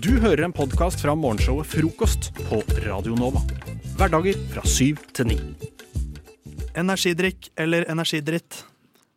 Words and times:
Du 0.00 0.14
hører 0.22 0.46
en 0.46 0.52
podkast 0.56 1.02
fra 1.04 1.12
morgenshowet 1.12 1.68
Frokost 1.68 2.30
på 2.48 2.62
Radio 2.86 3.12
Nova. 3.18 3.42
Hverdager 3.98 4.38
fra 4.54 4.62
syv 4.64 5.02
til 5.12 5.28
ni. 5.28 5.36
Energidrikk 6.80 7.50
eller 7.60 7.84
energidritt. 7.92 8.62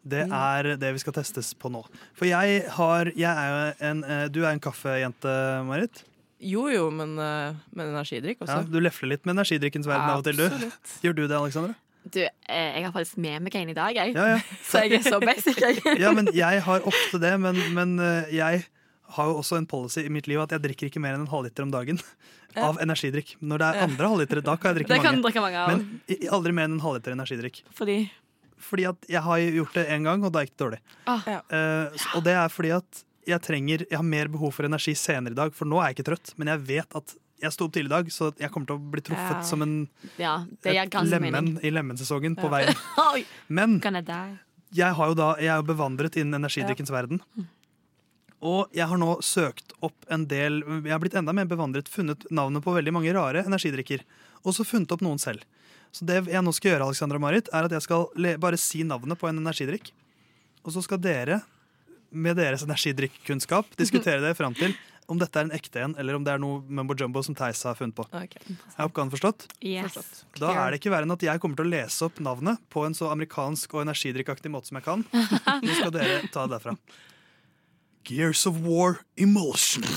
Det 0.04 0.26
er 0.28 0.70
det 0.82 0.92
vi 0.98 1.00
skal 1.00 1.16
testes 1.16 1.54
på 1.56 1.72
nå. 1.72 1.80
For 2.20 2.28
jeg 2.28 2.66
har 2.76 3.12
jeg 3.16 3.32
er 3.32 3.54
jo 3.54 3.88
en, 3.88 4.04
eh, 4.04 4.26
Du 4.28 4.44
er 4.44 4.52
en 4.52 4.60
kaffejente, 4.60 5.38
Marit. 5.64 6.04
Jo 6.44 6.68
jo, 6.68 6.90
men 6.92 7.18
eh, 7.24 7.56
med 7.72 7.96
energidrikk 7.96 8.44
Ja, 8.44 8.62
du 8.62 8.80
lefler 8.84 9.16
litt 9.16 9.26
med 9.26 9.38
energidrikkens 9.38 9.88
verden 9.88 10.12
av 10.12 10.20
og 10.20 10.28
til, 10.28 10.36
du. 10.36 10.72
Gjør 11.08 11.16
du 11.16 11.28
det, 11.28 11.40
Alexandra? 11.40 11.74
Du, 12.04 12.20
eh, 12.20 12.30
jeg 12.76 12.84
har 12.84 12.92
faktisk 12.92 13.18
med 13.18 13.42
meg 13.48 13.56
en 13.56 13.70
i 13.70 13.74
dag, 13.74 13.96
jeg. 13.96 14.14
Ja, 14.14 14.28
ja. 14.36 14.40
Så 14.70 14.84
jeg 14.84 15.00
er 15.00 15.08
så 15.08 15.24
basic, 15.24 15.56
jeg. 15.56 16.00
ja, 16.04 16.12
men 16.12 16.28
jeg 16.36 16.62
har 16.68 16.84
ofte 16.84 17.18
det. 17.18 17.40
Men, 17.40 17.64
men 17.74 17.98
jeg 18.28 18.68
har 19.10 19.26
jo 19.30 19.38
også 19.40 19.58
en 19.58 19.66
policy 19.70 20.00
i 20.06 20.10
mitt 20.10 20.28
liv 20.28 20.40
at 20.42 20.50
jeg 20.56 20.62
drikker 20.64 20.88
ikke 20.90 21.00
mer 21.02 21.14
enn 21.14 21.22
en 21.22 21.28
halvliter 21.32 21.64
om 21.64 21.72
dagen 21.72 22.00
Ja. 22.56 22.70
av 22.70 22.78
energidrikk. 22.80 23.36
Når 23.42 23.58
det 23.60 23.68
er 23.68 23.82
andre 23.84 24.08
halvlitere, 24.08 24.42
da 24.42 24.56
kan 24.56 24.72
jeg 24.74 24.78
drikke 24.86 24.94
Det 24.96 25.02
kan 25.04 25.16
mange. 25.16 25.24
drikke 25.26 25.42
mange 25.42 25.58
av. 25.60 25.68
Men 25.76 26.30
aldri 26.32 26.54
mer 26.54 26.64
enn 26.70 26.78
en 26.78 26.80
halvliter 26.80 27.12
energidrikk. 27.12 27.64
Fordi 27.76 28.10
Fordi 28.58 28.86
at 28.88 28.96
jeg 29.10 29.22
har 29.22 29.38
gjort 29.38 29.74
det 29.74 29.88
én 29.90 30.04
gang, 30.04 30.24
og 30.24 30.32
da 30.32 30.40
gikk 30.40 30.56
det 30.56 30.64
dårlig. 30.64 30.80
Ah. 31.06 31.22
ja. 31.28 31.42
uh, 31.52 31.92
og 32.16 32.24
det 32.24 32.34
er 32.34 32.48
fordi 32.50 32.72
at 32.72 33.04
jeg 33.28 33.42
trenger 33.42 33.80
Jeg 33.90 33.98
har 33.98 34.04
mer 34.06 34.28
behov 34.28 34.54
for 34.54 34.64
energi 34.66 34.94
senere 34.96 35.32
i 35.32 35.36
dag, 35.36 35.54
for 35.54 35.66
nå 35.66 35.82
er 35.82 35.90
jeg 35.92 35.98
ikke 35.98 36.08
trøtt. 36.14 36.34
Men 36.38 36.48
jeg 36.48 36.60
vet 36.66 36.96
at 36.96 37.16
jeg 37.42 37.52
sto 37.52 37.66
opp 37.66 37.74
tidlig 37.74 37.92
i 37.92 37.96
dag, 37.98 38.08
så 38.14 38.32
jeg 38.40 38.50
kommer 38.52 38.68
til 38.68 38.78
å 38.80 38.92
bli 38.92 39.02
truffet 39.02 39.36
Ja. 39.36 39.42
som 39.44 39.62
en 39.62 39.90
Ja, 40.18 40.46
lemen 40.64 41.32
mening. 41.32 41.60
i 41.64 41.70
lemmensesongen 41.70 42.36
på 42.38 42.50
veien. 42.50 42.74
Men 43.50 43.82
jeg 43.82 44.40
jeg, 44.74 44.94
har 44.96 45.08
jo 45.08 45.14
da, 45.14 45.36
jeg 45.40 45.48
er 45.52 45.58
jo 45.62 45.64
bevandret 45.64 46.16
innen 46.16 46.40
energidrikkens 46.42 46.90
verden. 46.92 47.22
Og 48.44 48.72
jeg 48.76 48.88
har 48.90 49.00
nå 49.00 49.16
søkt 49.24 49.74
opp 49.86 50.06
en 50.12 50.26
del 50.28 50.60
Jeg 50.84 50.92
har 50.92 51.00
blitt 51.02 51.16
enda 51.16 51.34
mer 51.34 51.48
bevandret, 51.50 51.90
funnet 51.90 52.26
navnet 52.30 52.64
på 52.66 52.74
veldig 52.76 52.94
mange 52.94 53.14
rare 53.16 53.46
energidrikker. 53.48 54.04
Og 54.44 54.58
så 54.58 54.66
funnet 54.68 54.92
opp 54.92 55.04
noen 55.06 55.22
selv. 55.22 55.46
Så 55.96 56.06
det 56.08 56.26
jeg 56.28 56.44
nå 56.44 56.52
skal 56.56 56.74
gjøre, 56.74 56.90
Alexandra 56.90 57.22
Marit, 57.22 57.48
er 57.56 57.68
at 57.68 57.72
jeg 57.72 57.86
skal 57.86 58.10
bare 58.42 58.60
si 58.60 58.84
navnet 58.84 59.20
på 59.20 59.30
en 59.30 59.40
energidrikk. 59.40 59.94
Og 60.66 60.76
så 60.76 60.84
skal 60.84 61.00
dere, 61.00 61.40
med 62.12 62.36
deres 62.38 62.66
energidrikkunnskap, 62.66 63.72
diskutere 63.82 64.22
det 64.24 64.36
fram 64.38 64.58
til 64.58 64.76
om 65.06 65.20
dette 65.22 65.38
er 65.38 65.46
en 65.46 65.54
ekte 65.54 65.82
en, 65.86 65.94
eller 66.02 66.18
om 66.18 66.24
det 66.26 66.34
er 66.34 66.42
noe 66.42 66.64
mumbo 66.66 66.96
jumbo 66.98 67.22
som 67.26 67.36
Theis 67.38 67.62
har 67.68 67.78
funnet 67.78 67.94
på. 67.98 68.08
Okay. 68.10 68.56
Er 68.74 68.88
oppgaven 68.88 69.12
forstått? 69.14 69.48
Yes. 69.62 69.98
Da 70.40 70.50
er 70.56 70.74
det 70.74 70.80
ikke 70.82 70.94
verre 70.94 71.06
enn 71.06 71.14
at 71.14 71.26
jeg 71.26 71.42
kommer 71.44 71.60
til 71.60 71.68
å 71.68 71.74
lese 71.76 72.08
opp 72.08 72.18
navnet 72.26 72.62
på 72.74 72.88
en 72.88 72.98
så 72.98 73.12
amerikansk 73.14 73.78
og 73.78 73.84
energidrikkaktig 73.86 74.50
måte 74.54 74.72
som 74.72 74.80
jeg 74.80 74.88
kan. 74.88 75.06
Nå 75.66 75.78
skal 75.78 75.94
dere 75.94 76.24
ta 76.34 76.48
det 76.48 76.58
derfra. 76.58 76.74
Gears 78.06 78.46
of 78.46 78.62
War 78.66 79.00
Emulsion. 79.18 79.84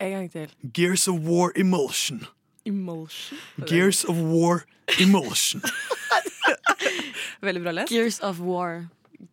En 0.00 0.12
gang 0.12 0.28
til. 0.30 0.50
Gears 0.74 1.08
of 1.10 1.16
War 1.26 1.50
Emulsion. 1.58 2.20
Emulsion. 2.64 3.38
Gears 3.66 4.04
of 4.06 4.14
War 4.16 4.60
Emulsion. 5.00 5.62
Veldig 7.42 7.62
bra 7.64 7.72
lest. 7.74 7.90
Gears 7.90 8.20
of 8.22 8.38
War. 8.40 8.86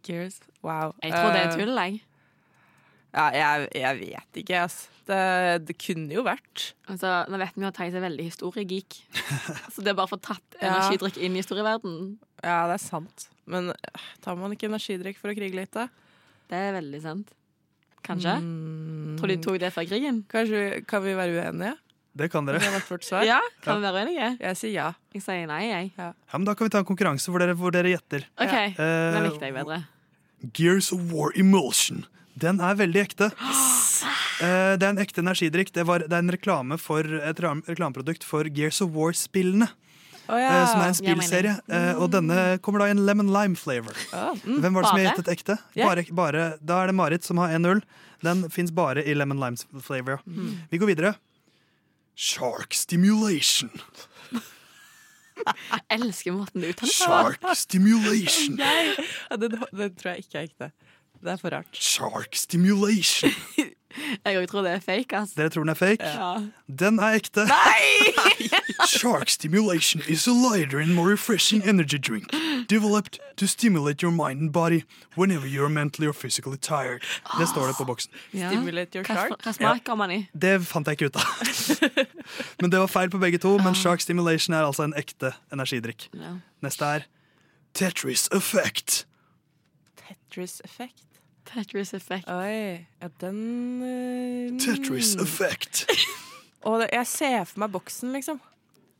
Gears. 0.08 0.40
Wow. 0.64 0.96
Jeg 1.04 1.14
tror 1.14 1.30
det 1.36 1.42
er 1.44 1.52
Eh, 1.52 1.60
tull, 1.60 1.78
jeg. 1.78 2.02
Ja, 3.16 3.28
jeg, 3.32 3.68
jeg 3.76 4.00
vet 4.02 4.42
ikke, 4.42 4.58
altså. 4.66 4.90
Det, 5.06 5.68
det 5.68 5.78
kunne 5.78 6.10
jo 6.18 6.24
vært. 6.26 6.72
Altså, 6.90 7.14
nå 7.30 7.38
vet 7.38 7.54
vi 7.62 7.68
at 7.70 7.78
Theis 7.78 7.94
er 7.94 8.02
veldig 8.02 8.26
historiegeek. 8.26 8.98
Så 9.74 9.86
det 9.86 9.94
er 9.94 10.00
bare 10.02 10.10
å 10.10 10.14
få 10.16 10.18
tatt 10.18 10.58
energidrikk 10.58 11.22
inn 11.22 11.38
i 11.38 11.44
historieverdenen. 11.44 12.16
Ja, 12.42 12.64
det 12.66 12.80
er 12.80 12.84
sant. 12.90 13.28
Men 13.46 13.70
øh, 13.70 14.06
tar 14.26 14.42
man 14.42 14.58
ikke 14.58 14.66
energidrikk 14.74 15.22
for 15.22 15.30
å 15.30 15.38
krige 15.38 15.62
litt, 15.62 15.78
da? 15.78 15.86
Det 16.50 16.58
er 16.58 16.74
veldig 16.82 17.02
sant. 17.06 17.30
Kanskje? 18.06 18.36
Mm. 18.42 19.16
Tror 19.20 19.32
de 19.32 19.40
tok 19.42 19.58
det 19.64 19.72
før 19.74 19.88
krigen? 19.90 20.22
Kanskje 20.32 20.84
kan 20.88 21.04
vi 21.06 21.16
være 21.18 21.36
uenige? 21.40 21.76
Det 22.16 22.30
kan 22.32 22.46
dere. 22.48 22.62
Det. 22.64 23.26
Ja, 23.28 23.42
kan 23.64 23.82
vi 23.82 23.84
være 23.84 24.06
uenige? 24.06 24.30
Jeg 24.40 24.58
sier 24.60 24.72
ja. 24.72 24.88
Jeg 25.16 25.24
sier 25.26 25.48
nei, 25.50 25.66
jeg. 25.68 25.92
Ja, 26.00 26.14
men 26.38 26.46
Da 26.48 26.56
kan 26.56 26.70
vi 26.70 26.72
ta 26.72 26.80
en 26.80 26.88
konkurranse 26.88 27.32
hvor 27.32 27.44
dere, 27.44 27.58
hvor 27.60 27.76
dere 27.76 27.92
gjetter. 27.92 28.28
OK, 28.40 28.54
Eh, 28.56 29.12
den 29.16 29.28
likte 29.28 29.50
jeg 29.50 29.56
bedre. 29.58 29.82
Gears 30.56 30.92
of 30.96 31.12
War 31.12 31.36
Emulsion. 31.36 32.06
Den 32.40 32.62
er 32.64 32.76
veldig 32.76 33.02
ekte. 33.02 33.32
Uh, 33.36 34.76
det 34.80 34.84
er 34.84 34.92
en 34.94 35.02
ekte 35.04 35.24
energidrikk. 35.24 35.74
Det, 35.76 35.86
var, 35.88 36.06
det 36.08 36.16
er 36.16 36.24
en 36.24 36.32
reklame 36.32 36.78
for, 36.80 37.04
et 37.04 37.40
reklameprodukt 37.40 38.24
for 38.28 38.48
Gears 38.48 38.82
of 38.84 38.96
War-spillene. 38.96 39.68
Å 40.26 40.40
ja. 40.40 40.50
eh, 40.50 40.66
som 40.72 40.82
er 40.82 40.90
en 40.90 40.98
spillserie. 40.98 41.54
Mm. 41.70 42.02
og 42.02 42.10
denne 42.14 42.40
kommer 42.66 42.82
da 42.82 42.90
i 42.90 42.96
en 42.96 43.04
lemon 43.06 43.30
lime 43.34 43.60
flavor. 43.60 43.98
Oh, 44.16 44.34
mm. 44.42 44.60
Hvem 44.64 44.78
var 44.78 44.86
det 44.86 44.92
som 44.92 45.04
gjettet 45.04 45.32
ekte? 45.36 45.60
Yeah. 45.76 45.90
Bare, 45.90 46.06
bare, 46.22 46.48
da 46.62 46.82
er 46.82 46.92
det 46.92 46.98
Marit 46.98 47.28
som 47.28 47.42
har 47.42 47.54
1-0. 47.54 47.84
Den 48.26 48.46
fins 48.54 48.74
bare 48.76 49.04
i 49.06 49.14
lemon 49.18 49.42
lime 49.44 49.82
flavor. 49.86 50.24
Mm. 50.26 50.66
Vi 50.72 50.82
går 50.82 50.94
videre. 50.96 51.16
Shark 52.16 52.74
stimulation. 52.74 53.72
Jeg 55.46 55.82
elsker 55.92 56.32
måten 56.32 56.64
du 56.64 56.70
uttaler. 56.70 56.94
Shark 56.96 57.48
stimulation. 57.66 58.56
Nei, 58.60 58.96
det, 59.36 59.52
det 59.76 59.90
tror 60.00 60.16
jeg 60.16 60.26
ikke 60.26 60.40
er 60.40 60.48
ekte. 60.48 60.70
Det 61.26 61.34
er 61.34 61.42
for 61.42 61.56
rart. 61.56 61.76
Shark 61.76 62.38
stimulation. 62.40 63.36
Jeg 64.26 64.38
òg 64.42 64.48
tror 64.52 64.62
det 64.66 64.72
er 64.76 64.80
fake, 64.84 65.16
ass. 65.18 65.34
Dere 65.38 65.50
tror 65.50 65.64
den 65.64 65.74
er 65.74 65.80
fake? 65.80 66.04
Ja. 66.04 66.32
Den 66.68 67.00
er 67.00 67.16
ekte. 67.20 67.46
Nei! 67.52 68.50
Shark 68.88 69.30
stimulation 69.30 70.02
is 70.08 70.28
a 70.28 70.34
lighter 70.34 70.80
and 70.80 70.94
more 70.96 71.10
refreshing 71.10 71.64
energy 71.68 71.98
drink 71.98 72.32
developed 72.68 73.20
to 73.38 73.48
stimulate 73.48 74.04
your 74.04 74.12
mind 74.12 74.42
and 74.42 74.52
body 74.54 74.84
whenever 75.16 75.48
you're 75.48 75.70
mentally 75.70 76.08
or 76.08 76.14
physically 76.14 76.58
tired. 76.58 77.02
Det 77.40 77.48
står 77.50 77.68
det 77.68 77.76
på 77.78 77.86
boksen. 77.86 78.12
Ja. 78.34 78.50
Stimulate 78.52 78.96
your 78.98 79.06
Hva, 79.06 79.16
shark. 79.16 79.42
hva 79.46 79.54
smaker 79.54 79.96
man 79.96 80.12
i? 80.12 80.20
Det 80.34 80.56
fant 80.68 80.88
jeg 80.88 81.00
ikke 81.00 81.06
ut 81.06 81.16
av. 81.22 81.26
Men 82.62 82.72
det 82.72 82.80
var 82.80 82.88
feil 82.92 83.10
på 83.10 83.22
begge 83.22 83.38
to. 83.42 83.56
Men 83.64 83.76
Shark 83.76 84.02
Stimulation 84.02 84.54
er 84.56 84.66
altså 84.68 84.84
en 84.88 84.94
ekte 84.98 85.34
energidrikk. 85.54 86.10
Ja. 86.14 86.36
Neste 86.66 86.86
er 87.00 87.08
Tetris 87.76 88.28
Effect. 88.36 89.06
Tetris 90.00 90.62
effect. 90.66 91.15
Tetris 91.46 91.94
effect. 91.94 92.28
Oi, 92.32 92.86
ja, 93.02 93.10
den 93.22 93.40
øh, 93.86 94.60
Tetris 94.62 95.16
mm. 95.16 95.24
Effect. 95.24 95.86
Og 96.66 96.80
det, 96.82 96.90
jeg 96.96 97.08
ser 97.08 97.44
for 97.46 97.62
meg 97.62 97.74
boksen, 97.76 98.14
liksom. 98.16 98.40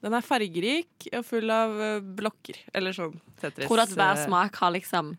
Den 0.06 0.14
er 0.14 0.22
fargerik 0.22 1.08
og 1.18 1.24
full 1.26 1.50
av 1.50 1.72
øh, 1.82 2.02
blokker. 2.20 2.60
Eller 2.78 2.94
sånn 2.94 3.16
Tetris. 3.42 3.66
Tror 3.66 3.82
du 3.82 3.86
at 3.88 3.96
hver 3.98 4.20
øh, 4.20 4.26
smak 4.28 4.60
har 4.62 4.76
liksom 4.76 5.16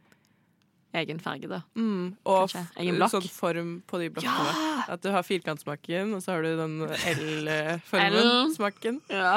egen 0.96 1.18
farge, 1.20 1.48
da? 1.50 1.58
Mm, 1.76 2.14
og 2.24 2.54
Egen 2.54 2.96
blokk? 3.00 3.12
sånn 3.16 3.26
form 3.28 3.72
på 3.90 3.98
de 4.00 4.08
blokkene. 4.14 4.54
At 4.94 5.02
du 5.02 5.10
har 5.12 5.26
firkantsmaken, 5.26 6.14
og 6.16 6.22
så 6.24 6.36
har 6.36 6.46
du 6.46 6.54
den 6.62 6.78
L-formen. 6.86 8.54
Smaken. 8.54 9.02
Ja. 9.12 9.34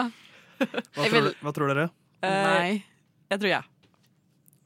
Hva, 0.59 0.77
tror, 0.93 1.11
vil- 1.17 1.35
hva 1.41 1.55
tror 1.55 1.73
dere? 1.73 1.89
Eh, 2.21 2.45
Nei. 2.45 2.71
Jeg 3.33 3.41
tror 3.41 3.51
ja. 3.51 3.61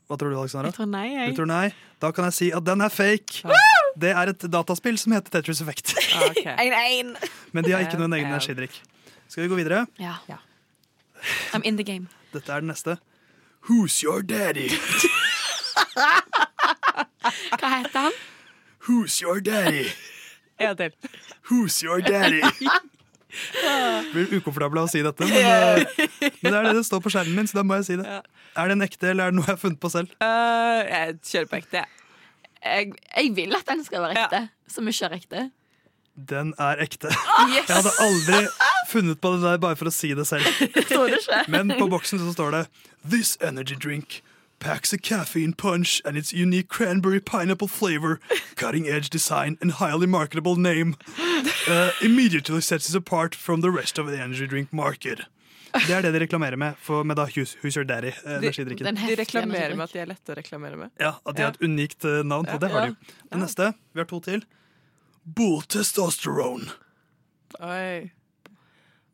Hva 0.07 0.17
tror 0.19 0.29
du, 0.33 0.37
Alexandra? 0.37 0.69
Jeg 0.69 0.75
tror 0.77 0.89
nei, 0.91 1.29
Du 1.31 1.35
tror 1.37 1.47
nei? 1.49 1.67
Da 2.03 2.11
kan 2.11 2.25
jeg 2.27 2.33
si 2.35 2.47
at 2.51 2.63
den 2.67 2.81
er 2.83 2.89
fake. 2.91 3.43
Det 3.97 4.09
er 4.11 4.31
et 4.33 4.45
dataspill 4.51 4.97
som 4.99 5.13
heter 5.15 5.29
Tetris 5.39 5.61
Effect. 5.63 5.93
Okay. 6.33 6.55
ein, 6.63 7.15
1-1. 7.15 7.29
Men 7.53 7.63
de 7.65 7.71
har 7.73 7.81
ikke 7.85 7.97
noen 8.01 8.13
egen 8.17 8.27
Ja. 8.27 8.35
energidrikk. 8.35 8.75
Skal 9.27 9.43
vi 9.45 9.49
gå 9.49 9.55
videre? 9.61 9.85
Ja. 9.99 10.15
Ja. 10.29 10.37
I'm 11.53 11.63
in 11.63 11.77
the 11.77 11.83
game. 11.87 12.07
Dette 12.33 12.51
er 12.51 12.59
den 12.61 12.67
neste. 12.73 12.97
Who's 13.69 14.01
your 14.03 14.21
daddy? 14.21 14.67
Hva 17.59 17.69
heter 17.77 17.99
han? 18.09 18.11
Who's 18.87 19.21
your 19.23 19.39
daddy? 19.39 19.87
En 20.59 20.75
til. 20.77 20.91
Who's 21.49 21.79
your 21.83 22.01
daddy? 22.01 22.41
Blir 24.13 24.37
ukomfortabel 24.37 24.83
av 24.83 24.87
å 24.87 24.91
si 24.91 25.01
dette, 25.05 25.27
men, 25.29 25.37
eh, 25.41 26.37
men 26.41 26.49
det 26.49 26.53
er 26.53 26.69
det 26.69 26.75
det 26.79 26.85
står 26.87 27.01
på 27.03 27.13
skjermen 27.13 27.41
min, 27.41 27.49
så 27.49 27.59
da 27.59 27.65
må 27.67 27.79
jeg 27.81 27.89
si 27.89 27.97
det. 27.99 28.07
Ja. 28.07 28.21
Er 28.61 28.69
det 28.69 28.77
en 28.77 28.85
ekte, 28.85 29.09
eller 29.09 29.27
er 29.27 29.33
det 29.33 29.39
noe 29.39 29.47
jeg 29.47 29.55
har 29.55 29.61
funnet 29.63 29.81
på 29.81 29.91
selv? 29.93 30.13
Uh, 30.21 30.79
jeg 30.85 31.17
kjører 31.31 31.49
på 31.49 31.59
ekte. 31.61 31.83
Jeg, 32.63 32.93
jeg 32.93 33.33
vil 33.35 33.57
at 33.57 33.67
den 33.67 33.83
skal 33.85 34.05
være 34.05 34.23
ekte, 34.23 34.45
så 34.71 34.85
mye 34.85 35.09
er 35.09 35.17
ekte. 35.17 35.47
Den 36.13 36.53
er 36.61 36.83
ekte. 36.83 37.09
Yes! 37.49 37.65
Jeg 37.65 37.73
hadde 37.79 37.93
aldri 38.03 38.43
funnet 38.91 39.21
på 39.21 39.31
det 39.33 39.41
der 39.47 39.57
bare 39.63 39.77
for 39.79 39.89
å 39.89 39.93
si 39.93 40.11
det 40.13 40.27
selv. 40.29 40.45
Det? 40.93 41.47
Men 41.49 41.73
på 41.73 41.87
boksen 41.89 42.21
så 42.21 42.35
står 42.35 42.53
det 42.53 42.61
This 43.09 43.33
energy 43.41 43.73
drink 43.73 44.21
packs 44.63 44.93
a 44.93 44.97
caffeine 44.97 45.53
punch 45.53 46.01
and 46.05 46.17
its 46.17 46.33
unique 46.33 46.67
cranberry 46.69 47.19
pineapple 47.19 47.67
flavor, 47.67 48.19
cutting 48.55 48.87
edge 48.87 49.09
design 49.09 49.57
and 49.61 49.71
highly 49.73 50.07
marketable 50.07 50.55
name 50.55 50.95
uh, 51.69 51.91
immediately 52.01 52.61
sets 52.61 52.89
us 52.89 52.95
apart 52.95 53.35
from 53.35 53.61
the 53.61 53.69
rest 53.71 53.99
of 53.99 54.07
the 54.07 54.17
energy 54.21 54.47
drink 54.47 54.71
market. 54.73 55.19
Det 55.73 55.89
er 55.89 56.01
det 56.05 56.11
de 56.13 56.19
reklamerer 56.19 56.55
med 56.55 56.73
for, 56.77 57.03
med 57.03 57.15
da 57.17 57.25
Who's, 57.25 57.55
Who's 57.63 57.75
Your 57.77 57.83
Daddy, 57.85 58.11
eh, 58.25 58.39
De- 58.41 58.51
De 58.51 59.15
reklamerer 59.17 59.75
med 59.75 59.83
at 59.83 59.93
de 59.93 59.99
er 60.03 60.05
lette 60.05 60.29
å 60.31 60.35
reklamere 60.37 60.77
med. 60.77 60.91
Ja, 61.01 61.15
At 61.25 61.35
de 61.35 61.41
har 61.41 61.49
et 61.55 61.61
unikt 61.65 62.05
eh, 62.05 62.21
navn, 62.23 62.45
og 62.53 62.59
det 62.61 62.69
har 62.69 62.81
de 62.85 62.91
jo. 62.93 62.95
Det 63.31 63.39
neste, 63.41 63.71
vi 63.93 63.99
har 64.03 64.05
to 64.05 64.19
til. 64.21 64.43
Bull 65.25 65.63
testosterone. 65.65 66.69
Oi. 67.59 68.11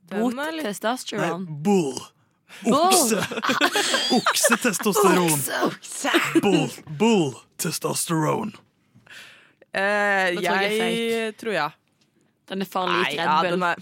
Den 0.09 0.19
er 0.39 0.51
litt 0.51 0.65
Nei, 0.65 0.73
testosteron. 0.73 1.45
bull. 1.63 1.99
Okse. 2.65 3.19
Oksetestosteron. 4.17 5.39
Bull, 6.41 6.69
bull 6.99 7.33
testosteron. 7.61 8.53
eh, 9.73 10.33
Da 10.35 10.41
tror 10.41 10.61
jeg 10.61 10.77
Jeg 11.09 11.37
tror 11.39 11.53
ja. 11.55 11.69
Den 12.49 12.61
er 12.65 12.69
farlig 12.69 12.99
lik 13.05 13.19
Red 13.19 13.43
den 13.45 13.59
Bull. 13.59 13.63
er 13.69 13.75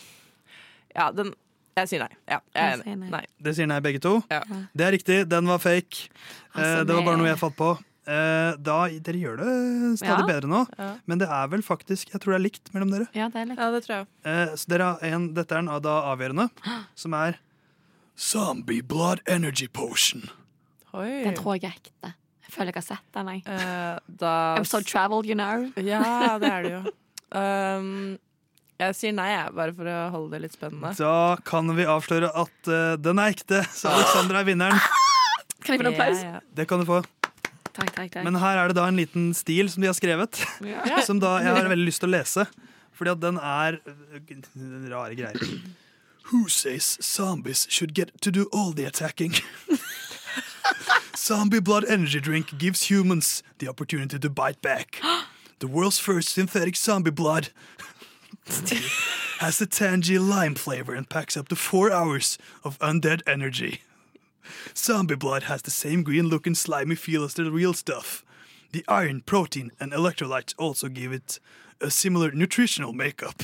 Ja, 0.97 1.11
den 1.11 1.33
Jeg 1.77 1.87
sier 1.91 1.99
nei. 2.01 2.09
Ja, 2.27 2.39
jeg 2.55 2.69
Jeg 2.71 2.83
sier 2.83 2.95
nei. 2.97 3.09
Nei. 3.13 3.25
Det 3.39 3.55
sier 3.55 3.67
nei, 3.69 3.79
begge 3.85 3.99
to. 4.01 4.15
Ja. 4.33 4.41
Det 4.75 4.85
er 4.87 4.91
riktig, 4.97 5.17
den 5.29 5.45
var 5.45 5.59
fake. 5.61 6.07
Eh, 6.55 6.57
Altså, 6.57 6.85
det 6.87 6.95
var 6.95 7.03
bare 7.05 7.17
noe 7.21 7.27
jeg 7.29 7.37
fant 7.37 7.55
på. 7.55 7.67
Eh, 8.07 8.55
da, 8.63 8.87
dere 9.03 9.19
gjør 9.19 9.37
det 9.37 9.99
stadig 9.99 10.23
Ja. 10.23 10.25
bedre 10.25 10.47
nå, 10.49 10.65
Ja. 10.79 10.95
men 11.05 11.17
det 11.19 11.27
er 11.29 11.47
vel 11.51 11.61
faktisk 11.61 12.09
Jeg 12.13 12.21
tror 12.21 12.31
det 12.33 12.39
er 12.39 12.43
likt 12.49 12.73
mellom 12.73 12.89
dere. 12.89 13.07
Ja, 13.13 13.27
det 13.29 13.35
er 13.35 13.45
likt. 13.45 13.59
ja, 13.59 13.69
det 13.71 13.83
tror 13.85 13.95
jeg. 13.97 14.07
Eh, 14.25 14.55
så 14.55 14.65
dere 14.67 14.83
har 14.83 14.97
en, 15.03 15.33
dette 15.33 15.51
er 15.51 15.61
den 15.61 15.81
da 15.83 16.01
avgjørende, 16.15 16.49
som 16.95 17.13
er 17.13 17.35
Zombie 18.17 18.81
Blood 18.81 19.21
Energy 19.29 19.67
Potion. 19.67 20.29
Oi. 20.97 21.23
Den 21.23 21.35
tror 21.37 21.57
jeg 21.57 21.69
er 21.69 21.75
ekte. 21.77 22.13
Jeg 22.47 22.53
føler 22.55 22.71
jeg 22.71 22.79
har 22.79 22.85
sett 22.87 23.17
den. 23.17 23.27
Jeg. 23.35 23.43
Uh, 23.45 23.97
da 24.21 24.31
I'm 24.57 24.65
so 24.65 24.81
traveled, 24.81 25.27
you 25.29 25.35
know. 25.35 25.67
Ja, 25.77 26.37
det 26.41 26.49
er 26.49 26.65
det 26.65 26.71
jo. 26.73 26.81
Um, 27.37 28.17
jeg 28.77 28.95
sier 28.97 29.13
nei, 29.17 29.27
jeg, 29.33 29.53
bare 29.57 29.73
for 29.75 29.89
å 29.89 29.97
holde 30.13 30.35
det 30.35 30.47
litt 30.47 30.55
spennende. 30.57 30.93
Da 30.97 31.37
kan 31.45 31.69
vi 31.77 31.85
avsløre 31.89 32.29
at 32.29 32.69
uh, 32.71 32.95
den 33.01 33.21
er 33.21 33.33
ekte, 33.33 33.61
så 33.73 33.91
Alexandra 33.93 34.41
er 34.41 34.49
vinneren. 34.49 34.81
Kan 35.67 35.73
jeg 35.75 35.81
få 35.81 35.87
en 35.89 35.89
applaus? 35.91 36.19
Ja, 36.23 36.35
ja. 36.37 36.41
Det 36.55 36.63
kan 36.69 36.79
du 36.79 36.85
få. 36.87 37.01
Takk, 37.73 37.89
takk, 37.91 38.11
takk. 38.13 38.21
Men 38.23 38.37
her 38.39 38.61
er 38.61 38.71
det 38.71 38.77
da 38.77 38.85
en 38.87 38.95
liten 38.95 39.25
stil 39.35 39.67
som 39.73 39.83
de 39.83 39.89
har 39.89 39.97
skrevet, 39.97 40.39
Ja. 40.63 41.01
som 41.07 41.19
da 41.19 41.33
jeg 41.43 41.51
har 41.51 41.67
veldig 41.67 41.89
lyst 41.89 41.99
til 42.01 42.07
å 42.07 42.13
lese. 42.13 42.45
Fordi 42.95 43.11
at 43.11 43.19
den 43.21 43.35
er 43.41 43.77
øh, 43.83 44.85
rare 44.93 45.17
greier. 45.17 45.57
Who 46.27 46.49
says 46.49 46.97
zombies 47.01 47.67
should 47.69 47.93
get 47.93 48.19
to 48.21 48.31
do 48.31 48.49
all 48.51 48.71
the 48.71 48.83
attacking? 48.83 49.35
Zombie 51.15 51.61
blood 51.61 51.85
energy 51.85 52.19
drink 52.19 52.57
gives 52.57 52.83
humans 52.83 53.43
the 53.59 53.69
opportunity 53.69 54.19
to 54.19 54.29
bite 54.29 54.61
back. 54.61 55.01
The 55.59 55.67
world's 55.67 55.97
first 55.97 56.29
synthetic 56.29 56.75
zombie 56.75 57.09
blood 57.09 57.49
has 59.39 59.59
a 59.59 59.65
tangy 59.65 60.19
lime 60.19 60.53
flavor 60.53 60.93
and 60.93 61.09
packs 61.09 61.35
up 61.35 61.47
to 61.47 61.55
four 61.55 61.91
hours 61.91 62.37
of 62.63 62.77
undead 62.77 63.23
energy. 63.25 63.81
Zombie 64.75 65.15
blood 65.15 65.43
has 65.43 65.63
the 65.63 65.71
same 65.71 66.03
green 66.03 66.27
looking 66.27 66.53
slimy 66.53 66.93
feel 66.93 67.23
as 67.23 67.33
the 67.33 67.49
real 67.49 67.73
stuff. 67.73 68.23
The 68.71 68.85
iron, 68.87 69.21
protein, 69.21 69.71
and 69.79 69.91
electrolytes 69.91 70.53
also 70.59 70.89
give 70.89 71.11
it 71.11 71.39
a 71.81 71.89
similar 71.89 72.29
nutritional 72.29 72.93
makeup. 72.93 73.41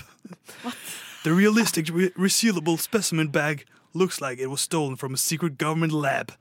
The 1.23 1.31
realistic 1.33 1.89
re- 1.93 2.11
resealable 2.17 2.77
specimen 2.79 3.27
bag 3.29 3.65
looks 3.93 4.19
like 4.21 4.39
it 4.39 4.47
was 4.49 4.61
stolen 4.61 4.95
from 4.97 5.13
a 5.13 5.17
secret 5.17 5.57
government 5.57 5.93
lab 5.93 6.33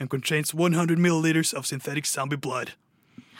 and 0.00 0.10
contains 0.10 0.52
100 0.54 0.98
milliliters 0.98 1.54
of 1.54 1.66
synthetic 1.66 2.06
zombie 2.06 2.36
blood. 2.36 2.72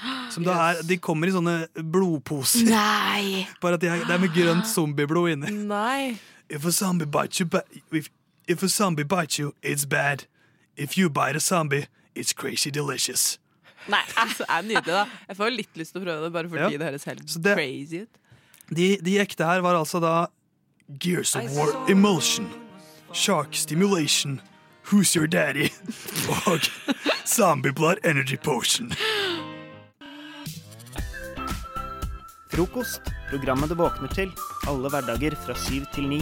Som 0.31 0.45
da 0.45 0.53
er, 0.73 0.83
De 0.87 0.97
kommer 0.99 1.27
i 1.29 1.33
sånne 1.35 1.57
blodposer, 1.75 2.67
Nei! 2.69 3.47
bare 3.63 3.75
at 3.79 3.83
de 3.83 3.89
er, 3.91 4.05
det 4.07 4.15
er 4.15 4.23
med 4.23 4.35
grønt 4.35 4.69
zombieblod 4.75 5.31
inni. 5.35 5.51
Nei. 5.67 6.15
If 6.49 6.65
a 6.67 6.71
zombie 6.75 7.07
bites 7.07 7.41
you, 7.41 7.49
if, 7.91 8.11
if 8.47 8.63
a 8.63 8.69
zombie 8.69 9.05
bites 9.05 9.39
you, 9.41 9.55
it's 9.63 9.85
bad. 9.89 10.27
If 10.77 10.99
you 10.99 11.09
bite 11.09 11.37
a 11.37 11.41
zombie, 11.41 11.87
it's 12.15 12.33
crazy 12.33 12.71
delicious. 12.71 13.39
Nei, 13.91 14.03
altså, 14.23 14.45
er 14.49 14.63
nydelig, 14.63 14.87
da. 14.95 15.07
Jeg 15.29 15.37
får 15.41 15.55
litt 15.57 15.81
lyst 15.81 15.95
til 15.97 16.03
å 16.03 16.07
prøve 16.07 16.23
det, 16.29 16.33
bare 16.37 16.51
fordi 16.53 16.71
Ja. 16.77 16.79
det 16.79 16.87
høres 16.93 17.05
helt 17.11 17.27
det- 17.43 17.57
crazy 17.59 18.05
ut. 18.05 18.21
De, 18.75 18.87
de 19.05 19.19
ekte 19.21 19.45
her 19.45 19.61
var 19.65 19.77
altså 19.77 19.99
da 20.01 20.15
Gears 20.99 21.35
of 21.35 21.57
War 21.57 21.91
Emulsion, 21.91 22.49
Shark 23.13 23.55
Stimulation, 23.55 24.41
Who's 24.85 25.17
Your 25.17 25.27
Daddy 25.27 25.71
og 26.47 26.61
Zombie 27.27 27.73
Blood 27.73 27.97
Energy 28.05 28.37
Potion. 28.37 28.93
Frokost. 32.53 33.01
Programmet 33.31 33.71
du 33.73 33.75
våkner 33.75 34.13
til. 34.15 34.31
Alle 34.69 34.91
hverdager 34.93 35.35
fra 35.47 35.57
syv 35.59 35.87
til 35.95 36.07
ni. 36.09 36.21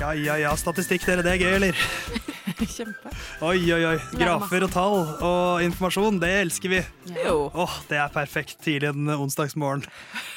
Ja, 0.00 0.12
ja, 0.14 0.36
ja, 0.38 0.52
statistikk, 0.58 1.04
dere, 1.06 1.22
det 1.22 1.34
er 1.34 1.42
gøy, 1.42 1.52
eller? 1.58 1.82
Kjempe. 2.74 3.10
Oi, 3.44 3.58
oi, 3.74 3.82
oi. 3.90 3.98
Grafer 4.18 4.64
og 4.66 4.72
tall 4.74 4.96
og 5.26 5.62
informasjon, 5.66 6.18
det 6.22 6.30
elsker 6.44 6.72
vi. 6.72 6.80
Jo. 7.18 7.50
oh, 7.52 7.76
Det 7.90 7.98
er 7.98 8.14
perfekt 8.14 8.56
tidlig 8.64 8.90
en 8.94 9.10
onsdagsmorgen. 9.18 9.84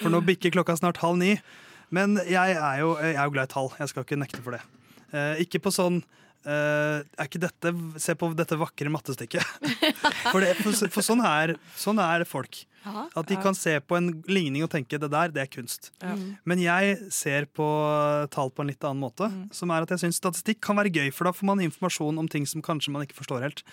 For 0.02 0.14
nå 0.14 0.22
bikker 0.26 0.54
klokka 0.58 0.76
snart 0.82 1.02
halv 1.06 1.22
ni. 1.22 1.38
Men 1.94 2.20
jeg 2.28 2.58
er 2.58 2.84
jo, 2.84 2.94
jeg 3.00 3.16
er 3.16 3.24
jo 3.24 3.34
glad 3.36 3.50
i 3.50 3.54
tall. 3.54 3.72
Jeg 3.80 3.92
skal 3.92 4.06
ikke 4.06 4.20
nekte 4.20 4.44
for 4.44 4.58
det. 4.58 4.64
Eh, 5.16 5.44
ikke 5.46 5.62
på 5.64 5.72
sånn 5.72 6.02
eh, 6.44 7.04
er 7.04 7.28
ikke 7.30 7.40
dette, 7.40 7.72
Se 8.04 8.16
på 8.20 8.32
dette 8.36 8.58
vakre 8.60 8.92
mattestykket. 8.92 9.44
For, 10.32 10.44
det, 10.44 10.58
for, 10.60 10.76
for 10.92 11.06
sånn, 11.06 11.22
er, 11.24 11.54
sånn 11.80 12.02
er 12.04 12.26
folk. 12.28 12.66
At 12.88 13.28
de 13.30 13.38
kan 13.40 13.56
se 13.56 13.74
på 13.84 13.98
en 13.98 14.10
ligning 14.32 14.64
og 14.66 14.72
tenke 14.72 15.00
det 15.00 15.10
der, 15.12 15.32
det 15.32 15.42
er 15.44 15.50
kunst. 15.52 15.90
Men 16.48 16.60
jeg 16.64 16.98
ser 17.14 17.48
på 17.48 17.68
tall 18.34 18.52
på 18.52 18.64
en 18.64 18.72
litt 18.72 18.84
annen 18.88 19.04
måte. 19.04 19.30
Som 19.56 19.72
er 19.72 19.84
at 19.86 19.94
jeg 19.96 20.04
syns 20.04 20.20
statistikk 20.20 20.60
kan 20.64 20.80
være 20.80 20.92
gøy, 20.92 21.08
for 21.16 21.28
da 21.28 21.36
får 21.36 21.50
man 21.52 21.64
informasjon 21.64 22.20
om 22.20 22.28
ting 22.32 22.48
som 22.50 22.64
kanskje 22.64 22.94
man 22.96 23.08
ikke 23.08 23.20
forstår 23.20 23.44
helt. 23.48 23.64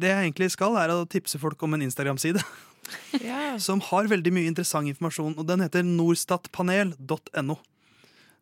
Det 0.00 0.10
jeg 0.10 0.26
egentlig 0.26 0.50
skal, 0.52 0.76
er 0.80 0.92
å 0.92 1.04
tipse 1.08 1.38
folk 1.40 1.60
om 1.64 1.76
en 1.76 1.84
Instagram-side 1.86 2.42
Som 3.66 3.80
har 3.90 4.08
veldig 4.10 4.32
mye 4.34 4.50
interessant 4.50 4.88
informasjon, 4.90 5.36
og 5.38 5.46
den 5.48 5.60
heter 5.64 5.82
norstatpanel.no. 5.86 7.56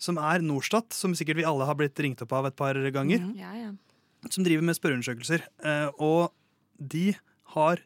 Som 0.02 0.18
er 0.18 0.42
Norstat, 0.42 0.90
som 0.96 1.12
sikkert 1.14 1.38
vi 1.38 1.44
alle 1.46 1.66
har 1.68 1.76
blitt 1.78 1.98
ringt 2.02 2.22
opp 2.24 2.32
av 2.34 2.48
et 2.48 2.56
par 2.58 2.74
ganger, 2.94 3.22
Ja, 3.38 3.52
ja. 3.54 3.70
som 4.30 4.42
driver 4.46 4.64
med 4.66 4.74
spørreundersøkelser. 4.78 5.44
Eh, 5.62 5.88
og 6.02 6.32
de 6.78 7.12
har 7.54 7.78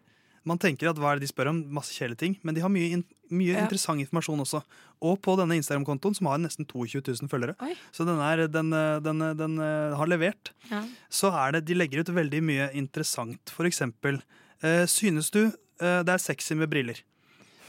Man 0.46 0.60
tenker 0.62 0.86
at 0.86 0.94
hva 1.02 1.10
er 1.10 1.18
det 1.18 1.26
de 1.26 1.32
spør 1.32 1.48
om? 1.50 1.56
Masse 1.74 1.90
kjedelige 1.90 2.20
ting. 2.20 2.34
Men 2.46 2.54
de 2.54 2.60
har 2.62 2.70
mye, 2.70 2.92
in 2.94 3.00
mye 3.34 3.56
interessant 3.58 3.98
informasjon 3.98 4.38
også. 4.44 4.60
Og 5.02 5.16
på 5.20 5.34
denne 5.40 5.56
Instagram-kontoen, 5.58 6.14
som 6.14 6.28
har 6.30 6.38
nesten 6.38 6.62
22 6.70 7.00
000 7.02 7.26
følgere, 7.32 7.56
Oi. 7.66 7.72
så 7.90 8.06
den, 8.06 8.20
er, 8.22 8.44
den, 8.46 8.70
eh, 8.72 9.00
den, 9.02 9.20
eh, 9.26 9.34
den 9.34 9.56
har 9.58 10.06
levert, 10.06 10.52
Ja. 10.70 10.84
så 11.10 11.32
er 11.34 11.56
det 11.58 11.64
De 11.66 11.74
legger 11.74 11.98
ut 12.06 12.14
veldig 12.14 12.42
mye 12.46 12.68
interessant. 12.78 13.42
For 13.50 13.66
eksempel, 13.66 14.22
eh, 14.62 14.86
synes 14.86 15.32
du 15.34 15.50
det 15.80 16.14
er 16.16 16.22
sexy 16.22 16.54
med 16.58 16.70
briller? 16.72 17.00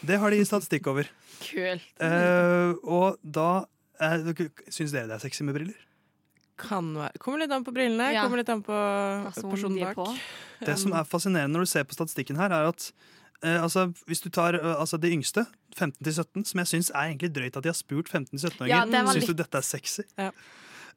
Det 0.06 0.18
har 0.22 0.32
de 0.32 0.44
statistikk 0.46 0.88
over. 0.92 1.10
Kult. 1.48 1.84
Eh, 2.02 2.72
og 2.88 3.18
da 3.22 3.66
eh, 4.02 4.30
Syns 4.74 4.94
dere 4.94 5.10
det 5.10 5.18
er 5.18 5.24
sexy 5.26 5.44
med 5.48 5.58
briller? 5.58 5.78
Kan 6.58 6.90
være. 6.98 7.20
Kommer 7.22 7.44
litt 7.44 7.52
an 7.54 7.66
på 7.66 7.74
brillene, 7.76 8.08
Ja. 8.16 8.24
kommer 8.26 8.40
litt 8.42 8.50
an 8.50 8.64
på 8.66 8.74
Personen 9.38 9.78
er 9.78 9.92
bak. 9.94 10.00
på. 10.00 10.66
Det 10.66 10.78
som 10.82 10.94
er 10.98 11.06
fascinerende 11.06 11.54
når 11.54 11.68
du 11.68 11.70
ser 11.70 11.86
på 11.86 11.94
statistikken 11.98 12.40
her, 12.40 12.50
er 12.50 12.70
at 12.72 12.88
eh, 13.44 13.60
altså, 13.62 13.88
hvis 14.10 14.24
du 14.26 14.30
tar 14.34 14.58
eh, 14.58 14.74
altså, 14.74 14.98
de 14.98 15.12
yngste, 15.14 15.46
15 15.78 16.02
17, 16.10 16.46
som 16.50 16.64
jeg 16.64 16.72
syns 16.72 16.90
er 16.96 17.12
egentlig 17.12 17.30
drøyt 17.36 17.58
at 17.60 17.64
de 17.68 17.70
har 17.70 17.78
spurt 17.78 18.10
15-17-åringer 18.10 18.74
Ja, 18.74 18.86
det 18.90 19.04
var 19.06 19.14
Syns 19.14 19.30
du 19.30 19.36
dette 19.38 19.60
er 19.62 19.68
sexy. 19.68 20.08
Ja. 20.18 20.32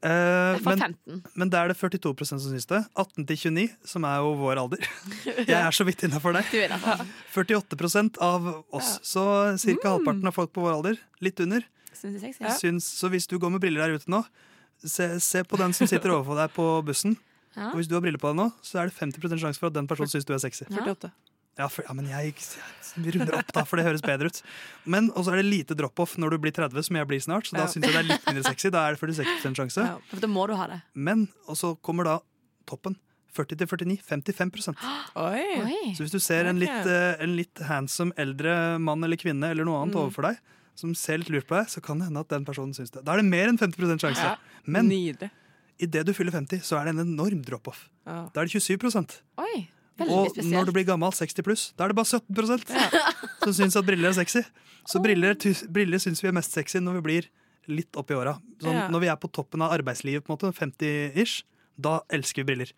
Eh, 0.00 0.56
fall 0.64 0.78
men, 0.78 0.94
15. 0.96 1.22
men 1.36 1.50
der 1.52 1.66
er 1.66 1.72
det 1.74 1.76
42% 1.76 2.24
som 2.24 2.40
syns 2.40 2.68
det. 2.70 2.80
18 2.96 3.26
til 3.28 3.36
29, 3.52 3.66
som 3.84 4.06
er 4.08 4.22
jo 4.24 4.30
vår 4.40 4.60
alder. 4.62 4.86
Jeg 5.50 5.58
er 5.58 5.76
så 5.76 5.84
vidt 5.84 6.06
innafor 6.06 6.32
der. 6.36 6.46
Der. 6.48 7.02
48% 7.34 8.20
av 8.24 8.48
oss. 8.72 8.94
Så 9.04 9.24
ca. 9.60 9.76
halvparten 9.90 10.30
av 10.30 10.36
folk 10.36 10.54
på 10.56 10.64
vår 10.64 10.78
alder, 10.78 11.02
litt 11.20 11.40
under. 11.44 11.66
Syns. 11.92 12.24
Ja. 12.40 12.54
Syns, 12.56 12.88
så 12.96 13.10
hvis 13.12 13.28
du 13.28 13.36
går 13.38 13.52
med 13.52 13.60
briller 13.60 13.84
der 13.84 14.00
ute 14.00 14.08
nå, 14.08 14.22
se, 14.80 15.12
se 15.20 15.44
på 15.44 15.60
den 15.60 15.76
som 15.76 15.90
sitter 15.90 16.12
overfor 16.16 16.40
deg 16.40 16.54
på 16.56 16.70
bussen. 16.86 17.18
Ja. 17.58 17.72
Og 17.74 17.82
hvis 17.82 17.90
du 17.90 17.98
har 17.98 18.04
briller 18.04 18.20
på 18.22 18.30
deg 18.32 18.40
nå, 18.40 18.48
så 18.64 18.80
er 18.80 18.88
det 18.88 18.96
50% 18.96 19.42
sjanse 19.42 19.60
for 19.60 19.68
at 19.68 19.76
den 19.76 19.90
personen 19.90 20.08
syns 20.08 20.24
du 20.24 20.32
er 20.32 20.40
sexy. 20.40 20.64
Ja. 20.70 20.86
48. 20.86 21.12
Ja, 21.58 21.66
for, 21.68 21.84
ja 21.84 21.92
men 21.92 22.06
jeg, 22.08 22.34
jeg 22.38 23.14
runder 23.16 23.34
opp, 23.40 23.50
da, 23.52 23.64
for 23.68 23.76
det 23.76 23.84
høres 23.84 24.00
bedre 24.02 24.30
ut. 24.30 24.38
Men 24.88 25.10
også 25.12 25.32
er 25.34 25.42
det 25.42 25.48
lite 25.50 25.74
drop-off 25.76 26.14
når 26.16 26.30
du 26.30 26.38
blir 26.38 26.52
30, 26.56 26.82
som 26.86 26.96
jeg 26.96 27.06
blir 27.10 27.20
snart. 27.20 27.46
Så 27.50 27.56
da 27.56 27.66
Ja. 27.66 27.66
syns 27.66 27.84
jeg 27.84 27.92
det 27.92 28.00
er 28.00 28.08
litt 28.08 28.24
mindre 28.26 28.44
sexy. 28.46 28.70
Da 28.70 28.86
er 28.88 28.94
det 28.96 29.00
46 29.00 29.54
sjanse. 29.58 29.84
Ja. 29.84 29.98
For 30.08 30.20
da 30.20 30.26
må 30.30 30.46
du 30.48 30.54
ha 30.56 30.66
det. 30.68 30.80
Men 30.94 31.28
og 31.46 31.56
så 31.56 31.74
kommer 31.82 32.04
da 32.04 32.18
toppen. 32.66 32.96
40-49. 33.34 34.00
55 34.02 34.74
Oi. 35.16 35.42
Oi. 35.62 35.94
Så 35.94 36.02
hvis 36.02 36.10
du 36.10 36.18
ser 36.18 36.46
en 36.50 36.58
litt, 36.58 36.86
eh, 36.86 37.14
en 37.22 37.36
litt 37.36 37.60
handsome 37.62 38.12
eldre 38.18 38.78
mann 38.82 39.04
eller 39.04 39.16
kvinne 39.16 39.50
eller 39.52 39.64
noe 39.64 39.82
annet 39.84 39.94
Mm. 39.94 40.00
overfor 40.02 40.22
deg, 40.30 40.38
som 40.74 40.94
ser 40.94 41.18
litt 41.18 41.28
lurt 41.30 41.46
på 41.46 41.54
deg, 41.58 41.66
så 41.68 41.80
kan 41.82 41.98
det 41.98 42.06
hende 42.08 42.20
at 42.20 42.28
den 42.28 42.44
personen 42.44 42.72
syns 42.74 42.90
det. 42.90 43.04
Da 43.04 43.12
er 43.12 43.16
det 43.22 43.26
mer 43.30 43.46
enn 43.48 43.58
50 43.58 43.98
sjanse. 44.00 44.18
Ja. 44.22 44.36
Men 44.66 44.88
idet 44.90 46.04
du 46.06 46.12
fyller 46.12 46.32
50, 46.32 46.60
så 46.62 46.80
er 46.80 46.86
det 46.90 46.98
en 46.98 47.06
enorm 47.06 47.44
drop-off. 47.44 47.88
Ja. 48.06 48.28
Da 48.34 48.40
er 48.40 48.46
det 48.46 48.52
27% 48.58 49.20
Oi. 49.38 49.68
Og 50.06 50.38
når 50.48 50.68
du 50.68 50.72
blir 50.76 50.86
gammel, 50.88 51.12
60 51.12 51.44
pluss, 51.46 51.64
da 51.76 51.84
er 51.84 51.92
det 51.92 51.98
bare 51.98 52.20
17% 52.20 52.70
som 53.44 53.52
syns 53.56 53.76
at 53.76 53.86
briller 53.86 54.12
er 54.12 54.16
sexy. 54.16 54.42
Så 54.88 55.02
briller, 55.02 55.36
briller 55.68 56.00
syns 56.02 56.22
vi 56.24 56.30
er 56.30 56.36
mest 56.36 56.56
sexy 56.56 56.80
når 56.80 57.00
vi 57.00 57.04
blir 57.08 57.28
litt 57.70 57.98
opp 58.00 58.10
i 58.10 58.16
åra. 58.16 58.38
Sånn, 58.62 58.74
Ja. 58.76 58.88
Når 58.92 59.04
vi 59.04 59.10
er 59.12 59.18
på 59.20 59.30
toppen 59.32 59.62
av 59.62 59.74
arbeidslivet, 59.76 60.24
på 60.24 60.32
en 60.32 60.38
måte, 60.38 60.52
50-ish, 60.56 61.42
da 61.80 62.00
elsker 62.12 62.42
vi 62.42 62.52
briller. 62.52 62.72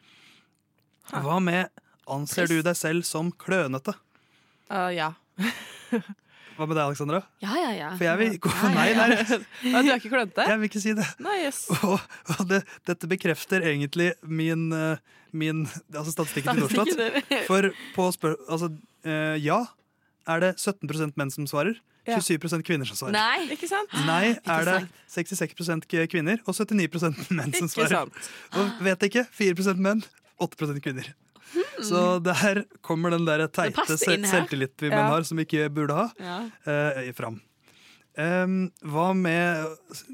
Hva 1.13 1.39
med 1.43 1.71
Anser 2.11 2.49
du 2.51 2.57
deg 2.67 2.75
selv 2.75 3.07
som 3.07 3.31
klønete? 3.31 3.95
Uh, 4.67 4.91
ja. 4.91 5.13
Hva 6.57 6.67
med 6.69 6.77
deg, 6.77 6.85
Alexandra? 6.85 7.21
Ja, 7.43 7.53
ja, 7.59 7.71
ja. 7.77 7.91
For 7.99 8.05
jeg 8.07 8.19
vil 8.21 8.35
gå 8.45 8.51
for 8.53 8.69
Ja, 8.69 8.75
nei 8.77 8.87
ja, 8.93 9.07
der. 9.09 9.45
Ah, 9.73 9.83
du 9.83 9.91
er 9.93 10.01
ikke 10.01 10.11
klønete? 10.13 10.47
Jeg 10.49 10.61
vil 10.63 10.69
ikke 10.71 10.83
si 10.85 10.95
det. 10.99 11.07
Nei, 11.25 11.37
yes. 11.47 11.63
Og, 11.83 12.01
og 12.37 12.43
det, 12.51 12.63
dette 12.89 13.09
bekrefter 13.11 13.65
egentlig 13.71 14.11
min, 14.27 14.67
eh, 14.77 14.99
min 15.33 15.65
altså 15.95 16.13
statistikken 16.15 16.59
til 16.61 16.67
Norstat. 16.67 17.47
For 17.49 17.71
på 17.97 18.09
spør... 18.19 18.37
Altså, 18.49 18.73
eh, 19.07 19.39
ja 19.45 19.63
er 20.31 20.39
det 20.45 20.53
17% 20.63 21.17
menn 21.19 21.33
som 21.35 21.49
svarer. 21.51 21.81
27% 22.07 22.63
kvinner 22.67 22.87
som 22.87 22.99
svarer. 22.99 23.15
Nei. 23.15 23.49
Ikke 23.55 23.69
sant? 23.71 23.91
Nei 24.07 24.35
er 24.43 24.65
det 24.67 24.77
66 25.15 25.87
k- 25.87 26.07
kvinner 26.11 26.41
og 26.51 26.55
79% 26.55 27.29
menn 27.31 27.53
som 27.55 27.69
Ikke 27.69 27.87
svarer. 27.87 28.09
sant. 28.11 28.31
Og 28.59 28.81
vet 28.87 29.07
ikke, 29.07 29.23
4% 29.39 29.79
menn, 29.83 30.03
8% 30.43 30.83
kvinner. 30.83 31.13
Så 31.83 32.19
der 32.23 32.65
kommer 32.85 33.11
den 33.15 33.25
der 33.27 33.47
teite 33.49 33.85
selvtillit 33.99 34.77
vi 34.83 34.91
Ja. 34.93 35.07
har, 35.09 35.23
som 35.25 35.37
vi 35.39 35.45
ikke 35.47 35.69
burde 35.75 35.95
ha, 35.95 36.09
Ja. 36.21 36.37
eh, 36.67 37.13
fram. 37.13 37.41
Um, 38.13 38.71
hva 38.85 39.15
med 39.17 39.71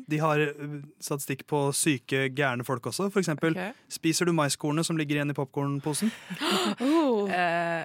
De 0.09 0.19
har 0.23 0.39
statistikk 1.03 1.41
på 1.51 1.73
syke, 1.75 2.29
gærne 2.31 2.63
folk 2.65 2.87
også. 2.87 3.09
For 3.11 3.19
eksempel, 3.19 3.57
okay. 3.57 3.73
spiser 3.91 4.25
du 4.29 4.33
maiskornet 4.33 4.87
som 4.87 4.97
ligger 4.97 5.17
igjen 5.19 5.31
i 5.31 5.35
popkornposen? 5.35 6.13
Oh. 6.81 7.27
Uh. 7.27 7.83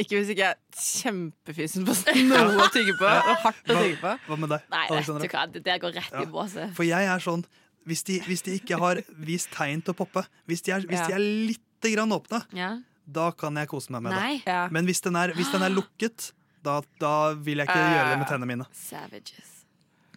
ikke 0.00 0.16
hvis 0.16 0.30
ikke 0.32 0.42
jeg 0.42 0.56
er 0.56 0.80
kjempefysen 0.80 1.84
på 1.86 1.94
noe 2.32 2.64
å 2.64 2.68
tygge 2.74 2.96
på. 2.98 3.04
Og 3.06 3.38
hardt 3.44 3.68
å 3.68 3.76
Hva, 3.76 3.82
tygge 3.84 4.00
på. 4.02 4.12
hva 4.26 4.38
med 4.42 4.48
deg, 4.56 4.62
Nei, 4.74 4.84
vet 4.90 5.06
du 5.06 5.28
hva, 5.28 5.46
det 5.52 5.62
der 5.70 5.78
går 5.86 5.92
rett 6.00 6.12
Ja. 6.16 6.22
i 6.24 6.26
båset. 6.32 6.74
For 6.74 6.88
jeg 6.88 7.06
er 7.06 7.22
sånn 7.22 7.44
Hvis 7.88 8.02
de, 8.04 8.18
hvis 8.26 8.42
de 8.44 8.58
ikke 8.58 8.76
har 8.80 8.98
vist 9.24 9.48
tegn 9.54 9.80
til 9.84 9.94
å 9.94 9.96
poppe, 9.96 10.24
hvis 10.50 10.60
de 10.66 10.72
er, 10.74 10.80
hvis 10.84 11.06
de 11.06 11.14
er 11.14 11.22
litt 11.22 11.62
grann 11.82 12.10
åpne, 12.12 12.42
Ja. 12.56 12.78
da 13.06 13.30
kan 13.32 13.54
jeg 13.56 13.68
kose 13.68 13.90
meg 13.94 14.02
med 14.02 14.12
det. 14.12 14.18
Nei. 14.20 14.42
Ja. 14.46 14.68
Men 14.70 14.84
hvis 14.86 15.00
den 15.04 15.16
er, 15.16 15.32
hvis 15.32 15.50
den 15.52 15.62
er 15.62 15.70
lukket, 15.70 16.32
da, 16.64 16.80
da 16.98 17.32
vil 17.34 17.58
jeg 17.62 17.68
ikke 17.68 17.78
gjøre 17.78 18.10
det 18.10 18.18
med 18.18 18.28
tennene 18.28 18.46
mine. 18.50 18.66
Savages. 18.74 19.54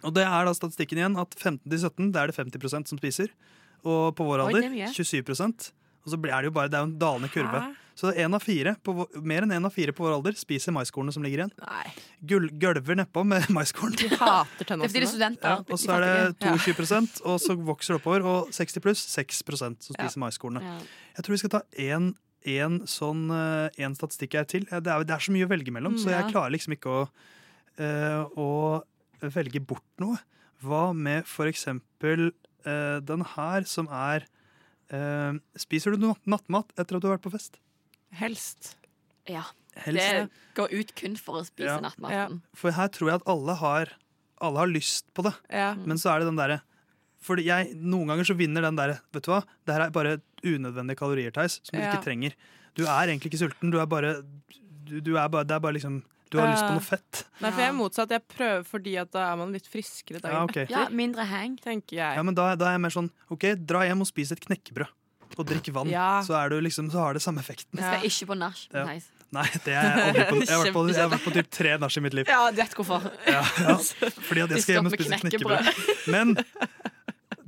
Og 0.03 0.13
det 0.15 0.23
er 0.25 0.45
da 0.45 0.53
statistikken 0.57 0.97
igjen 0.97 1.17
at 1.21 1.35
15-17 1.37 2.11
det 2.11 2.17
er 2.21 2.31
det 2.31 2.35
50% 2.35 2.89
som 2.89 2.97
spiser. 2.97 3.29
Og 3.85 4.15
på 4.17 4.25
vår 4.25 4.47
alder 4.47 4.61
det 4.69 4.81
er 4.81 4.93
27% 4.93 5.71
Og 6.05 6.11
så 6.11 6.17
er 6.17 6.41
det 6.41 6.49
jo 6.49 6.51
bare 6.53 6.69
det 6.69 6.77
er 6.77 6.83
jo 6.85 6.89
en 6.89 6.99
dalende 7.01 7.29
kurve. 7.33 7.61
Hæ? 7.61 7.75
Så 8.01 8.09
en 8.17 8.33
av 8.33 8.41
fire 8.41 8.71
på, 8.81 8.95
mer 9.21 9.45
enn 9.45 9.51
én 9.53 9.67
av 9.67 9.73
fire 9.75 9.93
på 9.93 10.01
vår 10.01 10.15
alder 10.15 10.37
spiser 10.39 10.73
maiskornene 10.73 11.13
som 11.13 11.21
ligger 11.21 11.43
igjen. 11.43 11.51
Nei. 11.61 11.91
Gølver 12.31 12.97
nedpå 12.97 13.21
med 13.29 13.45
maiskorn. 13.53 13.93
De 13.99 14.09
hater 14.09 14.73
er 14.73 14.85
er 14.87 15.05
studenter. 15.05 15.45
Ja, 15.45 15.59
og 15.61 15.77
så 15.77 15.99
er 15.99 16.07
det 16.07 16.47
Ja. 16.47 16.55
22 16.57 17.21
og 17.29 17.37
så 17.43 17.55
vokser 17.61 17.93
det 17.93 18.01
oppover. 18.01 18.25
Og 18.25 18.49
60 18.57 18.81
pluss 18.81 19.05
6% 19.05 19.85
som 19.85 19.99
spiser 19.99 20.23
maiskornene. 20.23 20.65
Ja. 20.65 21.05
Jeg 21.19 21.27
tror 21.27 21.37
vi 21.37 21.41
skal 21.43 21.55
ta 21.59 21.63
én 21.77 22.11
en 22.49 22.81
sånn, 22.89 23.27
eh, 23.29 23.83
en 23.85 23.93
statistikk 23.93 24.33
her 24.39 24.49
til. 24.49 24.65
Det 24.65 24.81
er, 24.81 25.05
det 25.05 25.13
er 25.13 25.21
så 25.21 25.33
mye 25.35 25.45
å 25.45 25.51
velge 25.51 25.73
mellom, 25.73 25.99
så 26.01 26.09
jeg 26.09 26.31
klarer 26.31 26.55
liksom 26.55 26.73
ikke 26.73 26.89
å, 26.89 27.01
uh, 27.77 28.23
å 28.33 28.81
velge 29.21 29.61
bort 29.61 29.85
noe. 30.01 30.17
Hva 30.65 30.87
med 30.97 31.29
for 31.29 31.45
eksempel 31.45 32.31
uh, 32.65 32.97
den 32.97 33.21
her, 33.35 33.69
som 33.69 33.85
er 33.93 34.25
uh, 34.89 35.37
Spiser 35.53 35.93
du 35.93 36.01
natt 36.01 36.25
nattmat 36.25 36.73
etter 36.77 36.97
at 36.97 37.03
du 37.03 37.11
har 37.11 37.19
vært 37.19 37.29
på 37.29 37.35
fest? 37.37 37.61
Helst. 38.19 38.75
ja. 39.29 39.43
Helst. 39.85 40.03
Det 40.03 40.29
går 40.57 40.73
ut 40.81 40.89
kun 40.99 41.13
for 41.15 41.39
å 41.39 41.45
spise 41.47 41.69
Ja. 41.69 41.79
nattmaten. 41.79 42.41
For 42.53 42.71
her 42.75 42.89
tror 42.91 43.07
jeg 43.07 43.15
at 43.21 43.27
alle 43.31 43.53
har, 43.55 43.93
alle 44.41 44.57
har 44.59 44.67
lyst 44.67 45.05
på 45.15 45.23
det. 45.23 45.33
Ja. 45.49 45.75
Men 45.75 45.95
så 45.97 46.11
er 46.11 46.19
det 46.19 46.27
den 46.27 46.35
derre 46.35 46.61
Fordi 47.21 47.43
jeg, 47.45 47.75
Noen 47.77 48.07
ganger 48.09 48.25
så 48.25 48.35
vinner 48.35 48.61
den 48.65 48.75
derre 48.75 48.99
Vet 49.13 49.23
du 49.23 49.29
hva, 49.31 49.43
det 49.65 49.73
her 49.75 49.81
er 49.85 49.91
bare 49.91 50.21
unødvendige 50.43 50.97
kalorier, 50.97 51.31
Theis, 51.31 51.59
som 51.63 51.77
du 51.79 51.83
Ja. 51.85 51.93
ikke 51.93 52.03
trenger. 52.03 52.33
Du 52.75 52.83
er 52.83 53.07
egentlig 53.07 53.29
ikke 53.31 53.43
sulten. 53.47 53.71
Du 53.71 53.79
er 53.79 53.85
bare, 53.85 54.23
du, 54.89 54.99
du 54.99 55.15
er 55.17 55.29
bare 55.29 55.45
Det 55.45 55.55
er 55.55 55.59
bare 55.59 55.73
liksom 55.77 56.03
Du 56.31 56.39
har 56.39 56.47
lyst 56.51 56.63
på 56.63 56.71
noe 56.73 56.79
fett. 56.81 57.23
Nei, 57.41 57.51
for 57.51 57.59
jeg 57.61 57.69
er 57.69 57.73
motsatt. 57.77 58.09
Jeg 58.09 58.27
prøver 58.27 58.63
fordi 58.65 58.97
at 58.99 59.11
da 59.11 59.31
er 59.31 59.35
man 59.37 59.51
litt 59.53 59.67
friskere 59.67 60.19
dagen 60.19 60.33
Ja, 60.35 60.43
okay. 60.43 60.65
Ja, 60.69 60.89
mindre 60.89 61.23
hang. 61.25 61.57
tenker 61.57 61.95
jeg. 61.95 62.15
Ja, 62.17 62.23
men 62.23 62.33
da, 62.35 62.55
da 62.55 62.65
er 62.65 62.71
jeg 62.75 62.81
mer 62.81 62.89
sånn 62.89 63.09
OK, 63.29 63.53
dra 63.65 63.85
hjem 63.87 64.01
og 64.01 64.07
spis 64.07 64.31
et 64.31 64.39
knekkebrød. 64.41 64.87
Og 65.37 65.47
drikk 65.47 65.71
vann. 65.75 65.89
Ja. 65.91 66.21
Så, 66.25 66.35
er 66.37 66.51
du 66.51 66.59
liksom, 66.61 66.91
så 66.93 67.05
har 67.05 67.17
det 67.17 67.23
samme 67.23 67.41
effekten. 67.43 67.79
Jeg 67.79 67.87
skal 67.87 68.07
ikke 68.09 68.29
på 68.33 68.37
nach. 68.41 68.61
Ja. 68.73 68.85
Nei, 69.31 69.45
det 69.63 69.71
er 69.71 69.85
jeg 69.85 70.03
aldri 70.09 70.25
på. 70.27 70.39
Jeg 70.43 70.51
har 70.51 70.65
vært 70.65 70.75
på, 70.75 70.81
jeg 70.91 70.99
har 70.99 71.11
vært 71.13 71.23
på 71.23 71.33
typ 71.37 71.51
tre 71.55 71.77
nach 71.79 71.95
i 71.95 72.03
mitt 72.03 72.17
liv. 72.17 72.27
Ja, 72.27 72.41
du 72.51 72.59
vet 72.59 72.75
hvorfor. 72.75 73.05
Ja, 73.29 73.43
ja, 73.63 73.77
fordi 74.27 74.43
at 74.43 74.51
jeg 74.57 74.65
skal 74.65 74.77
hjem 74.77 74.89
og 74.89 74.95
spise 74.97 75.19
knekkebrød. 75.23 75.69
Men 76.11 76.35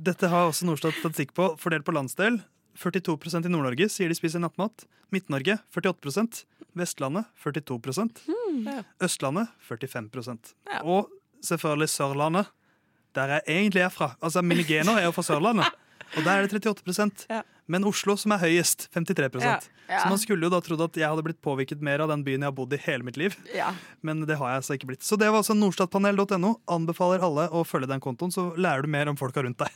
dette 0.08 0.30
har 0.32 0.48
også 0.48 0.68
Norstat 0.68 0.96
statistikk 0.96 1.34
på, 1.36 1.50
fordelt 1.60 1.84
på 1.84 1.92
landsdel. 1.96 2.40
42% 2.80 3.46
i 3.46 3.52
Nord-Norge 3.52 3.90
sier 3.92 4.10
de 4.10 4.16
spiser 4.16 4.42
nattmat. 4.42 4.86
Midt-Norge 5.14 5.58
48% 5.76 6.42
Vestlandet 6.74 7.28
42 7.38 8.08
Ja. 8.64 8.80
Østlandet 9.04 9.52
45 9.68 10.54
Ja. 10.72 10.80
Og 10.82 11.10
selvfølgelig 11.44 11.88
Sørlandet, 11.88 12.46
der 13.14 13.26
jeg 13.36 13.42
egentlig 13.46 13.82
er 13.82 13.88
fra. 13.90 14.16
Altså, 14.20 14.42
Mine 14.42 14.64
gener 14.64 14.98
er 14.98 15.04
jo 15.04 15.12
fra 15.12 15.22
Sørlandet, 15.22 15.70
og 16.16 16.24
der 16.26 16.36
er 16.36 16.46
det 16.46 16.60
38 16.60 17.26
Ja. 17.30 17.42
Men 17.66 17.84
Oslo, 17.88 18.16
som 18.20 18.34
er 18.36 18.42
høyest, 18.42 18.90
53 18.92 19.40
Ja. 19.42 19.58
Ja. 19.88 20.02
Så 20.02 20.08
man 20.08 20.18
skulle 20.20 20.44
jo 20.44 20.52
da 20.52 20.60
trodd 20.60 20.80
at 20.84 20.96
jeg 20.96 21.08
hadde 21.08 21.24
blitt 21.24 21.40
påvirket 21.44 21.80
mer 21.80 22.00
av 22.04 22.08
den 22.12 22.24
byen 22.24 22.40
jeg 22.44 22.48
har 22.48 22.56
bodd 22.56 22.72
i 22.72 22.80
hele 22.80 23.04
mitt 23.04 23.16
liv. 23.16 23.36
Ja. 23.54 23.72
Men 24.02 24.20
det 24.24 24.36
har 24.36 24.52
jeg 24.52 24.62
altså 24.62 24.76
ikke 24.76 24.92
blitt. 24.92 25.02
Så 25.04 25.16
det 25.20 25.28
var 25.30 25.40
altså 25.42 25.56
nordstatpanel.no. 25.56 26.54
Anbefaler 26.68 27.24
alle 27.24 27.48
å 27.52 27.64
følge 27.64 27.88
den 27.88 28.00
kontoen, 28.04 28.32
så 28.32 28.52
lærer 28.56 28.84
du 28.84 28.88
mer 28.92 29.08
om 29.08 29.16
folka 29.16 29.44
rundt 29.44 29.60
deg. 29.60 29.72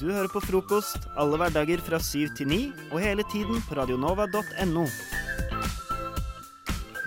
Du 0.00 0.06
hører 0.08 0.30
på 0.32 0.40
frokost 0.40 1.10
alle 1.20 1.36
hverdager 1.36 1.82
fra 1.84 1.98
syv 2.00 2.30
til 2.38 2.48
ni, 2.48 2.60
og 2.88 3.02
hele 3.04 3.24
tiden 3.28 3.60
på 3.68 3.76
radionova.no. 3.76 4.86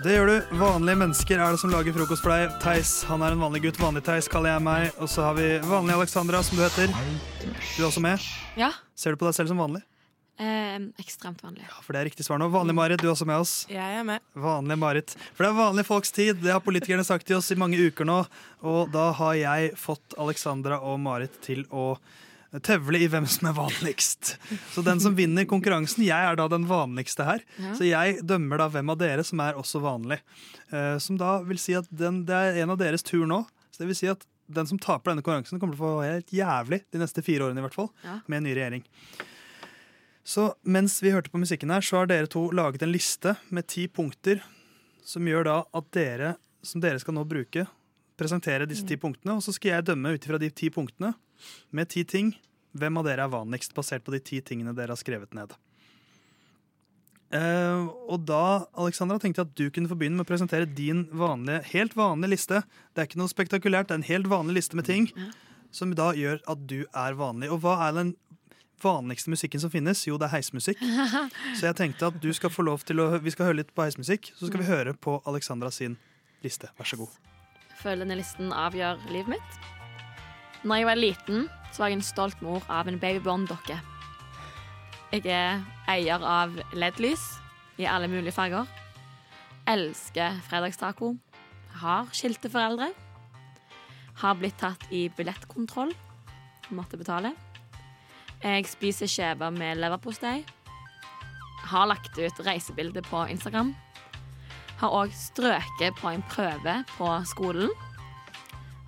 Det 0.04 0.12
gjør 0.12 0.28
du. 0.28 0.56
Vanlige 0.60 0.98
mennesker 1.00 1.40
er 1.40 1.54
det 1.54 1.60
som 1.62 1.70
lager 1.72 1.94
frokost 1.96 2.20
for 2.24 2.34
deg. 2.34 2.52
Theis 2.60 2.90
han 3.08 3.22
er 3.24 3.32
en 3.32 3.40
vanlig 3.40 3.62
gutt. 3.64 3.78
Vanlig-Theis 3.80 4.26
kaller 4.28 4.52
jeg 4.52 4.64
meg. 4.66 4.90
Og 5.00 5.08
så 5.08 5.24
har 5.24 5.36
vi 5.38 5.46
vanlig 5.64 5.94
Alexandra, 5.96 6.42
som 6.44 6.58
du 6.58 6.64
heter. 6.64 6.92
Du 6.92 7.80
er 7.80 7.86
også 7.88 8.02
med. 8.04 8.26
ja. 8.60 8.68
Ser 8.94 9.14
du 9.14 9.18
på 9.18 9.26
deg 9.26 9.34
selv 9.38 9.48
som 9.50 9.58
vanlig? 9.58 9.80
Eh, 10.38 10.76
ekstremt 11.00 11.40
vanlig. 11.42 11.64
Ja, 11.64 11.78
For 11.82 11.94
det 11.96 12.02
er 12.02 12.08
riktig 12.10 12.26
svar 12.26 12.38
nå. 12.42 12.50
Vanlig 12.52 12.74
Marit, 12.76 13.00
du 13.00 13.08
er 13.08 13.14
også 13.14 13.26
med 13.26 13.40
oss. 13.40 13.54
Jeg 13.70 13.96
er 14.00 14.04
med. 14.06 14.20
Vanlig 14.36 14.76
Marit. 14.78 15.14
For 15.32 15.46
det 15.46 15.50
er 15.50 15.56
vanlige 15.62 15.88
folks 15.88 16.12
tid. 16.14 16.36
Det 16.42 16.52
har 16.52 16.60
politikerne 16.62 17.06
sagt 17.06 17.26
til 17.26 17.38
oss 17.40 17.48
i 17.54 17.58
mange 17.58 17.80
uker 17.80 18.06
nå. 18.06 18.20
Og 18.66 18.92
da 18.94 19.08
har 19.18 19.38
jeg 19.40 19.72
fått 19.80 20.18
Alexandra 20.20 20.82
og 20.84 21.00
Marit 21.02 21.40
til 21.46 21.64
å 21.72 21.94
tevle 22.62 23.00
i 23.02 23.08
hvem 23.10 23.26
som 23.30 23.48
er 23.50 23.56
vanligst. 23.56 24.34
Så 24.70 24.84
den 24.86 25.00
som 25.02 25.16
vinner 25.18 25.46
konkurransen, 25.50 26.04
jeg 26.06 26.28
er 26.28 26.38
da 26.38 26.46
den 26.52 26.68
vanligste 26.70 27.26
her. 27.26 27.42
Ja. 27.58 27.72
Så 27.74 27.88
jeg 27.88 28.20
dømmer 28.22 28.62
da 28.62 28.68
hvem 28.70 28.92
av 28.94 29.00
dere 29.00 29.24
som 29.26 29.42
er 29.42 29.58
også 29.58 29.82
vanlig. 29.82 30.20
Uh, 30.70 30.98
Som 31.02 31.18
da 31.18 31.40
vil 31.46 31.58
si 31.58 31.74
at 31.74 31.88
den, 31.90 32.22
det 32.28 32.36
er 32.36 32.62
en 32.62 32.74
av 32.74 32.78
deres 32.78 33.02
tur 33.02 33.26
nå. 33.26 33.42
Så 33.74 33.82
det 33.82 33.90
vil 33.90 33.98
si 33.98 34.10
at 34.12 34.22
den 34.46 34.68
som 34.68 34.78
taper 34.78 35.10
denne 35.10 35.24
konkurransen, 35.24 35.58
kommer 35.58 35.74
til 35.74 35.82
å 35.82 35.86
få 35.86 36.04
helt 36.04 36.32
jævlig 36.34 36.82
de 36.92 37.00
neste 37.00 37.24
fire 37.24 37.48
årene 37.48 37.62
i 37.62 37.64
hvert 37.64 37.76
fall. 37.76 37.90
Ja. 38.04 38.18
Med 38.28 38.42
en 38.42 38.46
ny 38.48 38.54
regjering. 38.54 38.84
Så 40.24 40.54
mens 40.62 41.02
vi 41.04 41.12
hørte 41.12 41.32
på 41.32 41.40
musikken 41.40 41.72
her, 41.72 41.84
så 41.84 42.00
har 42.00 42.08
dere 42.08 42.30
to 42.30 42.46
laget 42.54 42.84
en 42.84 42.92
liste 42.92 43.34
med 43.52 43.66
ti 43.68 43.88
punkter 43.88 44.40
som 45.04 45.26
gjør 45.28 45.48
da 45.48 45.56
at 45.76 45.88
dere, 45.92 46.34
som 46.64 46.80
dere 46.80 47.00
skal 47.02 47.16
nå 47.18 47.26
bruke, 47.28 47.66
presentere 48.16 48.68
disse 48.68 48.86
ti 48.88 48.96
punktene, 49.00 49.36
og 49.36 49.42
så 49.44 49.52
skal 49.52 49.74
jeg 49.74 49.86
dømme 49.90 50.14
ut 50.14 50.24
ifra 50.24 50.38
de 50.40 50.48
ti 50.54 50.70
punktene 50.72 51.12
med 51.74 51.90
ti 51.92 52.04
ting. 52.08 52.34
Hvem 52.74 52.98
av 52.98 53.06
dere 53.06 53.26
er 53.26 53.32
vanligst, 53.32 53.74
basert 53.76 54.04
på 54.06 54.14
de 54.14 54.20
ti 54.24 54.40
tingene 54.42 54.74
dere 54.74 54.96
har 54.96 55.00
skrevet 55.00 55.34
ned. 55.36 55.54
Uh, 57.34 57.90
og 58.06 58.22
da, 58.28 58.66
Alexandra, 58.78 59.16
tenkte 59.18 59.42
jeg 59.42 59.48
at 59.48 59.56
du 59.58 59.64
kunne 59.74 59.90
få 59.90 59.96
begynne 59.98 60.20
med 60.20 60.26
å 60.26 60.28
presentere 60.28 60.70
din 60.70 61.06
vanlige, 61.10 61.64
helt 61.72 61.96
vanlige 61.98 62.34
liste. 62.34 62.60
Det 62.94 63.02
er 63.02 63.08
ikke 63.08 63.22
noe 63.22 63.32
spektakulært, 63.32 63.88
det 63.90 63.96
er 63.96 64.02
en 64.02 64.10
helt 64.10 64.30
vanlig 64.30 64.60
liste 64.60 64.78
med 64.78 64.86
ting 64.86 65.08
som 65.74 65.90
da 65.98 66.12
gjør 66.14 66.38
at 66.50 66.62
du 66.70 66.84
er 66.86 67.18
vanlig. 67.18 67.50
Og 67.50 67.58
hva 67.64 67.74
er 67.88 67.96
den 67.96 68.14
vanligste 68.84 69.32
musikken 69.32 69.62
som 69.62 69.72
finnes? 69.72 70.04
Jo, 70.06 70.18
det 70.20 70.28
er 70.28 70.36
heismusikk. 70.36 70.82
Så 71.58 71.66
jeg 71.66 71.78
tenkte 71.80 72.12
at 72.12 72.22
du 72.22 72.30
skal 72.36 72.52
få 72.54 72.66
lov 72.66 72.86
til 72.86 73.02
å 73.02 73.10
Vi 73.24 73.34
skal 73.34 73.50
høre 73.50 73.62
litt 73.64 73.74
på 73.74 73.86
heismusikk, 73.86 74.32
så 74.38 74.50
skal 74.50 74.62
vi 74.62 74.70
høre 74.70 74.94
på 74.94 75.18
Alexandra 75.26 75.72
sin 75.74 75.98
liste. 76.44 76.70
Vær 76.78 76.88
så 76.88 77.00
god. 77.00 77.14
Føler 77.80 78.04
denne 78.04 78.20
listen 78.20 78.52
avgjør 78.54 79.00
livet 79.10 79.36
mitt. 79.36 79.73
Når 80.64 80.80
jeg 80.80 80.86
var 80.88 80.96
liten, 80.96 81.48
så 81.72 81.82
var 81.82 81.90
jeg 81.92 81.98
en 81.98 82.06
stolt 82.06 82.42
mor 82.42 82.64
av 82.72 82.88
en 82.88 82.96
babyborn-dokke. 83.00 83.76
Jeg 85.12 85.26
er 85.28 85.60
eier 85.92 86.24
av 86.24 86.54
LED-lys 86.72 87.24
i 87.76 87.84
alle 87.84 88.08
mulige 88.08 88.32
farger. 88.32 88.64
Elsker 89.68 90.40
fredagstaco. 90.48 91.12
Har 91.82 92.08
skilte 92.16 92.48
foreldre. 92.48 92.88
Har 94.22 94.40
blitt 94.40 94.56
tatt 94.62 94.88
i 94.88 95.10
billettkontroll. 95.12 95.92
Måtte 96.72 96.96
betale. 96.96 97.34
Jeg 98.40 98.64
spiser 98.72 99.10
skjever 99.10 99.52
med 99.52 99.82
leverpostei. 99.82 100.38
Har 101.68 101.90
lagt 101.92 102.16
ut 102.16 102.44
reisebilde 102.46 103.04
på 103.04 103.26
Instagram. 103.28 103.74
Har 104.80 104.96
òg 104.96 105.12
strøket 105.12 106.00
på 106.00 106.08
en 106.08 106.24
prøve 106.32 106.80
på 106.96 107.12
skolen. 107.28 107.68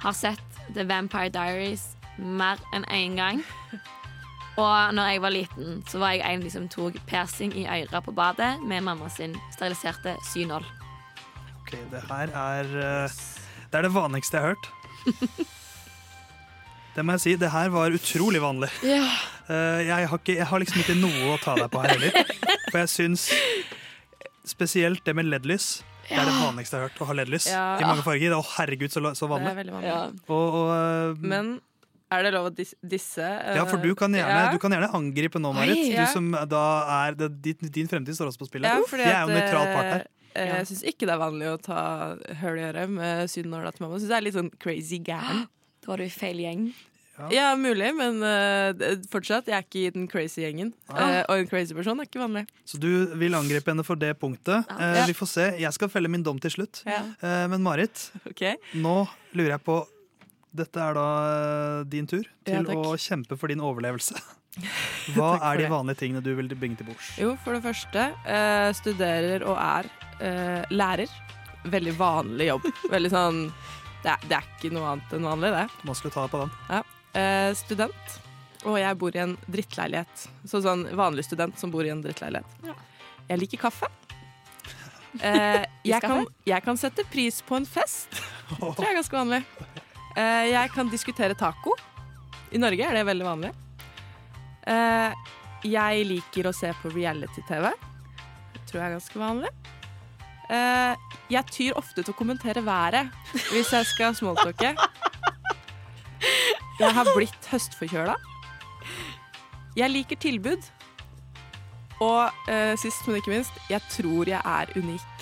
Har 0.00 0.16
sett 0.16 0.45
The 0.74 0.84
Vampire 0.88 1.30
Diaries 1.32 1.84
mer 2.18 2.60
enn 2.74 2.86
én 2.92 3.16
gang. 3.18 3.42
Og 4.56 4.94
når 4.96 5.10
jeg 5.12 5.22
var 5.22 5.34
liten, 5.34 5.82
så 5.88 6.00
var 6.00 6.14
jeg 6.16 6.24
en 6.24 6.40
av 6.40 6.46
de 6.46 6.50
som 6.54 6.68
tok 6.72 6.96
persing 7.08 7.52
i 7.60 7.66
øret 7.68 8.04
på 8.04 8.14
badet 8.16 8.54
med 8.64 8.80
mamma 8.86 9.10
sin 9.12 9.36
steriliserte 9.52 10.16
synål. 10.32 10.64
Ok, 11.60 11.74
Det 11.90 12.02
her 12.08 12.32
er 12.32 12.64
eh, 13.04 13.10
Det 13.70 13.78
er 13.78 13.82
det 13.82 13.94
vanligste 13.94 14.36
jeg 14.38 14.42
har 14.42 14.54
hørt. 14.54 14.70
Det 16.96 17.04
må 17.04 17.12
jeg 17.12 17.20
si. 17.20 17.34
Det 17.36 17.50
her 17.52 17.68
var 17.68 17.92
utrolig 17.92 18.40
vanlig. 18.40 18.70
Ja. 18.82 19.04
Eh, 19.50 19.82
jeg, 19.86 20.08
har 20.08 20.16
ikke, 20.18 20.36
jeg 20.38 20.46
har 20.46 20.58
liksom 20.62 20.80
ikke 20.80 20.96
noe 20.96 21.34
å 21.34 21.36
ta 21.42 21.52
deg 21.58 21.68
på 21.70 21.82
her 21.84 21.92
heller. 21.92 22.32
For 22.70 22.78
jeg 22.80 22.88
syns 22.94 23.26
spesielt 24.46 25.04
det 25.04 25.12
med 25.18 25.28
LED-lys. 25.28 25.82
Det 26.08 26.16
er 26.18 26.28
det 26.28 26.34
vanligste 26.38 26.76
jeg 26.76 26.82
har 26.82 26.88
hørt, 26.88 27.00
å 27.02 27.06
ha 27.08 27.14
LED-lys 27.18 27.46
Ja. 27.50 27.62
i 27.80 27.86
mange 27.88 28.02
farger. 28.06 28.34
Å, 28.36 28.42
herregud, 28.56 28.90
så, 28.94 29.00
så 29.14 29.26
Det 29.26 29.32
vanlig. 29.34 29.50
er 29.50 29.58
veldig 29.62 29.74
vanlig. 29.74 29.88
Ja. 29.90 30.02
Og, 30.28 30.58
og, 30.60 30.70
eh, 30.76 31.26
Men 31.34 31.60
er 32.10 32.22
det 32.22 32.32
lov 32.36 32.46
å 32.50 32.54
dis 32.54 32.74
disse? 32.86 33.18
eh, 33.26 33.56
ja, 33.58 33.64
for 33.66 33.82
du 33.82 33.94
kan 33.98 34.12
gjerne, 34.14 34.42
ja. 34.46 34.52
du 34.54 34.58
kan 34.62 34.70
gjerne 34.70 34.90
angripe 34.94 35.40
nå, 35.42 35.52
Marit. 35.56 35.74
Oi, 35.76 35.88
ja. 35.94 36.04
Du 36.06 36.12
som 36.12 36.30
da 36.48 36.62
er 37.06 37.16
det, 37.18 37.30
din, 37.42 37.72
din 37.74 37.88
fremtid 37.90 38.14
står 38.14 38.30
også 38.30 38.44
på 38.44 38.50
spillet. 38.52 38.70
Ja, 38.70 38.82
fordi 38.86 39.02
jeg 39.02 39.14
er 39.16 39.26
jo 39.26 39.34
nøytral 39.34 39.72
part 39.74 39.90
her. 39.92 40.06
eh, 40.36 40.52
Jeg 40.60 40.66
syns 40.70 40.82
ikke 40.92 41.06
det 41.08 41.14
er 41.16 41.22
vanlig 41.24 41.48
å 41.50 41.58
ta 41.62 41.80
høl 42.42 42.58
i 42.60 42.66
øret 42.70 42.90
med 42.90 43.26
sydnåla 43.32 43.72
til 43.74 43.82
mamma. 43.86 43.96
Jeg 43.98 44.06
synes 44.06 44.12
det 44.14 44.18
er 44.20 44.26
litt 44.28 44.38
sånn 44.38 44.52
crazy 44.62 44.98
gæren. 45.02 45.46
Da 45.86 45.92
var 45.92 45.98
du 45.98 46.04
i 46.06 46.10
feil 46.10 46.38
gjeng. 46.42 46.62
Ja, 47.32 47.50
mulig, 47.56 47.88
men 47.96 48.20
uh, 48.20 49.00
fortsatt, 49.10 49.48
jeg 49.48 49.56
er 49.56 49.64
ikke 49.64 49.82
i 49.86 49.90
den 49.94 50.06
crazy 50.10 50.42
gjengen. 50.42 50.72
Eh, 50.92 51.22
og 51.24 51.40
en 51.40 51.48
crazy 51.48 51.76
person 51.76 52.00
er 52.00 52.08
ikke 52.08 52.20
vanlig. 52.20 52.44
Så 52.68 52.80
du 52.80 52.90
vil 53.16 53.36
angripe 53.38 53.72
henne 53.72 53.84
for 53.86 53.98
det 54.00 54.12
punktet. 54.20 54.68
Ja. 54.68 54.92
Uh, 55.00 55.02
vi 55.08 55.16
får 55.16 55.30
se. 55.32 55.46
Jeg 55.62 55.72
skal 55.76 55.90
felle 55.92 56.10
min 56.12 56.24
dom 56.26 56.40
til 56.42 56.52
slutt. 56.58 56.82
Ja. 56.86 57.02
Men 57.50 57.64
Marit, 57.64 58.08
okay. 58.28 58.56
nå 58.76 59.04
lurer 59.36 59.56
jeg 59.56 59.64
på 59.66 59.82
Dette 60.56 60.80
er 60.80 60.96
da 60.96 61.08
din 61.84 62.06
tur 62.08 62.24
til 62.46 62.68
å 62.72 62.94
kjempe 63.00 63.36
for 63.36 63.52
din 63.52 63.60
overlevelse. 63.60 64.16
Hva 65.16 65.34
er 65.50 65.60
de 65.60 65.66
vanlige 65.68 66.00
tingene 66.00 66.22
du 66.24 66.30
vil 66.38 66.48
bringe 66.56 66.78
til 66.80 66.88
bords? 66.88 67.10
Jo, 67.20 67.34
for 67.44 67.58
det 67.58 67.60
første, 67.66 68.06
studerer 68.78 69.44
og 69.44 69.60
er 69.60 69.90
lærer. 70.72 71.12
Veldig 71.68 71.96
vanlig 71.98 72.48
jobb. 72.54 72.70
Veldig 72.88 73.12
sånn 73.12 73.44
det 74.06 74.12
er, 74.14 74.28
det 74.30 74.36
er 74.36 74.50
ikke 74.52 74.70
noe 74.70 74.92
annet 74.92 75.16
enn 75.16 75.26
vanlig, 75.26 75.54
det. 75.56 75.64
Man 75.88 75.98
skulle 75.98 76.14
ta 76.14 76.28
på 76.30 76.44
den. 76.44 76.92
Eh, 77.16 77.52
student. 77.56 78.16
Og 78.66 78.78
jeg 78.80 78.98
bor 78.98 79.14
i 79.14 79.22
en 79.22 79.36
drittleilighet. 79.46 80.26
Så 80.48 80.60
sånn 80.64 80.84
vanlig 80.98 81.26
student 81.28 81.58
som 81.60 81.72
bor 81.72 81.86
i 81.86 81.92
en 81.92 82.02
drittleilighet. 82.04 82.66
Ja. 82.66 82.74
Jeg 83.30 83.44
liker 83.44 83.68
kaffe. 83.68 83.92
Eh, 85.16 85.62
jeg, 85.80 85.96
kan, 86.04 86.26
jeg 86.44 86.60
kan 86.60 86.76
sette 86.76 87.00
pris 87.08 87.38
på 87.40 87.56
en 87.56 87.64
fest. 87.64 88.18
Det 88.50 88.58
Tror 88.60 88.82
jeg 88.84 88.90
er 88.90 88.98
ganske 88.98 89.16
vanlig. 89.16 89.38
Eh, 90.12 90.48
jeg 90.50 90.72
kan 90.74 90.90
diskutere 90.92 91.32
taco. 91.40 91.72
I 92.52 92.60
Norge 92.60 92.84
er 92.84 92.98
det 92.98 93.06
veldig 93.08 93.24
vanlig. 93.24 93.52
Eh, 94.68 95.32
jeg 95.72 96.04
liker 96.10 96.50
å 96.50 96.52
se 96.52 96.68
på 96.82 96.92
reality-TV. 96.92 97.70
Det 98.52 98.62
Tror 98.68 98.82
jeg 98.82 98.90
er 98.90 98.94
ganske 98.98 99.22
vanlig. 99.22 99.54
Eh, 100.52 101.08
jeg 101.32 101.52
tyr 101.56 101.80
ofte 101.80 102.04
til 102.04 102.12
å 102.12 102.18
kommentere 102.20 102.60
været 102.66 103.08
hvis 103.48 103.72
jeg 103.72 103.88
skal 103.88 104.20
smalltalke. 104.20 104.74
Jeg 106.76 106.92
har 106.92 107.08
blitt 107.16 107.50
høstforkjøla. 107.50 108.16
Jeg 109.76 109.92
liker 109.92 110.18
tilbud. 110.20 110.64
Og 112.04 112.28
uh, 112.50 112.74
sist, 112.76 113.06
men 113.08 113.16
ikke 113.20 113.32
minst, 113.32 113.56
jeg 113.72 113.80
tror 113.92 114.28
jeg 114.28 114.40
er 114.44 114.72
unik. 114.76 115.12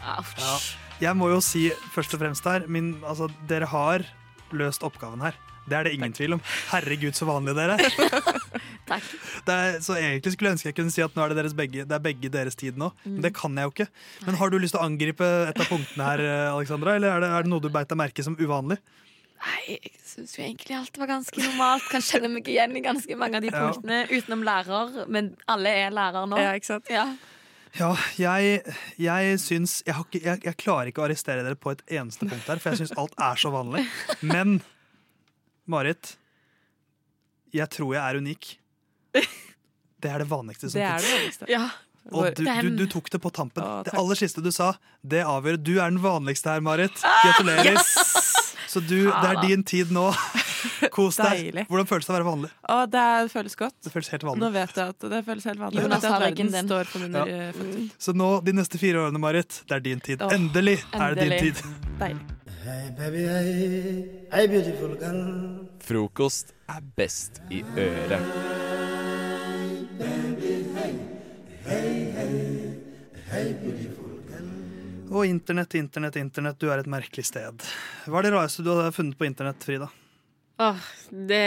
Ja. 0.00 0.54
Jeg 1.00 1.16
må 1.16 1.30
jo 1.32 1.40
si 1.44 1.68
først 1.94 2.14
og 2.16 2.20
fremst 2.22 2.44
her 2.48 2.66
min, 2.68 2.94
altså, 3.04 3.28
Dere 3.48 3.68
har 3.68 4.04
løst 4.56 4.84
oppgaven 4.84 5.22
her. 5.24 5.36
Det 5.68 5.76
er 5.78 5.84
det 5.86 5.92
ingen 5.94 6.12
tvil 6.16 6.32
om. 6.34 6.40
Herregud, 6.72 7.14
så 7.14 7.26
vanlige 7.28 7.54
dere 7.58 7.76
er. 7.76 7.90
Takk. 8.90 9.10
Det 9.46 9.54
er. 9.54 9.76
Så 9.84 9.94
egentlig 10.00 10.32
skulle 10.34 10.50
jeg 10.50 10.56
ønske 10.58 10.70
jeg 10.72 10.76
kunne 10.80 10.94
si 10.94 11.02
at 11.04 11.14
nå 11.14 11.22
er 11.22 11.30
det, 11.34 11.36
deres 11.42 11.54
begge, 11.58 11.84
det 11.86 11.94
er 11.94 12.02
begge 12.02 12.30
deres 12.32 12.56
tid 12.58 12.80
nå. 12.80 12.88
Men 13.04 13.20
det 13.26 13.34
kan 13.36 13.54
jeg 13.60 13.68
jo 13.68 13.74
ikke. 13.76 13.86
Men 14.26 14.38
har 14.40 14.50
du 14.50 14.58
lyst 14.58 14.74
til 14.74 14.80
å 14.82 14.86
angripe 14.88 15.28
et 15.50 15.60
av 15.62 15.68
punktene 15.70 16.08
her, 16.08 16.24
eh, 16.26 16.48
Alexandra? 16.54 16.96
Eller 16.98 17.14
er 17.14 17.22
det, 17.26 17.30
er 17.38 17.46
det 17.46 17.52
noe 17.52 17.62
du 17.62 17.68
beit 17.70 17.90
deg 17.92 18.00
merke 18.00 18.24
som 18.26 18.34
uvanlig? 18.40 18.80
Nei, 19.40 19.60
jeg 19.78 19.92
syns 20.04 20.34
jo 20.36 20.42
egentlig 20.44 20.74
alt 20.76 20.98
var 21.00 21.08
ganske 21.14 21.40
normalt. 21.44 21.86
Kan 21.92 22.02
kjenne 22.04 22.28
meg 22.34 22.48
igjen 22.50 22.74
i 22.76 22.82
ganske 22.84 23.16
mange 23.16 23.38
av 23.38 23.44
de 23.46 23.52
Ja. 23.54 23.62
punktene, 23.70 24.00
utenom 24.10 24.42
lærer. 24.44 24.98
Men 25.08 25.30
alle 25.48 25.76
er 25.86 25.94
lærer 25.96 26.26
nå. 26.28 26.40
Ja, 26.42 26.56
ikke 26.58 26.72
sant? 26.74 26.90
Ja. 26.92 27.06
Ja, 27.78 27.92
jeg, 28.18 28.64
jeg 28.98 29.38
syns 29.38 29.78
jeg, 29.86 29.94
har 29.94 30.02
ikke, 30.08 30.20
jeg, 30.26 30.40
jeg 30.48 30.56
klarer 30.58 30.90
ikke 30.90 31.04
å 31.04 31.06
arrestere 31.06 31.44
dere 31.46 31.54
på 31.54 31.70
et 31.70 31.84
eneste 31.94 32.26
punkt 32.26 32.48
her, 32.50 32.58
for 32.58 32.74
jeg 32.74 32.82
syns 32.82 32.96
alt 32.98 33.14
er 33.22 33.38
så 33.38 33.52
vanlig. 33.54 33.84
Men 34.26 34.58
Marit, 35.70 36.16
jeg 37.54 37.66
tror 37.74 37.94
jeg 37.96 38.02
er 38.04 38.18
unik. 38.22 38.50
Det 40.00 40.08
er 40.08 40.22
det 40.22 40.28
vanligste 40.30 40.70
som 40.72 40.80
Det 40.80 40.90
fins. 41.04 41.42
ja. 41.50 41.66
Og 42.16 42.30
du, 42.34 42.42
du, 42.48 42.68
du 42.78 42.86
tok 42.88 43.10
det 43.12 43.18
på 43.20 43.28
tampen. 43.36 43.60
Å, 43.62 43.82
det 43.84 43.92
aller 44.00 44.16
siste 44.16 44.40
du 44.42 44.48
sa, 44.54 44.70
det 45.04 45.20
avgjør. 45.28 45.58
Du 45.60 45.74
er 45.76 45.90
den 45.92 45.98
vanligste 46.00 46.48
her, 46.54 46.62
Marit. 46.64 46.96
Gratulerer. 47.04 47.76
Så 48.70 48.80
du, 48.80 49.10
det 49.10 49.28
er 49.28 49.42
din 49.44 49.62
tid 49.68 49.92
nå. 49.92 50.06
Kos 50.96 51.18
deg. 51.20 51.42
Deilig. 51.52 51.66
Hvordan 51.68 51.88
føles 51.90 52.08
det 52.08 52.14
å 52.14 52.16
være 52.16 52.26
vanlig? 52.30 52.50
Å, 52.72 52.78
det 52.88 53.02
er- 53.04 53.28
det 53.28 53.32
føles 53.34 53.56
godt. 53.60 53.76
Det 53.84 53.92
føles 53.92 54.08
helt 54.14 54.24
Nå 54.24 54.32
vanlig. 54.32 54.50
vet 54.56 54.80
jeg 54.80 54.94
at 54.96 55.06
det 55.12 55.20
føles 55.28 55.46
helt 55.52 55.60
vanlig. 55.66 55.84
Jonas 55.84 56.08
har 56.08 56.24
veggen 56.24 56.52
står 56.56 56.90
for 56.94 57.04
mine 57.04 57.22
Ja. 57.28 57.46
eh. 57.52 57.86
Så 58.00 58.16
nå, 58.16 58.30
de 58.48 58.56
neste 58.56 58.80
fire 58.80 59.04
årene, 59.04 59.20
Marit, 59.20 59.60
det 59.68 59.76
er 59.76 59.84
din 59.90 60.00
tid. 60.08 60.24
Åh, 60.24 60.32
Endelig 60.40 60.78
er 60.96 61.14
det 61.20 61.28
din 61.28 61.50
tid. 61.50 61.64
Deilig. 62.00 62.29
Hey 62.62 62.90
baby, 62.98 63.22
hey, 63.24 64.26
hey 64.32 64.46
beautiful 64.46 64.92
girl. 65.00 65.20
Frokost 65.80 66.52
er 66.68 66.82
best 66.96 67.38
i 67.48 67.62
øret. 67.80 68.26
Og 75.10 75.24
internett, 75.26 75.74
internett, 75.74 76.18
internett, 76.20 76.58
du 76.60 76.68
er 76.68 76.82
et 76.82 76.90
merkelig 76.90 77.24
sted. 77.30 77.64
Hva 78.06 78.20
er 78.20 78.28
det 78.28 78.34
rareste 78.34 78.66
du 78.66 78.68
har 78.76 78.92
funnet 78.92 79.16
på 79.16 79.24
internett, 79.26 79.64
Frida? 79.64 79.88
Åh, 80.60 80.84
det 81.32 81.40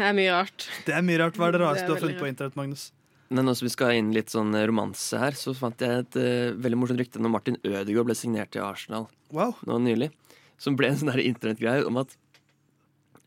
er 0.00 0.16
mye 0.16 0.32
rart. 0.32 0.70
Det 0.86 0.96
er 0.96 1.04
mye 1.04 1.20
rart. 1.20 1.36
Hva 1.36 1.50
er 1.50 1.58
det 1.58 1.60
Det 1.60 1.66
rareste 1.66 1.84
er 1.84 1.92
du 1.92 1.94
har 1.98 2.02
funnet 2.06 2.16
funnet 2.16 2.24
på 2.24 2.32
internett, 2.32 2.56
Magnus? 2.58 2.88
Men 3.30 3.46
nå 3.46 3.52
som 3.54 3.68
vi 3.68 3.70
skal 3.76 3.94
inn 3.94 4.08
litt 4.16 4.32
sånn 4.32 4.56
romanse 4.66 5.20
her, 5.20 5.36
så 5.38 5.52
fant 5.54 5.84
jeg 5.84 6.02
et 6.02 6.16
uh, 6.18 6.56
veldig 6.58 6.80
morsomt 6.80 6.98
rykte 7.04 7.20
når 7.22 7.30
Martin 7.36 7.60
Ødegaard 7.62 8.08
ble 8.08 8.16
signert 8.18 8.50
til 8.56 8.64
Arsenal 8.66 9.06
Wow. 9.30 9.54
nå 9.68 9.76
nylig. 9.84 10.08
Som 10.60 10.76
ble 10.78 10.90
en 10.92 10.98
sånn 11.00 11.12
internettgreie 11.22 11.86
om 11.88 12.00
at 12.02 12.16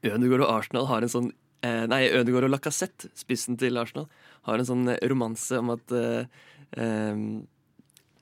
Ødegaard 0.03 0.43
og 0.43 0.51
Arsenal 0.51 0.89
har 0.89 1.05
en 1.05 1.11
sånn 1.11 1.29
eh, 1.63 1.85
Nei, 1.89 2.05
Ødegaard 2.11 2.49
og 2.49 2.53
Lacassette, 2.53 3.09
spissen 3.17 3.57
til 3.59 3.79
Arsenal, 3.79 4.09
har 4.49 4.59
en 4.59 4.67
sånn 4.67 4.89
eh, 4.91 4.99
romanse 5.09 5.61
om 5.61 5.73
at 5.73 5.95
eh, 5.95 6.43
eh, 6.77 7.23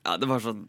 Ja, 0.06 0.15
det 0.21 0.30
var 0.30 0.43
sånn 0.45 0.67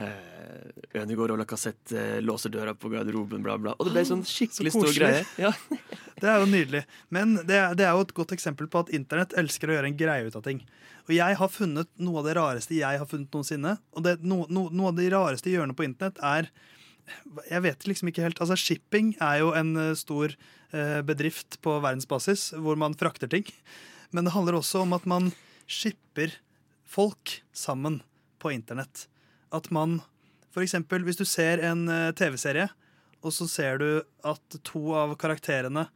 eh, 0.00 1.02
Ødegaard 1.02 1.34
og 1.34 1.42
Lacassette 1.42 1.98
eh, 2.00 2.22
låser 2.24 2.52
døra 2.54 2.74
på 2.74 2.90
garderoben, 2.92 3.44
bla, 3.44 3.58
bla. 3.60 3.76
Og 3.78 3.88
det 3.88 3.94
ble 3.96 4.06
sånn 4.08 4.24
skikkelig 4.34 4.72
Så 4.74 4.84
stor 4.86 4.98
greie. 4.98 5.22
Ja. 5.40 5.54
Det 6.24 6.30
er 6.30 6.40
jo 6.40 6.46
nydelig. 6.48 6.84
Men 7.12 7.34
det 7.42 7.58
det 7.76 7.84
er 7.84 7.90
jo 7.92 8.04
et 8.04 8.12
godt 8.16 8.32
eksempel 8.32 8.68
på 8.70 8.84
at 8.84 8.92
internett 8.94 9.34
elsker 9.36 9.68
å 9.68 9.74
gjøre 9.74 9.90
en 9.90 9.96
greie 9.98 10.28
ut 10.30 10.36
av 10.38 10.44
ting. 10.46 10.62
Og 11.04 11.10
jeg 11.12 11.36
har 11.36 11.50
funnet 11.52 11.90
noe 12.00 12.22
av 12.22 12.28
det 12.28 12.36
rareste 12.38 12.78
jeg 12.78 13.00
har 13.02 13.08
funnet 13.10 13.34
noensinne. 13.34 13.74
Og 13.92 14.06
det, 14.06 14.14
no, 14.24 14.44
no, 14.48 14.68
noe 14.72 14.92
av 14.92 15.00
de 15.00 15.08
rareste 15.12 15.52
hjørnene 15.52 15.76
på 15.76 15.84
internett 15.84 16.22
er 16.24 16.48
Jeg 17.50 17.64
vet 17.64 17.86
liksom 17.88 18.08
ikke 18.10 18.24
helt 18.24 18.40
Altså, 18.40 18.56
shipping 18.58 19.14
er 19.22 19.42
jo 19.42 19.50
en 19.56 19.74
eh, 19.80 19.96
stor 19.98 20.32
eh, 20.72 21.00
bedrift 21.06 21.58
på 21.64 21.76
verdensbasis 21.84 22.52
hvor 22.56 22.78
man 22.80 22.96
frakter 22.98 23.30
ting. 23.30 23.46
Men 24.14 24.26
det 24.26 24.34
handler 24.36 24.58
også 24.58 24.84
om 24.84 24.94
at 24.96 25.06
man 25.10 25.32
shipper 25.66 26.36
folk 26.84 27.40
sammen 27.52 28.00
på 28.40 28.52
internett. 28.54 29.08
At 29.52 29.70
man 29.70 30.02
For 30.54 30.62
eksempel, 30.62 31.02
hvis 31.02 31.18
du 31.18 31.24
ser 31.26 31.58
en 31.66 31.88
eh, 31.90 32.12
TV-serie, 32.14 32.68
og 33.24 33.32
så 33.34 33.48
ser 33.50 33.80
du 33.82 33.88
at 34.22 34.58
to 34.62 34.92
av 34.94 35.16
karakterene 35.18 35.88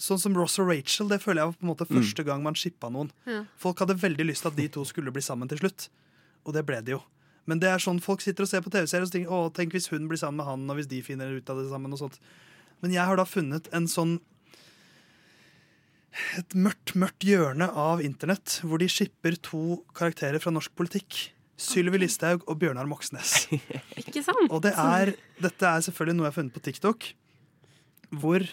Sånn 0.00 0.20
som 0.22 0.36
Ross 0.38 0.54
og 0.62 0.70
Rachel, 0.70 1.10
det 1.10 1.18
føler 1.20 1.42
jeg 1.42 1.50
var 1.50 1.56
på 1.58 1.64
en 1.66 1.70
måte 1.74 1.84
første 1.84 2.24
gang 2.24 2.40
man 2.40 2.54
shippa 2.56 2.88
noen. 2.88 3.10
Ja. 3.28 3.42
Folk 3.60 3.82
hadde 3.82 3.98
veldig 4.00 4.24
lyst 4.30 4.46
til 4.46 4.48
at 4.48 4.56
de 4.56 4.64
to 4.72 4.84
skulle 4.88 5.12
bli 5.12 5.20
sammen 5.20 5.50
til 5.50 5.60
slutt. 5.60 5.90
Og 6.46 6.54
det 6.56 6.62
ble 6.64 6.78
de 6.86 6.94
jo. 6.94 7.00
Men 7.48 7.62
det 7.62 7.70
er 7.70 7.82
sånn 7.82 8.02
folk 8.04 8.22
sitter 8.24 8.44
og 8.44 8.50
ser 8.50 8.64
på 8.64 8.72
TV-serier 8.72 9.06
og 9.06 9.14
tenker 9.14 9.32
å, 9.36 9.40
tenk 9.54 9.76
hvis 9.76 9.90
hun 9.92 10.08
blir 10.10 10.20
sammen 10.20 10.42
med 10.42 10.48
han, 10.48 10.66
og 10.70 10.78
hvis 10.78 10.90
de 10.90 11.00
finner 11.04 11.32
ut 11.32 11.52
av 11.52 11.60
det 11.60 11.70
sammen. 11.70 11.94
og 11.96 12.02
sånt. 12.02 12.20
Men 12.84 12.94
jeg 12.94 13.06
har 13.08 13.20
da 13.20 13.26
funnet 13.28 13.68
en 13.76 13.88
sånn 13.90 14.18
et 16.36 16.56
mørkt, 16.58 16.96
mørkt 16.98 17.24
hjørne 17.24 17.68
av 17.78 18.00
internett 18.02 18.58
hvor 18.66 18.82
de 18.82 18.88
shipper 18.90 19.36
to 19.46 19.80
karakterer 19.96 20.42
fra 20.42 20.52
norsk 20.54 20.74
politikk. 20.78 21.30
Sylvi 21.60 22.00
Listhaug 22.00 22.46
og 22.48 22.56
Bjørnar 22.60 22.88
Moxnes. 22.88 23.44
Ikke 24.00 24.24
sant? 24.24 24.48
Og 24.48 24.62
det 24.64 24.72
er, 24.80 25.12
dette 25.42 25.68
er 25.68 25.84
selvfølgelig 25.84 26.16
noe 26.16 26.26
jeg 26.26 26.32
har 26.32 26.38
funnet 26.38 26.56
på 26.56 26.64
TikTok, 26.64 27.08
hvor 28.22 28.46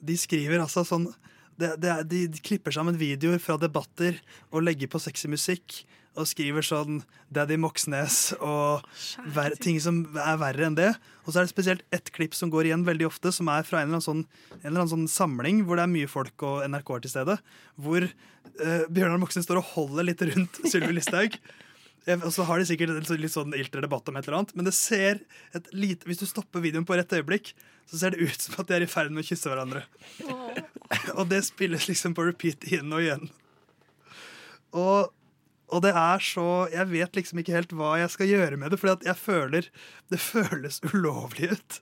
de 0.00 0.16
skriver 0.16 0.62
altså 0.62 0.84
sånn 0.86 1.08
det, 1.60 1.74
det 1.82 1.90
er, 1.92 2.04
de, 2.08 2.22
de 2.32 2.40
klipper 2.40 2.72
sammen 2.72 2.96
videoer 2.96 3.40
fra 3.42 3.58
debatter 3.60 4.16
og 4.48 4.64
legger 4.64 4.88
på 4.88 5.00
sexy 5.02 5.28
musikk. 5.28 5.82
Og 6.20 6.28
skriver 6.28 6.64
sånn 6.66 7.00
Daddy 7.32 7.56
Moxnes 7.60 8.34
og 8.38 8.84
ver, 9.34 9.54
ting 9.62 9.78
som 9.82 10.02
er 10.18 10.40
verre 10.40 10.66
enn 10.68 10.76
det. 10.78 10.90
Og 11.24 11.32
så 11.32 11.40
er 11.40 11.46
det 11.46 11.54
spesielt 11.54 11.86
ett 11.94 12.10
klipp 12.14 12.36
som 12.36 12.52
går 12.52 12.68
igjen 12.68 12.84
veldig 12.86 13.08
ofte, 13.08 13.32
som 13.32 13.48
er 13.52 13.64
fra 13.66 13.80
en 13.80 13.88
eller 13.88 14.00
annen 14.00 14.06
sånn, 14.06 14.26
en 14.58 14.68
eller 14.68 14.82
annen 14.82 14.92
sånn 14.92 15.08
samling 15.10 15.64
hvor 15.64 15.80
det 15.80 15.86
er 15.86 15.94
mye 15.94 16.10
folk 16.10 16.44
og 16.46 16.66
NRK 16.68 16.94
er 16.96 17.02
til 17.06 17.14
stede. 17.14 17.38
Hvor 17.80 18.06
eh, 18.06 18.84
Bjørnar 18.92 19.20
Moxnes 19.22 19.48
står 19.48 19.62
og 19.62 19.72
holder 19.74 20.10
litt 20.10 20.24
rundt 20.28 20.62
Sylvi 20.70 20.94
Listhaug. 20.96 21.40
Og 22.10 22.30
så 22.32 22.46
har 22.48 22.58
de 22.58 22.66
sikkert 22.66 23.10
litt 23.12 23.32
sånn 23.32 23.52
iltre 23.54 23.82
debatt 23.84 24.08
om 24.08 24.16
et 24.16 24.24
eller 24.24 24.38
annet, 24.40 24.54
men 24.56 24.66
det 24.66 24.72
ser 24.74 25.20
et 25.54 25.66
lite 25.76 26.08
Hvis 26.08 26.22
du 26.22 26.24
stopper 26.26 26.62
videoen 26.64 26.86
på 26.88 26.96
rett 26.96 27.12
øyeblikk, 27.12 27.52
så 27.90 28.00
ser 28.00 28.14
det 28.14 28.24
ut 28.24 28.40
som 28.40 28.56
at 28.58 28.70
de 28.70 28.78
er 28.78 28.86
i 28.86 28.90
ferd 28.90 29.12
med 29.12 29.24
å 29.24 29.28
kysse 29.28 29.50
hverandre. 29.50 29.84
og 31.18 31.28
det 31.30 31.42
spilles 31.46 31.88
liksom 31.90 32.16
på 32.16 32.24
repeat 32.28 32.64
igjen 32.70 32.92
og 32.94 33.04
igjen. 33.04 33.28
Og, 34.70 35.10
og 35.70 35.82
det 35.84 35.92
er 35.96 36.24
så 36.24 36.46
Jeg 36.72 36.88
vet 36.90 37.16
liksom 37.18 37.40
ikke 37.42 37.54
helt 37.54 37.72
hva 37.76 37.94
jeg 38.00 38.10
skal 38.14 38.30
gjøre 38.30 38.58
med 38.60 38.72
det, 38.72 38.80
for 38.80 39.06
jeg 39.06 39.18
føler 39.18 39.70
Det 40.10 40.20
føles 40.22 40.80
ulovlig 40.90 41.52
ut. 41.54 41.80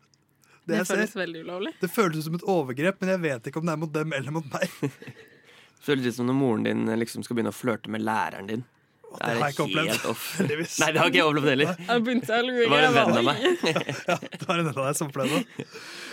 Det, 0.69 0.83
ser. 0.85 0.99
føles 0.99 1.17
veldig 1.17 1.43
ulovlig. 1.47 1.73
Det 1.81 1.89
føles 1.89 2.25
som 2.27 2.35
et 2.37 2.45
overgrep, 2.45 2.99
men 3.01 3.15
jeg 3.15 3.23
vet 3.25 3.47
ikke 3.49 3.63
om 3.63 3.69
det 3.69 3.75
er 3.75 3.81
mot 3.81 3.93
dem 3.95 4.13
eller 4.13 4.35
mot 4.37 4.49
meg. 4.53 4.75
det 4.85 5.85
Føles 5.87 6.05
litt 6.05 6.19
som 6.19 6.29
når 6.29 6.37
moren 6.37 6.67
din 6.67 6.91
liksom 7.01 7.25
skal 7.25 7.39
begynne 7.39 7.55
å 7.55 7.57
flørte 7.57 7.89
med 7.93 8.05
læreren 8.05 8.51
din. 8.51 8.67
Det 9.09 9.23
det 9.23 9.29
har 9.29 9.39
jeg 9.41 9.55
ikke 9.55 9.65
opplevd, 9.65 10.03
heldigvis. 10.37 10.75
Nei, 10.83 10.89
det 10.93 11.01
har 11.01 11.09
ikke 11.09 11.19
jeg 11.19 11.29
opplevd 11.31 11.49
heller. 11.49 11.71
Jeg 11.87 12.03
begynte 12.05 12.35
å 12.37 12.43
lure. 12.45 12.59
Det 12.61 12.73
var 12.75 12.85
en 12.85 12.97
venn 12.99 13.21
av 13.21 13.25
meg. 13.25 13.47
Ja, 14.11 14.17
Det 14.21 14.49
var 14.51 14.61
en 14.61 14.69
venn 14.69 14.75
av 14.75 14.83
deg 14.83 14.99
som 14.99 15.09
opplevde 15.09 15.41
det. 15.41 15.69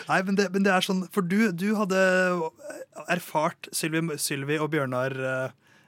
Nei, 0.06 0.20
men 0.30 0.38
det, 0.40 0.46
men 0.54 0.64
det 0.64 0.72
er 0.72 0.86
sånn 0.86 1.02
For 1.12 1.26
du, 1.26 1.50
du 1.52 1.68
hadde 1.76 2.00
erfart 3.12 3.68
Sylvi, 3.76 4.16
Sylvi 4.22 4.62
og 4.62 4.70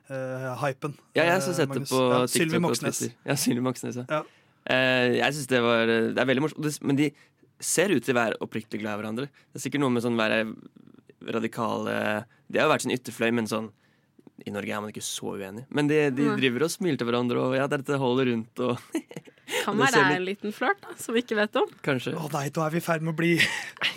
Bjørnar-hypen. 0.08 0.98
Ja, 1.16 1.24
jeg 1.24 1.34
har 1.34 1.42
setter 1.44 1.58
sett 1.62 1.74
det 1.74 1.88
på 1.90 2.02
ja, 2.02 2.20
TikTok 2.26 2.34
Sylvi 2.36 2.62
Moxnes. 2.64 3.02
Ja, 3.28 3.36
Sylvi 3.40 3.64
Moxnes, 3.64 4.00
ja. 4.00 4.06
Ja. 4.10 4.22
Eh, 4.68 5.18
jeg 5.18 5.36
syns 5.36 5.48
det 5.48 5.60
var 5.64 5.88
Det 5.88 6.20
er 6.20 6.28
veldig 6.28 6.44
morsomt. 6.44 6.80
Men 6.84 7.00
de 7.00 7.12
ser 7.60 7.92
ut 7.94 8.04
til 8.06 8.16
å 8.16 8.20
være 8.20 8.40
oppriktig 8.44 8.82
glad 8.82 8.98
i 8.98 9.02
hverandre. 9.02 9.28
Det 9.28 9.60
er 9.60 9.66
sikkert 9.68 9.84
noe 9.84 9.94
med 9.94 10.06
sånn 10.06 10.20
være 10.20 10.46
radikale 11.28 11.98
De 12.48 12.60
har 12.60 12.68
jo 12.68 12.74
vært 12.76 12.86
sin 12.86 12.96
ytterfløy, 12.96 13.32
men 13.36 13.50
sånn 13.50 13.72
i 14.46 14.52
Norge 14.54 14.70
er 14.70 14.82
man 14.84 14.92
ikke 14.94 15.02
så 15.02 15.34
uenig. 15.34 15.64
Men 15.74 15.90
de, 15.90 15.98
de 16.14 16.28
driver 16.38 16.68
og 16.68 16.70
smiler 16.70 17.00
til 17.00 17.08
hverandre, 17.10 17.42
og 17.42 17.56
ja, 17.58 17.66
dette 17.72 17.98
holder 17.98 18.30
rundt, 18.30 18.62
og 18.62 18.78
Kan 19.64 19.78
være 19.82 19.96
det 19.96 20.04
er 20.04 20.14
en 20.20 20.28
liten 20.28 20.54
flørt 20.54 20.80
da, 20.84 20.94
som 21.02 21.16
vi 21.18 21.24
ikke 21.24 21.40
vet 21.40 21.58
om. 21.58 21.72
kanskje 21.86 22.14
Å 22.14 22.30
nei, 22.36 22.44
da 22.54 22.68
er 22.68 22.76
vi 22.76 22.82
i 22.82 22.86
ferd 22.86 23.06
med 23.06 23.16
å 23.16 23.18
bli 23.18 23.32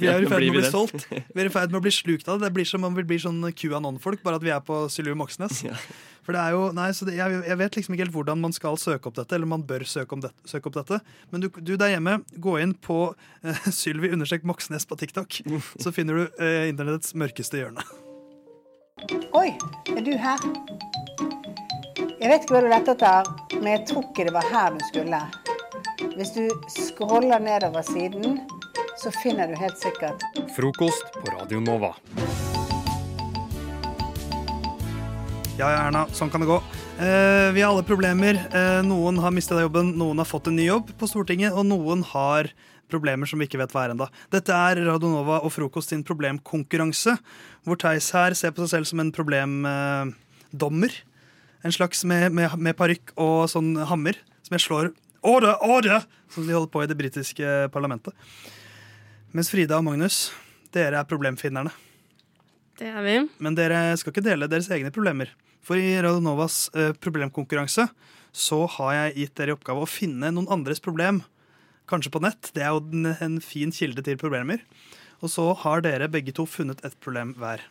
Vi 0.01 0.09
er 0.09 0.25
i 0.25 0.29
ferd 0.31 0.45
med 0.45 0.55
å 0.55 0.59
bli 0.59 0.71
solgt. 0.73 1.09
Vi 1.11 1.43
er 1.43 1.49
i 1.49 1.53
ferd 1.53 1.73
med 1.73 1.81
å 1.81 1.85
bli 1.85 1.93
slukt 1.95 2.29
av 2.29 2.39
det. 2.39 2.49
Det 2.49 2.57
blir 2.57 2.69
som 2.69 2.87
om 2.87 2.97
vi 2.97 3.05
blir 3.07 3.21
sånn 3.23 3.43
QAnon-folk, 3.57 4.23
bare 4.25 4.41
at 4.41 4.47
vi 4.47 4.53
er 4.55 4.63
på 4.65 4.83
Sylvi 4.93 5.17
Moxnes. 5.19 5.63
For 6.25 6.37
det 6.37 6.43
er 6.43 6.55
jo, 6.55 6.67
nei, 6.77 6.91
så 6.97 7.07
det, 7.09 7.17
jeg, 7.19 7.41
jeg 7.49 7.59
vet 7.59 7.77
liksom 7.79 7.97
ikke 7.97 8.05
helt 8.05 8.15
hvordan 8.15 8.43
man 8.43 8.55
skal 8.55 8.77
søke 8.81 9.11
opp 9.11 9.17
dette, 9.17 9.35
eller 9.37 9.49
man 9.51 9.65
bør 9.67 9.85
søke, 9.89 10.17
om 10.17 10.25
det, 10.25 10.33
søke 10.49 10.71
opp 10.71 10.77
dette. 10.79 11.01
Men 11.33 11.45
du, 11.45 11.49
du 11.59 11.75
der 11.81 11.95
hjemme, 11.95 12.21
gå 12.37 12.57
inn 12.63 12.77
på 12.77 13.01
uh, 13.47 13.65
Sylvi 13.75 14.13
understrek 14.15 14.47
Moxnes 14.49 14.87
på 14.89 14.99
TikTok, 15.01 15.41
så 15.81 15.93
finner 15.97 16.21
du 16.21 16.41
uh, 16.41 16.69
internettets 16.71 17.17
mørkeste 17.19 17.63
hjørne. 17.63 17.85
Oi, 19.37 19.49
er 19.97 20.03
du 20.05 20.13
her? 20.21 20.45
Jeg 22.21 22.29
vet 22.29 22.43
ikke 22.45 22.53
hva 22.53 22.61
du 22.61 22.69
lette 22.69 22.95
etter, 22.95 23.31
men 23.57 23.71
jeg 23.73 23.85
tror 23.89 24.05
ikke 24.11 24.27
det 24.29 24.35
var 24.37 24.49
her 24.53 24.75
du 24.77 24.83
skulle. 24.91 25.21
Hvis 26.19 26.35
du 26.37 26.45
scroller 26.69 27.41
nedover 27.41 27.85
siden, 27.87 28.43
så 29.01 29.11
finner 29.23 29.49
du 29.49 29.57
helt 29.57 29.79
sikkert 29.81 30.25
Frokost 30.57 31.13
på 31.17 31.33
Radio 31.33 31.61
Nova. 31.61 31.95
Ja, 35.57 35.69
ja, 35.69 35.79
Erna, 35.87 36.07
sånn 36.17 36.31
kan 36.33 36.41
det 36.41 36.49
gå. 36.49 36.57
Eh, 37.01 37.51
vi 37.53 37.61
har 37.61 37.71
alle 37.71 37.85
problemer. 37.85 38.39
Eh, 38.49 38.81
noen 38.85 39.21
har 39.21 39.33
mista 39.33 39.59
jobben, 39.61 39.93
noen 40.01 40.21
har 40.21 40.29
fått 40.29 40.49
en 40.49 40.57
ny 40.57 40.67
jobb 40.69 40.93
på 41.01 41.09
Stortinget, 41.09 41.53
og 41.53 41.67
noen 41.69 42.05
har 42.13 42.49
problemer 42.93 43.29
som 43.29 43.41
vi 43.41 43.49
ikke 43.49 43.61
vet 43.61 43.73
hva 43.73 43.87
er 43.87 43.95
ennå. 43.95 44.09
Dette 44.33 44.57
er 44.57 44.81
Radionova 44.89 45.43
og 45.45 45.53
Frokost 45.55 45.93
sin 45.93 46.05
problemkonkurranse, 46.05 47.17
hvor 47.69 47.81
Theis 47.81 48.09
her 48.17 48.37
ser 48.37 48.57
på 48.57 48.65
seg 48.65 48.73
selv 48.73 48.91
som 48.91 49.05
en 49.05 49.13
problemdommer. 49.17 50.97
en 51.63 51.73
slags 51.73 52.05
med, 52.05 52.33
med, 52.33 52.57
med 52.57 52.77
parykk 52.77 53.13
og 53.21 53.45
sånn 53.53 53.77
hammer 53.85 54.17
som 54.43 54.57
jeg 54.57 54.65
slår 54.65 54.93
Åre, 55.21 55.53
åre! 55.61 56.01
Som 56.33 56.47
de 56.47 56.55
holder 56.55 56.71
på 56.73 56.81
i 56.81 56.89
det 56.89 56.97
britiske 56.97 57.69
parlamentet. 57.75 58.15
Mens 59.31 59.51
Frida 59.53 59.77
og 59.79 59.85
Magnus, 59.87 60.33
dere 60.75 60.99
er 60.99 61.07
problemfinnerne. 61.07 61.71
Det 62.81 62.89
er 62.91 63.05
vi. 63.05 63.17
Men 63.39 63.55
dere 63.55 63.93
skal 64.01 64.11
ikke 64.11 64.25
dele 64.27 64.49
deres 64.51 64.71
egne 64.75 64.91
problemer. 64.91 65.31
For 65.63 65.79
i 65.79 65.93
Radionovas 66.03 66.65
eh, 66.75 66.91
problemkonkurranse 66.99 67.85
så 68.35 68.59
har 68.79 68.95
jeg 68.97 69.17
gitt 69.21 69.37
dere 69.39 69.53
i 69.53 69.55
oppgave 69.55 69.85
å 69.85 69.91
finne 69.91 70.33
noen 70.35 70.51
andres 70.51 70.83
problem. 70.83 71.21
Kanskje 71.91 72.11
på 72.15 72.23
nett. 72.25 72.51
Det 72.57 72.65
er 72.65 72.75
jo 72.75 72.83
en, 72.83 73.13
en 73.13 73.37
fin 73.45 73.71
kilde 73.75 74.03
til 74.07 74.19
problemer. 74.19 74.65
Og 75.23 75.31
så 75.31 75.47
har 75.63 75.85
dere 75.87 76.11
begge 76.11 76.35
to 76.35 76.49
funnet 76.49 76.83
et 76.87 76.97
problem 76.99 77.37
hver. 77.39 77.63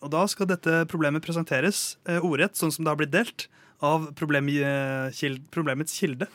Og 0.00 0.14
da 0.14 0.24
skal 0.30 0.48
dette 0.48 0.84
problemet 0.88 1.24
presenteres 1.24 1.98
eh, 2.08 2.24
ordrett, 2.24 2.56
sånn 2.56 2.72
som 2.72 2.86
det 2.86 2.94
har 2.94 3.02
blitt 3.02 3.12
delt, 3.12 3.50
av 3.84 4.08
eh, 4.14 5.36
problemets 5.52 5.98
kilde. 5.98 6.30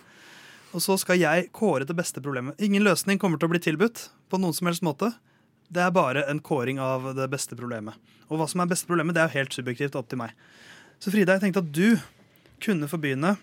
Og 0.75 0.82
så 0.84 0.97
skal 0.99 1.19
jeg 1.21 1.49
kåre 1.56 1.86
det 1.88 1.95
beste 1.97 2.21
problemet. 2.21 2.60
Ingen 2.62 2.84
løsning 2.86 3.19
kommer 3.21 3.39
til 3.39 3.47
å 3.49 3.53
bli 3.53 3.62
tilbudt 3.63 4.10
på 4.30 4.39
noen 4.41 4.53
som 4.53 4.67
helst 4.67 4.84
måte. 4.86 5.13
Det 5.71 5.82
er 5.84 5.91
bare 5.95 6.25
en 6.30 6.39
kåring 6.43 6.80
av 6.80 7.10
det 7.17 7.27
beste 7.32 7.56
problemet. 7.60 7.95
Og 8.30 8.39
hva 8.39 8.47
som 8.51 8.62
er 8.63 8.69
beste 8.71 8.88
problemet, 8.89 9.15
det 9.15 9.23
er 9.23 9.30
jo 9.32 9.39
helt 9.39 9.56
subjektivt 9.56 9.95
opp 9.99 10.10
til 10.12 10.19
meg. 10.21 10.34
Så 10.99 11.12
Frida, 11.13 11.38
jeg 11.38 11.45
tenkte 11.47 11.63
at 11.63 11.71
du 11.71 11.97
kunne 12.63 12.88
få 12.91 12.99
begynne 12.99 13.36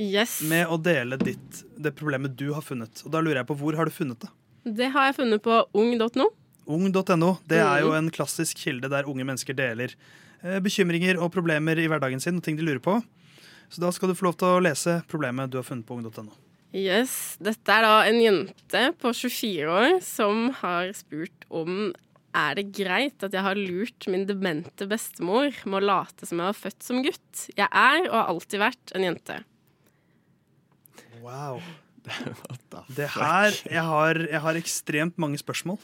Yes. 0.00 0.40
med 0.48 0.66
å 0.72 0.78
dele 0.80 1.18
ditt, 1.20 1.62
det 1.78 1.92
problemet 1.98 2.34
du 2.40 2.52
har 2.56 2.62
funnet. 2.64 3.02
Og 3.04 3.12
da 3.12 3.20
lurer 3.20 3.42
jeg 3.42 3.46
på, 3.50 3.56
hvor 3.60 3.76
har 3.76 3.84
du 3.84 3.90
funnet 3.92 4.20
det? 4.24 4.30
Det 4.64 4.88
har 4.94 5.10
jeg 5.10 5.16
funnet 5.18 5.42
på 5.44 5.58
ung.no. 5.76 6.30
Ung.no 6.70 7.38
det 7.48 7.58
er 7.60 7.80
jo 7.82 7.90
Mhm. 7.90 7.96
en 7.98 8.10
klassisk 8.10 8.56
kilde 8.58 8.88
der 8.88 9.04
unge 9.08 9.24
mennesker 9.24 9.54
deler 9.54 9.94
eh, 10.42 10.58
bekymringer 10.60 11.18
og 11.20 11.32
problemer 11.32 11.76
i 11.78 11.86
hverdagen 11.88 12.20
sin 12.20 12.36
og 12.36 12.42
ting 12.42 12.56
de 12.56 12.62
lurer 12.62 12.80
på. 12.80 13.02
Så 13.70 13.82
da 13.82 13.90
skal 13.94 14.10
du 14.10 14.18
få 14.18 14.28
lov 14.28 14.38
til 14.40 14.50
å 14.50 14.62
lese 14.62 15.00
problemet 15.10 15.50
du 15.52 15.60
har 15.60 15.66
funnet 15.66 15.86
på 15.86 15.96
ung.no. 15.98 16.32
Yes. 16.74 17.36
Dette 17.42 17.74
er 17.74 17.86
da 17.86 17.96
en 18.06 18.20
jente 18.22 18.84
på 19.02 19.10
24 19.14 19.70
år 19.74 19.98
som 20.06 20.50
har 20.60 20.92
spurt 20.94 21.46
om 21.50 21.90
er 22.30 22.58
det 22.60 22.68
greit 22.74 23.24
at 23.26 23.34
jeg 23.34 23.42
har 23.42 23.58
lurt 23.58 24.06
min 24.10 24.22
demente 24.28 24.86
bestemor 24.90 25.50
med 25.64 25.80
å 25.80 25.86
late 25.86 26.28
som 26.28 26.38
jeg 26.38 26.46
var 26.52 26.58
født 26.58 26.86
som 26.86 27.00
gutt. 27.02 27.46
Jeg 27.56 27.66
er 27.66 28.04
og 28.04 28.14
har 28.14 28.30
alltid 28.30 28.62
vært 28.62 28.94
en 28.94 29.06
jente. 29.08 29.40
Wow. 31.20 31.62
Det 32.96 33.10
her 33.12 33.54
Jeg 33.68 33.82
har, 33.84 34.18
jeg 34.24 34.40
har 34.40 34.58
ekstremt 34.58 35.18
mange 35.20 35.38
spørsmål. 35.38 35.78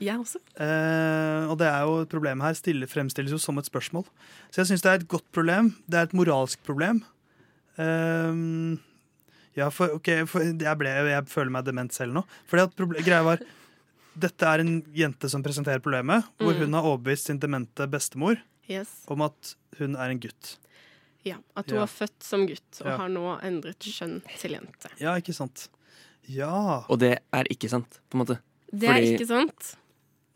Jeg 0.00 0.16
også. 0.16 0.40
Eh, 0.56 1.44
og 1.52 1.58
det 1.60 1.68
er 1.68 1.84
jo 1.84 2.00
et 2.02 2.10
problem 2.10 2.40
her 2.40 2.56
stille, 2.56 2.88
fremstilles 2.88 3.34
jo 3.36 3.38
som 3.40 3.60
et 3.60 3.68
spørsmål. 3.68 4.06
Så 4.48 4.62
jeg 4.62 4.70
syns 4.70 4.84
det 4.84 4.90
er 4.90 5.02
et 5.02 5.08
godt 5.12 5.26
problem. 5.36 5.74
Det 5.84 6.00
er 6.00 6.08
et 6.08 6.16
moralsk 6.16 6.62
problem. 6.64 7.02
Eh, 7.80 8.78
ja, 9.58 9.68
for, 9.74 9.96
ok, 9.98 10.10
for 10.30 10.44
jeg, 10.44 10.76
ble, 10.78 10.92
jeg 11.10 11.26
føler 11.30 11.50
meg 11.56 11.64
dement 11.66 11.92
selv 11.96 12.14
nå. 12.16 12.22
Fordi 12.50 12.66
at 12.68 12.76
problem, 12.78 13.02
greia 13.06 13.24
var 13.26 13.42
Dette 14.20 14.42
er 14.42 14.60
en 14.60 14.80
jente 14.92 15.28
som 15.30 15.40
presenterer 15.42 15.78
problemet, 15.80 16.24
hvor 16.36 16.52
Mm. 16.52 16.64
hun 16.64 16.72
har 16.74 16.82
overbevist 16.88 17.28
sin 17.30 17.38
demente 17.38 17.86
bestemor 17.88 18.40
Yes. 18.68 18.88
om 19.08 19.22
at 19.22 19.54
hun 19.78 19.94
er 19.96 20.10
en 20.10 20.18
gutt. 20.20 20.56
Ja, 21.24 21.36
At 21.56 21.70
hun 21.70 21.76
Ja. 21.78 21.84
var 21.86 21.92
født 21.94 22.22
som 22.22 22.44
gutt 22.46 22.80
og 22.80 22.86
Ja. 22.86 22.96
har 22.96 23.08
nå 23.08 23.40
endret 23.42 23.78
kjønn 23.78 24.20
til 24.38 24.50
jente. 24.50 24.90
Ja, 24.98 25.14
ikke 25.14 25.32
sant? 25.32 25.68
Ja. 26.28 26.84
Og 26.90 26.98
det 26.98 27.20
er 27.32 27.44
ikke 27.48 27.68
sant, 27.70 28.00
på 28.10 28.18
en 28.18 28.26
måte. 28.26 28.38
Det 28.72 28.88
Fordi- 28.90 29.14
er 29.14 29.18
ikke 29.18 29.26
sant. 29.28 29.76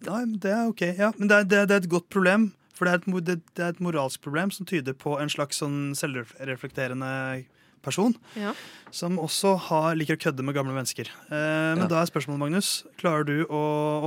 Nei, 0.06 0.24
men 0.24 0.38
det 0.38 0.50
er 0.52 0.68
ok. 0.68 0.80
Ja, 0.96 1.12
men 1.18 1.28
det 1.28 1.36
er, 1.36 1.44
det, 1.44 1.58
er, 1.58 1.66
det 1.66 1.74
er 1.74 1.82
et 1.84 1.88
godt 1.90 2.08
problem. 2.08 2.52
For 2.74 2.88
det 2.88 2.92
er, 2.94 3.00
et, 3.02 3.24
det, 3.26 3.36
det 3.54 3.64
er 3.64 3.74
et 3.74 3.82
moralsk 3.84 4.22
problem 4.24 4.50
som 4.54 4.66
tyder 4.66 4.96
på 4.98 5.14
en 5.22 5.30
slags 5.30 5.60
sånn 5.62 5.92
selvreflekterende 5.98 7.44
person. 7.84 8.16
Ja. 8.38 8.54
Som 8.94 9.18
også 9.22 9.54
har, 9.68 9.94
liker 9.98 10.16
å 10.18 10.22
kødde 10.24 10.42
med 10.46 10.56
gamle 10.56 10.74
mennesker. 10.74 11.10
Eh, 11.28 11.74
men 11.76 11.84
Ja. 11.84 11.90
da 11.92 12.02
er 12.02 12.10
spørsmålet, 12.10 12.40
Magnus, 12.40 12.70
klarer 12.98 13.26
du 13.28 13.44
å 13.46 13.62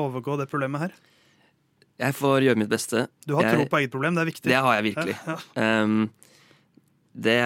overgå 0.07 0.37
det 0.41 0.49
problemet 0.51 0.87
her? 0.87 0.97
Jeg 1.97 2.13
får 2.13 2.43
gjøre 2.45 2.59
mitt 2.61 2.69
beste. 2.69 3.07
Du 3.25 3.35
har 3.37 3.47
jeg, 3.47 3.55
tro 3.55 3.65
på 3.71 3.79
eget 3.79 3.93
problem, 3.93 4.17
det 4.17 4.21
er 4.21 4.31
viktig. 4.31 4.49
Det 4.51 4.61
har 4.61 4.75
jeg 4.77 4.87
virkelig. 4.91 5.15
Ja. 5.25 5.37
Um, 5.83 6.09
det, 7.17 7.37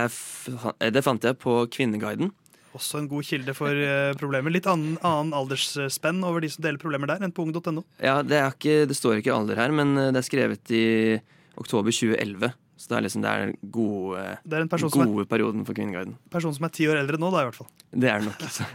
det 0.92 1.04
fant 1.06 1.24
jeg 1.24 1.38
på 1.40 1.54
Kvinneguiden. 1.72 2.34
Også 2.78 3.02
en 3.02 3.10
god 3.12 3.26
kilde 3.28 3.54
for 3.58 3.76
eh, 3.76 4.14
problemer. 4.20 4.54
Litt 4.54 4.68
annen, 4.72 4.96
annen 5.04 5.36
aldersspenn 5.36 6.22
over 6.24 6.44
de 6.44 6.50
som 6.54 6.64
deler 6.64 6.80
problemer 6.82 7.10
der, 7.12 7.26
enn 7.26 7.34
på 7.36 7.44
ung.no. 7.44 7.84
Ja, 8.00 8.22
det, 8.24 8.40
ikke, 8.54 8.86
det 8.88 8.96
står 8.96 9.20
ikke 9.20 9.36
alder 9.36 9.60
her, 9.60 9.74
men 9.76 9.92
eh, 9.98 10.12
det 10.16 10.22
er 10.22 10.28
skrevet 10.28 10.74
i 10.76 10.84
oktober 11.60 11.92
2011. 11.92 12.54
Så 12.82 12.90
det 12.90 12.98
er 12.98 13.04
liksom 13.06 13.22
det 13.22 13.32
er 13.32 13.44
den 13.44 13.58
gode, 13.76 14.22
Det 14.42 14.58
er 14.58 14.64
en 14.64 14.72
person 14.72 15.04
er, 15.04 15.26
perioden 15.30 15.66
for 15.68 15.78
Kvinneguiden. 15.78 16.16
person 16.34 16.56
som 16.56 16.66
er 16.66 16.72
ti 16.74 16.88
år 16.90 16.98
eldre 17.04 17.20
nå, 17.22 17.30
da, 17.30 17.44
i 17.44 17.50
hvert 17.52 17.60
fall. 17.60 17.70
Det 17.92 18.10
er 18.10 18.24
det 18.24 18.32
nok. 18.32 18.42
Altså. 18.48 18.66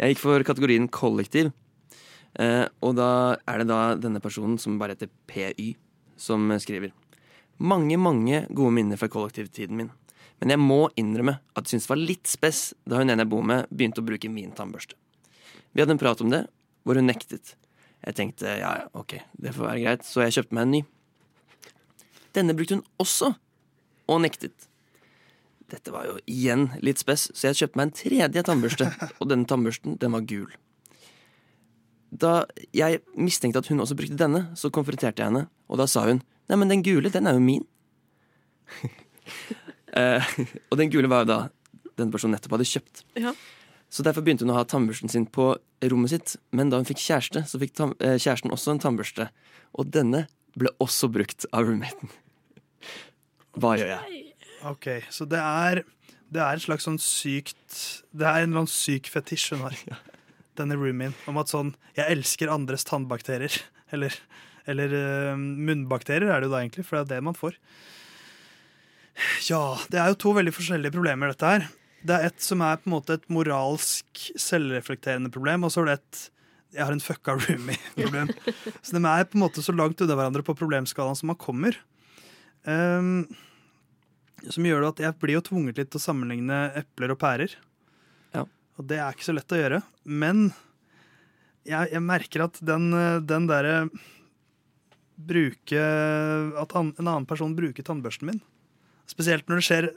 Jeg 0.00 0.14
gikk 0.14 0.22
for 0.24 0.46
kategorien 0.48 0.88
kollektiv. 0.90 1.52
Eh, 2.40 2.64
og 2.82 2.96
da 2.98 3.10
er 3.46 3.62
det 3.62 3.68
da 3.70 3.80
denne 4.00 4.22
personen 4.24 4.56
som 4.58 4.80
bare 4.80 4.96
heter 4.96 5.12
PY, 5.30 5.74
som 6.18 6.48
skriver. 6.64 6.90
Mange, 7.62 7.94
mange 8.00 8.46
gode 8.50 8.74
minner 8.74 8.98
fra 8.98 9.10
kollektivtiden 9.12 9.78
min. 9.78 9.92
Men 10.42 10.56
jeg 10.56 10.58
må 10.58 10.80
innrømme 10.98 11.36
at 11.54 11.68
jeg 11.68 11.76
syntes 11.76 11.84
det 11.86 11.92
var 11.92 12.00
litt 12.02 12.26
spess 12.26 12.60
da 12.82 12.98
hun 12.98 13.12
ene 13.12 13.22
jeg 13.22 13.30
bor 13.30 13.44
med, 13.46 13.68
begynte 13.70 14.02
å 14.02 14.06
bruke 14.06 14.26
min 14.26 14.50
tannbørste. 14.58 14.96
Vi 15.70 15.78
hadde 15.78 15.94
en 15.94 16.00
prat 16.02 16.18
om 16.24 16.32
det, 16.32 16.40
hvor 16.82 16.98
hun 16.98 17.06
nektet. 17.06 17.54
Jeg 18.02 18.16
tenkte 18.18 18.56
ja, 18.58 18.72
ja, 18.80 18.88
ok, 18.98 19.20
det 19.38 19.52
får 19.54 19.68
være 19.68 19.84
greit, 19.84 20.02
så 20.02 20.24
jeg 20.24 20.34
kjøpte 20.40 20.56
meg 20.58 20.66
en 20.66 20.74
ny. 20.74 20.80
Denne 22.34 22.56
brukte 22.58 22.80
hun 22.80 22.82
også, 23.04 23.30
og 24.10 24.18
nektet. 24.24 24.66
dette 25.70 25.94
var 25.94 26.08
jo 26.08 26.18
igjen 26.26 26.66
litt 26.82 26.98
spess, 27.00 27.28
så 27.38 27.52
jeg 27.52 27.62
kjøpte 27.62 27.78
meg 27.78 27.86
en 27.86 27.94
tredje 28.02 28.42
tannbørste. 28.44 28.90
Og 29.22 29.30
denne 29.30 29.48
tannbørsten, 29.48 29.94
den 30.02 30.12
var 30.12 30.26
gul. 30.28 30.50
Da 32.10 32.32
jeg 32.76 33.00
mistenkte 33.16 33.62
at 33.62 33.70
hun 33.72 33.80
også 33.80 33.96
brukte 33.96 34.18
denne, 34.20 34.50
så 34.58 34.68
konfronterte 34.74 35.22
jeg 35.22 35.30
henne, 35.30 35.46
og 35.70 35.80
da 35.80 35.86
sa 35.88 36.04
hun 36.10 36.20
Nei, 36.50 36.58
men 36.58 36.68
den 36.68 36.82
gule, 36.84 37.08
den 37.08 37.30
er 37.30 37.38
jo 37.38 37.40
min. 37.40 37.62
Eh, 39.98 40.30
og 40.70 40.78
den 40.80 40.92
gule 40.92 41.10
var 41.10 41.24
jo 41.24 41.32
da 41.32 41.40
den 42.00 42.12
personen 42.12 42.36
nettopp 42.36 42.56
hadde 42.56 42.68
kjøpt. 42.68 43.04
Ja. 43.20 43.34
Så 43.92 44.04
derfor 44.06 44.24
begynte 44.24 44.46
hun 44.46 44.54
å 44.54 44.56
ha 44.56 44.64
tannbørsten 44.64 45.12
sin 45.12 45.26
på 45.28 45.50
rommet 45.92 46.14
sitt. 46.14 46.36
Men 46.56 46.72
da 46.72 46.80
hun 46.80 46.88
fikk 46.88 47.02
kjæreste, 47.02 47.44
så 47.48 47.60
fikk 47.60 47.74
tam 47.76 47.92
eh, 48.00 48.16
kjæresten 48.16 48.54
også 48.54 48.72
en 48.72 48.80
tannbørste. 48.80 49.28
Og 49.76 49.90
denne 49.92 50.24
ble 50.56 50.72
også 50.82 51.10
brukt 51.12 51.44
av 51.52 51.66
roommaten. 51.68 52.12
Hva 53.60 53.74
gjør 53.76 53.92
jeg? 53.92 54.22
Ok, 54.68 54.88
så 55.12 55.26
det 55.28 55.40
er, 55.42 55.82
det 56.32 56.40
er 56.40 56.56
et 56.56 56.64
slags 56.64 56.86
sånn 56.86 57.00
sykt 57.02 57.76
Det 58.14 58.24
er 58.24 58.44
en 58.44 58.52
eller 58.52 58.62
annen 58.62 58.72
syk 58.72 59.10
fetisj 59.12 59.52
hun 59.52 59.66
har. 59.66 59.76
Denne 60.58 60.76
roomien. 60.78 61.12
Om 61.28 61.40
at 61.40 61.52
sånn 61.52 61.74
Jeg 61.96 62.16
elsker 62.16 62.52
andres 62.52 62.88
tannbakterier. 62.88 63.60
Eller, 63.92 64.14
eller 64.64 64.88
uh, 64.96 65.34
munnbakterier 65.36 66.30
er 66.32 66.40
det 66.40 66.46
jo 66.46 66.52
da 66.54 66.62
egentlig, 66.62 66.86
for 66.88 66.96
det 66.96 67.02
er 67.02 67.08
det 67.18 67.24
man 67.26 67.34
får. 67.36 67.58
Ja, 69.48 69.62
det 69.92 70.00
er 70.00 70.12
jo 70.12 70.20
to 70.24 70.34
veldig 70.36 70.54
forskjellige 70.56 70.94
problemer, 70.94 71.32
dette 71.32 71.48
her. 71.48 71.66
Det 72.02 72.14
er 72.16 72.28
et 72.30 72.42
som 72.42 72.62
er 72.66 72.80
på 72.80 72.88
en 72.88 72.96
måte 72.96 73.16
et 73.18 73.28
moralsk 73.30 74.22
selvreflekterende 74.40 75.30
problem, 75.32 75.66
og 75.66 75.74
så 75.74 75.84
er 75.84 75.92
det 75.92 75.98
et 76.00 76.22
jeg 76.72 76.86
har 76.86 76.94
en 76.94 77.02
fucka 77.04 77.34
roomie-problem. 77.36 78.30
Så 78.84 78.96
de 78.96 79.00
er 79.04 79.26
på 79.28 79.36
en 79.36 79.42
måte 79.42 79.60
så 79.60 79.74
langt 79.76 80.00
unna 80.00 80.14
hverandre 80.16 80.44
på 80.46 80.54
problemskalaen 80.56 81.18
som 81.18 81.28
man 81.28 81.36
kommer. 81.36 81.76
Um, 82.64 83.26
som 84.48 84.64
gjør 84.64 84.88
at 84.88 85.02
jeg 85.04 85.18
blir 85.20 85.36
jo 85.36 85.44
tvunget 85.50 85.76
litt 85.76 85.90
til 85.92 86.00
å 86.00 86.04
sammenligne 86.06 86.62
epler 86.80 87.12
og 87.12 87.20
pærer. 87.20 87.58
Ja. 88.32 88.46
Og 88.80 88.88
det 88.88 89.02
er 89.02 89.12
ikke 89.12 89.28
så 89.28 89.36
lett 89.36 89.52
å 89.52 89.60
gjøre. 89.60 89.82
Men 90.08 90.46
jeg, 91.68 91.92
jeg 91.92 92.02
merker 92.08 92.46
at 92.46 92.56
den, 92.64 92.88
den 93.28 93.50
derre 93.50 93.76
Bruke 95.22 95.82
At 96.58 96.72
en 96.74 96.88
annen 96.96 97.26
person 97.28 97.52
bruker 97.54 97.84
tannbørsten 97.86 98.30
min. 98.30 98.40
Spesielt 99.10 99.48
når 99.50 99.60
det 99.60 99.66
skjer 99.66 99.90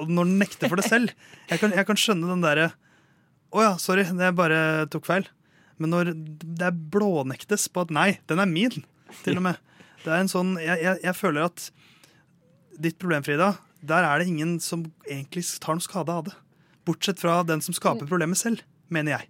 når 0.00 0.28
den 0.28 0.38
nekter 0.40 0.70
for 0.70 0.80
det 0.80 0.86
selv. 0.88 1.12
Jeg 1.50 1.60
kan, 1.60 1.74
jeg 1.76 1.86
kan 1.88 1.98
skjønne 1.98 2.30
den 2.30 2.44
derre 2.44 2.70
Å 3.50 3.64
ja, 3.64 3.72
sorry, 3.82 4.06
jeg 4.06 4.36
bare 4.38 4.86
tok 4.92 5.08
feil. 5.08 5.26
Men 5.80 5.92
når 5.94 6.12
det 6.14 6.68
er 6.68 6.76
blånektes 6.92 7.66
på 7.72 7.84
at 7.84 7.92
nei, 7.94 8.10
den 8.30 8.40
er 8.42 8.48
min, 8.48 8.84
til 9.24 9.40
og 9.40 9.46
med. 9.48 9.58
Det 10.04 10.12
er 10.12 10.22
en 10.22 10.30
sånn 10.30 10.54
Jeg, 10.60 10.78
jeg, 10.80 11.00
jeg 11.04 11.16
føler 11.18 11.48
at 11.48 11.66
ditt 12.80 12.96
problem, 13.00 13.24
Frida, 13.26 13.54
der 13.84 14.06
er 14.08 14.20
det 14.20 14.30
ingen 14.30 14.54
som 14.62 14.86
egentlig 15.04 15.42
tar 15.60 15.76
noe 15.76 15.84
skade 15.84 16.14
av 16.14 16.30
det. 16.30 16.36
Bortsett 16.88 17.20
fra 17.20 17.40
den 17.44 17.60
som 17.64 17.76
skaper 17.76 18.08
problemet 18.08 18.40
selv, 18.40 18.62
mener 18.88 19.18
jeg. 19.18 19.28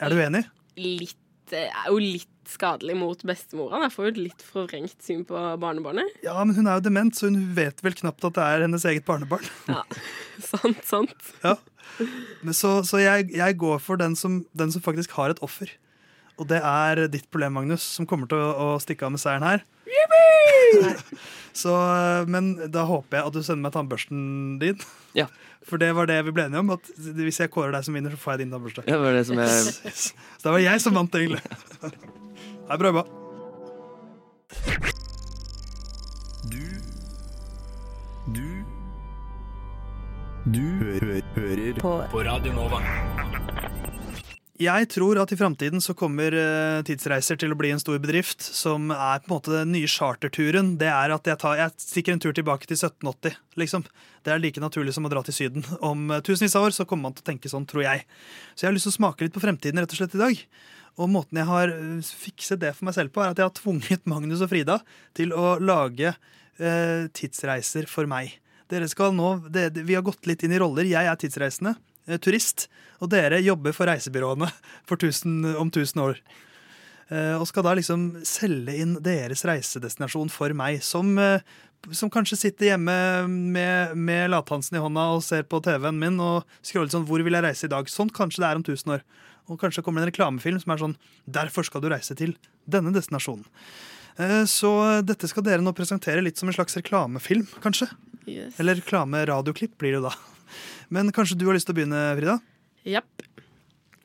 Er 0.00 0.14
du 0.14 0.20
enig? 0.22 0.46
Litt, 0.80 1.52
er 1.52 1.90
jo 1.90 1.98
litt 2.00 2.30
skadelig 2.50 2.96
mot 2.98 3.20
bestemora. 3.26 3.82
Jeg 3.86 3.94
får 3.94 4.06
jo 4.06 4.12
et 4.12 4.20
litt 4.20 4.44
forvrengt 4.44 4.96
syn 5.04 5.22
på 5.28 5.38
barnebarnet. 5.62 6.18
Ja, 6.24 6.36
men 6.42 6.56
hun 6.56 6.68
er 6.70 6.80
jo 6.80 6.86
dement, 6.88 7.16
så 7.16 7.28
hun 7.30 7.38
vet 7.56 7.82
vel 7.84 7.96
knapt 7.98 8.26
at 8.28 8.36
det 8.38 8.48
er 8.48 8.66
hennes 8.66 8.88
eget 8.90 9.06
barnebarn. 9.08 9.46
Ja, 9.74 9.82
sant, 10.44 10.82
sant. 10.86 11.30
Ja. 11.44 11.56
Men 12.42 12.56
så 12.56 12.76
så 12.86 13.00
jeg, 13.02 13.30
jeg 13.36 13.56
går 13.60 13.80
for 13.82 14.00
den 14.00 14.16
som, 14.18 14.42
den 14.56 14.72
som 14.74 14.82
faktisk 14.84 15.14
har 15.18 15.32
et 15.34 15.42
offer. 15.44 15.70
Og 16.40 16.48
det 16.50 16.58
er 16.66 17.04
ditt 17.12 17.28
problem, 17.30 17.54
Magnus, 17.60 17.84
som 17.96 18.08
kommer 18.10 18.30
til 18.30 18.40
å, 18.40 18.50
å 18.52 18.68
stikke 18.82 19.06
av 19.06 19.14
med 19.14 19.22
seieren 19.22 19.46
her. 19.46 19.64
Så, 21.54 21.70
men 22.26 22.54
da 22.74 22.82
håper 22.88 23.20
jeg 23.20 23.28
at 23.28 23.36
du 23.36 23.44
sender 23.46 23.62
meg 23.68 23.74
tannbørsten 23.76 24.22
din. 24.58 24.80
Ja. 25.14 25.28
For 25.64 25.78
det 25.80 25.92
var 25.96 26.08
det 26.10 26.16
vi 26.26 26.34
ble 26.34 26.48
enige 26.48 26.64
om. 26.64 26.72
At 26.74 26.90
hvis 26.98 27.38
jeg 27.40 27.52
kårer 27.54 27.76
deg 27.76 27.86
som 27.86 27.94
vinner, 27.94 28.10
så 28.10 28.20
får 28.20 28.34
jeg 28.34 28.42
din 28.42 28.56
tannbørste. 28.56 28.84
Ja, 28.88 28.98
det 28.98 29.04
var 29.06 29.14
det 29.14 29.24
som 29.28 29.38
jeg 29.38 29.94
Så 30.02 30.42
det 30.48 30.56
var 30.56 30.64
jeg 30.64 30.82
som 30.82 30.98
vant, 30.98 31.14
egentlig. 31.14 31.94
Det 32.70 32.78
prøver. 32.80 33.02
Du 36.52 36.64
Du 38.36 38.48
Du 40.54 40.60
hø 40.84 41.20
hører 41.36 41.80
på. 41.80 41.92
på 42.10 42.18
Radio 42.20 42.52
Nova. 42.52 42.78
Jeg 44.54 44.86
tror 44.94 45.18
at 45.18 45.32
i 45.34 45.36
framtiden 45.38 45.82
så 45.82 45.96
kommer 45.98 46.30
eh, 46.38 46.80
tidsreiser 46.86 47.40
til 47.42 47.50
å 47.50 47.56
bli 47.58 47.72
en 47.74 47.80
stor 47.82 47.96
bedrift 47.98 48.44
som 48.44 48.92
er 48.94 49.18
på 49.18 49.26
en 49.26 49.32
måte 49.32 49.50
den 49.50 49.72
nye 49.74 49.88
charterturen. 49.90 50.76
Det 50.78 50.86
er 50.86 51.10
at 51.10 51.26
jeg, 51.26 51.40
tar, 51.42 51.56
jeg 51.58 51.74
stikker 51.82 52.14
en 52.14 52.20
tur 52.22 52.36
tilbake 52.36 52.68
til 52.70 52.78
1780, 52.78 53.34
liksom. 53.58 53.82
Det 54.22 54.30
er 54.30 54.38
like 54.38 54.62
naturlig 54.62 54.94
som 54.94 55.08
å 55.08 55.10
dra 55.10 55.24
til 55.26 55.34
Syden. 55.34 55.66
Om 55.82 56.06
eh, 56.14 56.22
tusenvis 56.22 56.54
av 56.54 56.68
år 56.68 56.76
så 56.76 56.86
kommer 56.86 57.08
man 57.08 57.16
til 57.18 57.24
å 57.24 57.30
tenke 57.32 57.50
sånn, 57.50 57.66
tror 57.66 57.82
jeg. 57.82 58.04
Så 58.54 58.62
jeg 58.62 58.70
har 58.70 58.76
lyst 58.76 58.86
til 58.86 58.94
å 58.94 58.98
smake 59.00 59.26
litt 59.26 59.34
på 59.34 59.42
fremtiden 59.42 59.82
rett 59.82 59.96
og 59.96 59.98
slett 59.98 60.14
i 60.14 60.22
dag. 60.22 60.44
Og 61.02 61.10
måten 61.10 61.40
jeg 61.40 61.50
har 61.50 61.74
eh, 61.74 62.12
fikset 62.22 62.62
det 62.62 62.70
for 62.76 62.86
meg 62.86 62.94
selv 63.00 63.10
på, 63.10 63.24
er 63.24 63.34
at 63.34 63.42
jeg 63.42 63.48
har 63.48 63.56
tvunget 63.58 64.06
Magnus 64.12 64.44
og 64.46 64.52
Frida 64.54 64.78
til 65.18 65.34
å 65.34 65.56
lage 65.58 66.12
eh, 66.14 67.10
tidsreiser 67.10 67.90
for 67.90 68.06
meg. 68.06 68.38
Dere 68.70 68.86
skal 68.86 69.18
nå, 69.18 69.34
det, 69.50 69.72
Vi 69.82 69.98
har 69.98 70.06
gått 70.06 70.30
litt 70.30 70.46
inn 70.46 70.54
i 70.54 70.62
roller. 70.62 70.86
Jeg 70.86 71.10
er 71.10 71.18
tidsreisende, 71.18 71.74
turist. 72.20 72.68
Og 73.02 73.10
dere 73.12 73.42
jobber 73.42 73.74
for 73.76 73.90
reisebyråene 73.90 74.50
for 74.88 75.00
tusen, 75.00 75.42
om 75.58 75.70
1000 75.70 76.02
år. 76.04 76.20
Eh, 77.12 77.34
og 77.36 77.46
skal 77.50 77.66
da 77.66 77.74
liksom 77.76 78.08
selge 78.26 78.76
inn 78.80 78.96
deres 79.04 79.44
reisedestinasjon 79.44 80.32
for 80.32 80.54
meg, 80.56 80.80
som, 80.84 81.12
eh, 81.20 81.44
som 81.92 82.12
kanskje 82.12 82.38
sitter 82.40 82.72
hjemme 82.72 82.96
med, 83.28 83.96
med 83.96 84.30
lathansen 84.32 84.78
i 84.78 84.82
hånda 84.82 85.10
og 85.16 85.24
ser 85.26 85.44
på 85.44 85.60
TV-en 85.64 86.00
min 86.00 86.20
og 86.22 86.48
scroller 86.64 86.92
sånn 86.94 87.06
'Hvor 87.06 87.22
vil 87.24 87.36
jeg 87.36 87.44
reise 87.44 87.68
i 87.68 87.72
dag?' 87.74 87.92
Sånn 87.92 88.10
kanskje 88.10 88.40
det 88.40 88.48
er 88.48 88.56
om 88.56 88.64
1000 88.64 88.94
år. 88.96 89.02
Og 89.52 89.60
kanskje 89.60 89.84
kommer 89.84 90.00
det 90.00 90.08
en 90.08 90.12
reklamefilm 90.12 90.62
som 90.62 90.72
er 90.72 90.80
sånn 90.80 90.96
'Derfor 91.28 91.64
skal 91.64 91.82
du 91.82 91.88
reise 91.88 92.16
til 92.16 92.36
denne 92.68 92.92
destinasjonen'. 92.92 93.44
Eh, 94.16 94.44
Så 94.46 95.04
dette 95.04 95.28
skal 95.28 95.42
dere 95.42 95.60
nå 95.60 95.74
presentere 95.74 96.22
litt 96.22 96.38
som 96.38 96.48
en 96.48 96.54
slags 96.54 96.76
reklamefilm, 96.76 97.46
kanskje? 97.60 97.90
Yes. 98.26 98.58
Eller 98.58 98.76
reklame-radioklipp 98.76 99.76
blir 99.76 100.00
det 100.00 100.08
da. 100.08 100.14
Men 100.92 101.12
kanskje 101.14 101.38
du 101.38 101.46
har 101.48 101.56
lyst 101.56 101.68
til 101.68 101.76
å 101.76 101.78
begynne, 101.78 102.02
Frida? 102.18 102.38
Japp. 102.84 103.24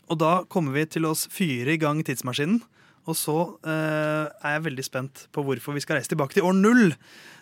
Og 0.10 0.18
da 0.22 0.34
kommer 0.50 0.74
vi 0.78 0.86
til 0.90 1.06
å 1.06 1.14
fyre 1.16 1.76
i 1.76 1.82
gang 1.82 2.02
tidsmaskinen. 2.06 2.62
Og 3.10 3.18
så 3.18 3.36
eh, 3.66 4.26
er 4.30 4.58
jeg 4.58 4.66
veldig 4.68 4.86
spent 4.86 5.28
på 5.34 5.44
hvorfor 5.46 5.76
vi 5.76 5.84
skal 5.84 5.98
reise 5.98 6.12
tilbake 6.12 6.38
til 6.38 6.46
år 6.46 6.58
null. 6.58 6.92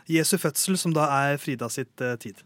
Jesu 0.07 0.37
fødsel, 0.39 0.77
som 0.79 0.93
da 0.95 1.09
er 1.25 1.41
Frida 1.41 1.67
sitt 1.71 2.03
eh, 2.03 2.15
tid. 2.21 2.43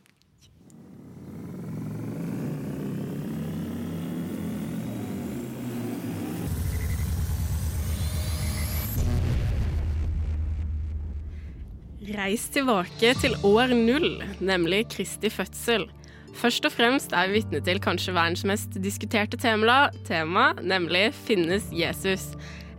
Reis 12.11 12.49
tilbake 12.51 13.13
til 13.21 13.37
år 13.47 13.71
null, 13.77 14.23
nemlig 14.43 14.87
Kristi 14.91 15.29
fødsel. 15.31 15.87
Først 16.37 16.65
og 16.65 16.73
fremst 16.73 17.13
er 17.13 17.27
vi 17.29 17.39
vitne 17.39 17.59
til 17.65 17.79
kanskje 17.83 18.15
verdens 18.15 18.45
mest 18.47 18.77
diskuterte 18.81 19.37
tema, 19.37 19.89
tema, 20.07 20.53
nemlig 20.61 21.11
'Finnes 21.13 21.67
Jesus'? 21.71 22.35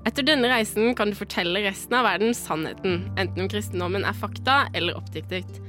Etter 0.07 0.25
denne 0.27 0.49
reisen 0.51 0.97
kan 0.99 1.11
du 1.11 1.15
fortelle 1.15 1.62
resten 1.62 1.95
av 1.95 2.05
verden 2.09 2.35
sannheten, 2.35 3.05
enten 3.17 3.45
om 3.45 3.49
kristendommen 3.49 4.05
er 4.05 4.17
fakta 4.19 4.67
eller 4.75 4.97
oppdiktet. 4.99 5.61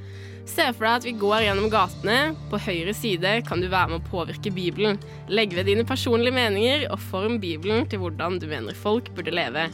Se 0.44 0.66
for 0.74 0.84
deg 0.84 0.98
at 0.98 1.06
vi 1.06 1.14
går 1.16 1.44
gjennom 1.46 1.70
gatene. 1.72 2.34
På 2.50 2.60
høyre 2.60 2.92
side 2.96 3.38
kan 3.46 3.62
du 3.62 3.70
være 3.72 3.94
med 3.94 4.02
å 4.02 4.10
påvirke 4.10 4.52
Bibelen. 4.52 4.98
Legg 5.32 5.54
ved 5.56 5.70
dine 5.70 5.86
personlige 5.88 6.36
meninger 6.36 6.84
og 6.90 7.00
form 7.00 7.38
Bibelen 7.40 7.88
til 7.88 8.02
hvordan 8.02 8.36
du 8.42 8.46
mener 8.50 8.76
folk 8.76 9.08
burde 9.16 9.32
leve. 9.32 9.70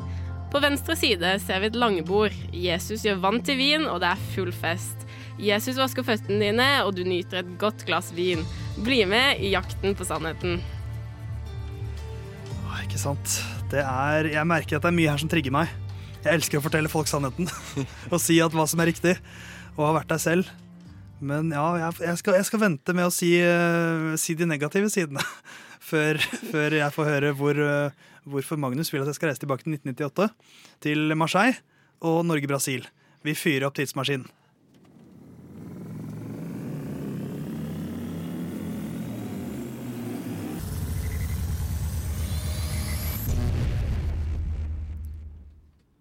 På 0.51 0.63
venstre 0.63 0.95
side 0.99 1.37
ser 1.43 1.63
vi 1.63 1.71
et 1.71 1.79
langbord. 1.79 2.35
Jesus 2.55 3.05
gjør 3.07 3.23
vann 3.23 3.43
til 3.47 3.59
vin, 3.59 3.87
og 3.87 4.01
det 4.03 4.13
er 4.13 4.25
full 4.35 4.53
fest. 4.55 5.07
Jesus 5.39 5.79
vasker 5.79 6.05
føttene 6.07 6.51
dine, 6.51 6.69
og 6.85 6.95
du 6.97 7.05
nyter 7.07 7.43
et 7.43 7.53
godt 7.61 7.85
glass 7.89 8.11
vin. 8.17 8.43
Bli 8.81 9.03
med 9.09 9.41
i 9.45 9.53
jakten 9.55 9.95
på 9.97 10.07
sannheten. 10.09 10.59
Åh, 12.67 12.83
ikke 12.85 13.01
sant? 13.01 13.39
Det 13.71 13.85
er, 13.85 14.33
jeg 14.35 14.49
merker 14.49 14.79
at 14.79 14.85
det 14.85 14.91
er 14.91 14.99
mye 14.99 15.13
her 15.13 15.23
som 15.23 15.31
trigger 15.31 15.55
meg. 15.55 15.71
Jeg 16.21 16.37
elsker 16.37 16.61
å 16.61 16.65
fortelle 16.65 16.91
folk 16.93 17.09
sannheten. 17.09 17.49
og 18.13 18.19
si 18.21 18.41
at 18.43 18.57
hva 18.57 18.67
som 18.69 18.83
er 18.83 18.91
riktig. 18.91 19.17
Og 19.77 19.87
har 19.87 19.97
vært 20.01 20.13
der 20.13 20.23
selv. 20.23 20.51
Men 21.21 21.53
ja, 21.53 21.93
jeg, 22.01 22.17
skal, 22.21 22.39
jeg 22.41 22.49
skal 22.49 22.63
vente 22.63 22.95
med 22.97 23.09
å 23.09 23.13
si, 23.13 23.35
uh, 23.45 24.17
si 24.21 24.37
de 24.37 24.49
negative 24.49 24.93
sidene. 24.93 25.25
Før, 25.91 26.21
før 26.53 26.75
jeg 26.77 26.95
får 26.95 27.07
høre 27.09 27.31
hvor, 27.35 27.57
uh, 27.59 28.11
hvorfor 28.29 28.61
Magnus 28.61 28.93
vil 28.93 29.01
at 29.03 29.09
jeg 29.11 29.17
skal 29.17 29.31
reise 29.33 29.43
tilbake 29.43 29.65
til 29.65 29.75
1998. 29.75 30.29
Til 30.87 31.17
Marseille 31.19 31.57
og 32.07 32.21
Norge-Brasil. 32.29 32.85
Vi 33.27 33.35
fyrer 33.35 33.67
opp 33.67 33.75
tidsmaskinen. 33.81 34.29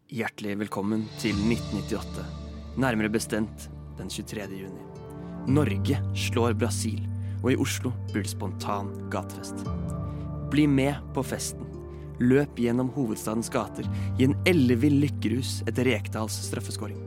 Hjertelig 0.09 0.55
velkommen 0.57 1.03
til 1.21 1.37
1998. 1.37 2.23
Nærmere 2.81 3.11
bestemt 3.13 3.67
den 3.99 4.07
23. 4.09 4.47
juni. 4.57 4.85
Norge 5.53 5.99
slår 6.17 6.55
Brasil, 6.57 7.03
og 7.43 7.51
i 7.51 7.57
Oslo 7.61 7.91
blir 8.09 8.25
det 8.25 8.31
spontan 8.31 8.89
gatefest. 9.13 9.61
Bli 10.49 10.63
med 10.65 10.97
på 11.13 11.21
festen. 11.21 11.61
Løp 12.17 12.57
gjennom 12.57 12.89
hovedstadens 12.95 13.51
gater 13.53 13.85
i 14.17 14.25
en 14.25 14.33
ellevill 14.49 14.97
lykkerus 15.03 15.59
etter 15.69 15.85
Rekdals 15.91 16.39
straffeskåring. 16.47 16.97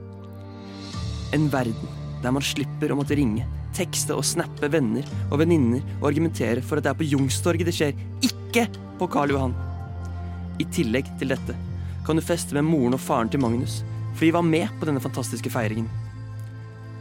En 1.35 1.51
verden 1.51 1.99
der 2.23 2.38
man 2.38 2.47
slipper 2.53 2.95
å 2.95 3.01
måtte 3.03 3.19
ringe, 3.19 3.49
tekste 3.75 4.15
og 4.15 4.23
snappe 4.31 4.71
venner 4.71 5.11
og 5.33 5.43
venninner 5.43 5.83
og 5.99 6.12
argumentere 6.12 6.62
for 6.62 6.79
at 6.79 6.87
det 6.87 6.95
er 6.95 7.03
på 7.03 7.11
Youngstorget 7.11 7.67
det 7.67 7.77
skjer, 7.81 7.99
ikke 8.31 8.69
på 9.03 9.11
Karl 9.11 9.35
Johan. 9.35 9.59
I 10.62 10.71
tillegg 10.71 11.11
til 11.19 11.35
dette 11.35 11.59
kan 12.07 12.19
du 12.19 12.25
feste 12.25 12.57
med 12.57 12.67
moren 12.67 12.97
og 12.97 13.03
faren 13.03 13.31
til 13.31 13.43
Magnus, 13.43 13.81
for 14.15 14.27
de 14.27 14.33
var 14.35 14.47
med 14.47 14.71
på 14.79 14.88
denne 14.88 15.03
fantastiske 15.03 15.51
feiringen. 15.53 15.91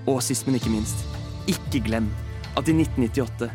Og 0.10 0.22
sist, 0.26 0.48
men 0.48 0.58
ikke 0.58 0.74
minst, 0.74 1.06
ikke 1.52 1.84
glem 1.86 2.10
at 2.58 2.68
i 2.68 2.76
1998 2.76 3.50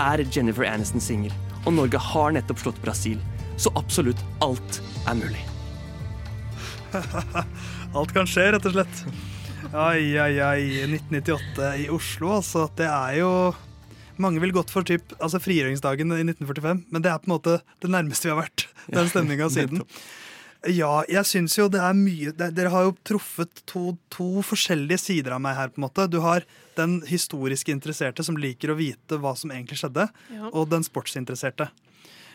er 0.00 0.24
Jennifer 0.34 0.66
Aniston 0.66 1.02
singel, 1.02 1.34
og 1.64 1.74
Norge 1.76 2.00
har 2.00 2.34
nettopp 2.34 2.62
slått 2.62 2.80
Brasil, 2.84 3.20
så 3.60 3.72
absolutt 3.78 4.20
alt 4.44 4.80
er 5.08 5.18
mulig. 5.20 5.42
Alt 7.94 8.10
kan 8.14 8.26
skje, 8.26 8.48
rett 8.54 8.64
og 8.66 8.72
slett. 8.74 9.02
Ai, 9.70 10.16
ai, 10.18 10.40
ai. 10.42 10.62
1998 10.88 11.68
i 11.84 11.88
Oslo, 11.94 12.32
altså. 12.40 12.64
Det 12.74 12.88
er 12.90 13.20
jo 13.20 13.30
Mange 14.20 14.42
vil 14.42 14.52
gått 14.52 14.72
for 14.72 14.84
typ, 14.84 15.14
altså 15.16 15.38
frigjøringsdagen 15.40 16.10
i 16.12 16.24
1945, 16.26 16.82
men 16.92 17.04
det 17.04 17.08
er 17.08 17.22
på 17.22 17.30
en 17.30 17.32
måte 17.32 17.54
det 17.80 17.88
nærmeste 17.88 18.28
vi 18.28 18.34
har 18.34 18.42
vært 18.42 18.66
den 18.96 19.08
stemninga 19.08 19.46
siden. 19.52 19.80
Ja, 20.68 21.04
jeg 21.08 21.24
syns 21.24 21.54
jo 21.56 21.68
det 21.72 21.80
er 21.80 21.94
mye 21.96 22.34
Dere 22.36 22.68
har 22.68 22.82
jo 22.84 22.90
truffet 23.08 23.62
to, 23.70 23.94
to 24.12 24.42
forskjellige 24.44 24.98
sider 25.00 25.32
av 25.32 25.40
meg 25.40 25.56
her. 25.56 25.70
på 25.72 25.80
en 25.80 25.86
måte. 25.86 26.04
Du 26.12 26.18
har 26.20 26.44
den 26.76 26.98
historisk 27.08 27.68
interesserte 27.72 28.24
som 28.26 28.36
liker 28.36 28.72
å 28.72 28.76
vite 28.76 29.16
hva 29.22 29.32
som 29.36 29.50
egentlig 29.54 29.78
skjedde, 29.80 30.08
Ja. 30.34 30.50
og 30.52 30.68
den 30.68 30.84
sportsinteresserte. 30.84 31.70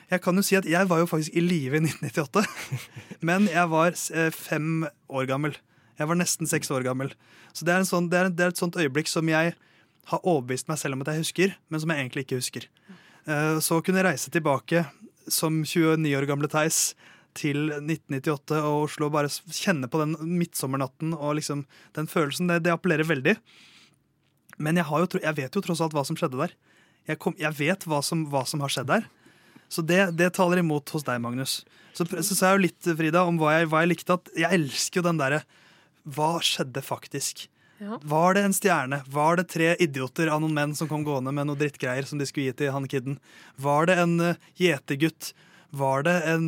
Jeg 0.10 0.22
kan 0.22 0.36
jo 0.38 0.42
si 0.46 0.56
at 0.58 0.66
jeg 0.70 0.86
var 0.90 1.00
jo 1.02 1.08
faktisk 1.10 1.34
i 1.38 1.42
live 1.42 1.78
i 1.78 1.82
1998, 1.86 2.46
men 3.30 3.48
jeg 3.50 3.70
var 3.70 3.94
eh, 4.14 4.30
fem 4.34 4.86
år 5.10 5.26
gammel. 5.30 5.56
Jeg 5.98 6.08
var 6.10 6.16
nesten 6.20 6.50
seks 6.50 6.70
år 6.74 6.84
gammel. 6.86 7.14
Så 7.54 7.66
det 7.66 7.74
er, 7.74 7.80
en 7.82 7.90
sånn, 7.90 8.10
det, 8.10 8.20
er, 8.20 8.30
det 8.30 8.44
er 8.46 8.54
et 8.54 8.60
sånt 8.62 8.76
øyeblikk 8.78 9.08
som 9.10 9.30
jeg 9.30 9.54
har 10.12 10.22
overbevist 10.22 10.68
meg 10.70 10.78
selv 10.82 10.94
om 10.98 11.02
at 11.06 11.14
jeg 11.14 11.24
husker, 11.24 11.56
men 11.70 11.82
som 11.82 11.90
jeg 11.94 12.02
egentlig 12.04 12.26
ikke 12.28 12.38
husker. 12.42 12.68
Eh, 13.26 13.58
Så 13.62 13.80
å 13.80 13.86
kunne 13.86 14.04
reise 14.06 14.30
tilbake 14.34 14.84
som 15.30 15.64
29 15.66 16.14
år 16.18 16.28
gamle 16.30 16.50
Theis 16.52 16.94
til 17.38 17.70
1998 17.78 18.60
og 18.62 18.86
Oslo 18.88 19.10
og 19.10 19.16
bare 19.16 19.32
kjenne 19.32 19.90
på 19.92 20.02
den 20.02 20.16
midtsommernatten 20.40 21.14
og 21.16 21.38
liksom 21.40 21.66
den 21.98 22.10
følelsen, 22.12 22.50
det, 22.52 22.64
det 22.66 22.74
appellerer 22.74 23.08
veldig. 23.08 23.36
Men 24.58 24.80
jeg, 24.80 24.88
har 24.88 25.04
jo, 25.04 25.10
jeg 25.20 25.38
vet 25.38 25.58
jo 25.58 25.64
tross 25.64 25.84
alt 25.84 25.96
hva 25.96 26.06
som 26.08 26.18
skjedde 26.20 26.40
der. 26.40 26.56
Jeg, 27.10 27.20
kom, 27.22 27.36
jeg 27.38 27.54
vet 27.58 27.86
hva 27.90 28.02
som, 28.06 28.24
hva 28.32 28.46
som 28.50 28.64
har 28.64 28.72
skjedd 28.72 28.90
der. 28.90 29.10
Så 29.72 29.84
det, 29.86 30.00
det 30.20 30.32
taler 30.38 30.62
imot 30.62 30.90
hos 30.94 31.06
deg, 31.06 31.20
Magnus. 31.22 31.64
Så, 31.96 32.06
så 32.08 32.36
sa 32.36 32.52
jeg 32.52 32.58
jo 32.58 32.64
litt, 32.68 32.88
Frida, 33.00 33.26
om 33.28 33.40
hva 33.42 33.58
jeg, 33.58 33.70
hva 33.72 33.84
jeg 33.84 33.92
likte. 33.92 34.18
At 34.18 34.32
jeg 34.38 34.62
elsker 34.62 35.02
jo 35.02 35.10
den 35.10 35.20
derre 35.20 35.44
Hva 36.16 36.38
skjedde 36.44 36.84
faktisk? 36.86 37.48
Ja. 37.82 37.98
Var 38.08 38.38
det 38.38 38.46
en 38.46 38.56
stjerne? 38.56 39.02
Var 39.12 39.40
det 39.40 39.50
tre 39.52 39.74
idioter 39.84 40.30
av 40.32 40.40
noen 40.44 40.56
menn 40.56 40.76
som 40.78 40.88
kom 40.88 41.04
gående 41.04 41.34
med 41.36 41.50
noe 41.50 41.60
drittgreier 41.60 42.08
som 42.08 42.22
de 42.22 42.28
skulle 42.30 42.48
gi 42.48 42.60
til 42.62 42.72
han 42.72 42.88
kidden? 42.88 43.18
Var 43.60 43.90
det 43.90 43.98
en 44.00 44.16
uh, 44.22 44.46
gjetergutt? 44.60 45.34
Var 45.76 46.06
det 46.08 46.16
en 46.32 46.46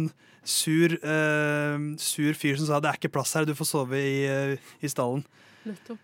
sur, 0.47 0.95
uh, 1.03 1.77
sur 1.99 2.37
fyr 2.39 2.57
som 2.57 2.69
sa 2.69 2.79
'det 2.79 2.89
er 2.89 2.99
ikke 2.99 3.13
plass 3.13 3.33
her, 3.35 3.45
du 3.45 3.53
får 3.55 3.67
sove 3.67 3.99
i, 3.99 4.25
uh, 4.25 4.57
i 4.81 4.87
stallen'? 4.87 5.25
Nettopp. 5.65 5.99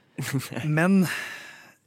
Men 0.64 1.06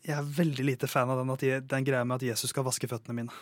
jeg 0.05 0.17
er 0.17 0.33
veldig 0.37 0.65
lite 0.65 0.87
fan 0.89 1.09
av 1.09 1.21
den, 1.21 1.33
at, 1.33 1.69
den 1.69 1.85
greia 1.85 2.05
med 2.05 2.21
at 2.21 2.27
Jesus 2.29 2.53
skal 2.53 2.65
vaske 2.65 2.87
føttene 2.87 3.15
mine. 3.15 3.33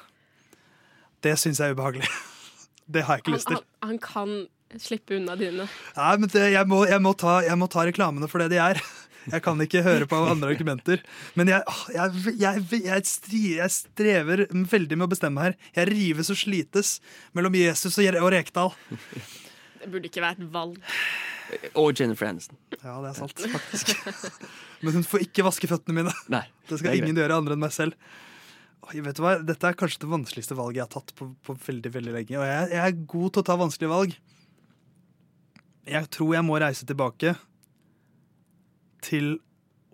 Det 1.24 1.36
syns 1.40 1.60
jeg 1.60 1.72
er 1.72 1.76
ubehagelig. 1.76 2.08
Det 2.94 3.04
har 3.04 3.16
jeg 3.16 3.24
ikke 3.24 3.32
Han, 3.32 3.38
lyst 3.38 3.48
til. 3.48 3.60
han, 3.82 3.90
han 3.90 4.00
kan 4.04 4.80
slippe 4.82 5.16
unna 5.16 5.36
dine. 5.40 5.68
Nei, 5.96 6.18
men 6.20 6.30
det, 6.34 6.42
jeg, 6.52 6.68
må, 6.68 6.82
jeg, 6.90 7.00
må 7.04 7.14
ta, 7.16 7.38
jeg 7.46 7.56
må 7.60 7.70
ta 7.72 7.86
reklamene 7.88 8.28
for 8.28 8.44
det 8.44 8.50
de 8.52 8.60
er. 8.60 8.82
Jeg 9.32 9.44
kan 9.46 9.62
ikke 9.64 9.84
høre 9.86 10.08
på 10.10 10.18
andre 10.28 10.52
argumenter. 10.52 11.04
Men 11.40 11.52
jeg, 11.52 11.62
jeg, 11.96 12.24
jeg, 12.42 12.64
jeg, 12.84 13.06
stri, 13.08 13.42
jeg 13.60 13.72
strever 13.72 14.46
veldig 14.52 14.98
med 15.00 15.08
å 15.08 15.12
bestemme 15.14 15.46
her. 15.46 15.56
Jeg 15.78 15.92
rives 15.92 16.32
og 16.34 16.40
slites 16.40 16.98
mellom 17.38 17.56
Jesus 17.56 17.96
og, 18.02 18.28
Rekdal. 18.34 18.74
Det 19.80 19.92
burde 19.92 20.10
ikke 20.10 20.24
være 20.24 20.40
et 20.42 20.52
valg. 20.54 20.82
Og 21.80 21.94
Jennifer 22.00 22.30
Aniston. 22.30 22.58
Ja, 22.82 22.98
det 23.04 23.14
er 23.14 23.18
sant, 23.20 23.46
faktisk. 23.54 23.94
Men 24.84 25.00
hun 25.00 25.08
får 25.08 25.26
ikke 25.28 25.46
vaske 25.46 25.70
føttene 25.72 26.02
mine. 26.02 26.14
Nei, 26.34 26.46
Det 26.68 26.80
skal 26.80 26.92
det 26.92 27.02
ingen 27.04 27.14
greit. 27.14 27.24
gjøre 27.24 27.40
andre 27.44 27.58
enn 27.58 27.64
meg 27.64 27.76
selv. 27.76 27.96
Oi, 28.90 29.00
vet 29.00 29.16
du 29.16 29.24
hva? 29.24 29.38
Dette 29.40 29.70
er 29.70 29.78
kanskje 29.80 30.02
det 30.04 30.12
vanskeligste 30.12 30.58
valget 30.60 30.82
jeg 30.82 30.88
har 30.88 30.94
tatt 30.98 31.14
på, 31.16 31.30
på 31.46 31.56
veldig 31.68 31.92
veldig 31.94 32.16
lenge. 32.18 32.36
Og 32.40 32.48
jeg, 32.48 32.72
jeg 32.74 32.84
er 32.84 33.04
god 33.14 33.30
til 33.36 33.44
å 33.44 33.48
ta 33.48 33.56
vanskelige 33.60 33.94
valg. 33.94 34.18
Jeg 35.94 36.10
tror 36.16 36.34
jeg 36.36 36.48
må 36.48 36.60
reise 36.64 36.88
tilbake 36.88 37.36
til 39.04 39.36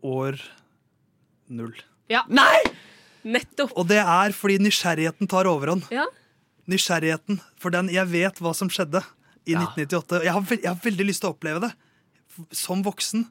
år 0.05 0.39
null. 1.49 1.75
Ja. 2.11 2.23
Nei! 2.29 2.61
Nettopp. 3.27 3.73
Og 3.77 3.87
det 3.89 3.99
er 3.99 4.33
fordi 4.35 4.59
nysgjerrigheten 4.63 5.29
tar 5.29 5.49
overhånd. 5.49 5.89
Ja. 5.93 6.05
Nysgjerrigheten. 6.69 7.41
For 7.59 7.73
den, 7.73 7.91
jeg 7.93 8.07
vet 8.11 8.39
hva 8.41 8.53
som 8.57 8.71
skjedde 8.71 9.01
i 9.49 9.57
1998. 9.57 10.23
Jeg 10.25 10.35
har, 10.35 10.45
veld, 10.45 10.63
jeg 10.63 10.71
har 10.71 10.79
veldig 10.85 11.09
lyst 11.09 11.23
til 11.25 11.31
å 11.31 11.35
oppleve 11.35 11.65
det 11.67 11.73
som 12.55 12.83
voksen. 12.85 13.27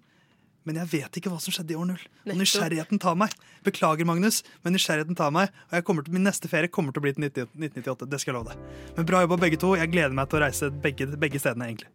Men 0.69 0.83
jeg 0.83 0.91
vet 0.93 1.17
ikke 1.17 1.31
hva 1.33 1.38
som 1.41 1.55
skjedde 1.55 1.73
i 1.73 1.79
år 1.81 1.87
null. 1.88 2.01
Og 2.29 2.37
nysgjerrigheten 2.37 3.01
tar 3.01 3.17
meg. 3.17 3.33
Beklager, 3.64 4.05
Magnus, 4.09 4.43
men 4.61 4.77
nysgjerrigheten 4.77 5.17
tar 5.17 5.33
meg. 5.33 5.55
Og 5.71 5.79
jeg 5.79 5.87
til, 5.88 6.11
min 6.12 6.27
neste 6.29 6.51
ferie 6.53 6.69
kommer 6.69 6.93
til 6.93 7.01
å 7.01 7.07
bli 7.07 7.14
til 7.17 7.47
1998. 7.49 8.11
Det 8.12 8.21
skal 8.21 8.35
jeg 8.35 8.37
love 8.37 8.53
deg. 8.53 8.83
Men 8.99 9.09
bra 9.09 9.23
jobba, 9.25 9.41
begge 9.47 9.61
to. 9.62 9.73
Jeg 9.81 9.95
gleder 9.95 10.12
meg 10.19 10.29
til 10.29 10.41
å 10.41 10.43
reise 10.45 10.69
begge, 10.85 11.09
begge 11.17 11.41
stedene, 11.41 11.71
egentlig. 11.71 11.88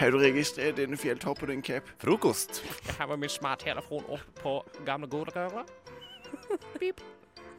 Har 0.00 0.14
du 0.14 0.16
registrert 0.22 0.78
denne 0.78 0.96
fjelltoppen 0.96 1.50
din, 1.52 1.62
Cap? 1.64 1.88
Frokost. 2.00 2.62
Jeg 2.86 2.94
har 2.96 3.08
med 3.10 3.20
min 3.26 3.32
smarttelefon 3.32 4.06
opp 4.16 4.38
på 4.40 4.54
gamle 4.86 5.08
godrøret. 5.12 5.68
Pip. 6.80 7.02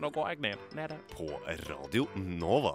Nå 0.02 0.10
går 0.16 0.32
jeg 0.32 0.40
ned. 0.48 0.64
Nede. 0.78 0.98
På 1.14 1.28
Radio 1.68 2.08
Nova. 2.18 2.74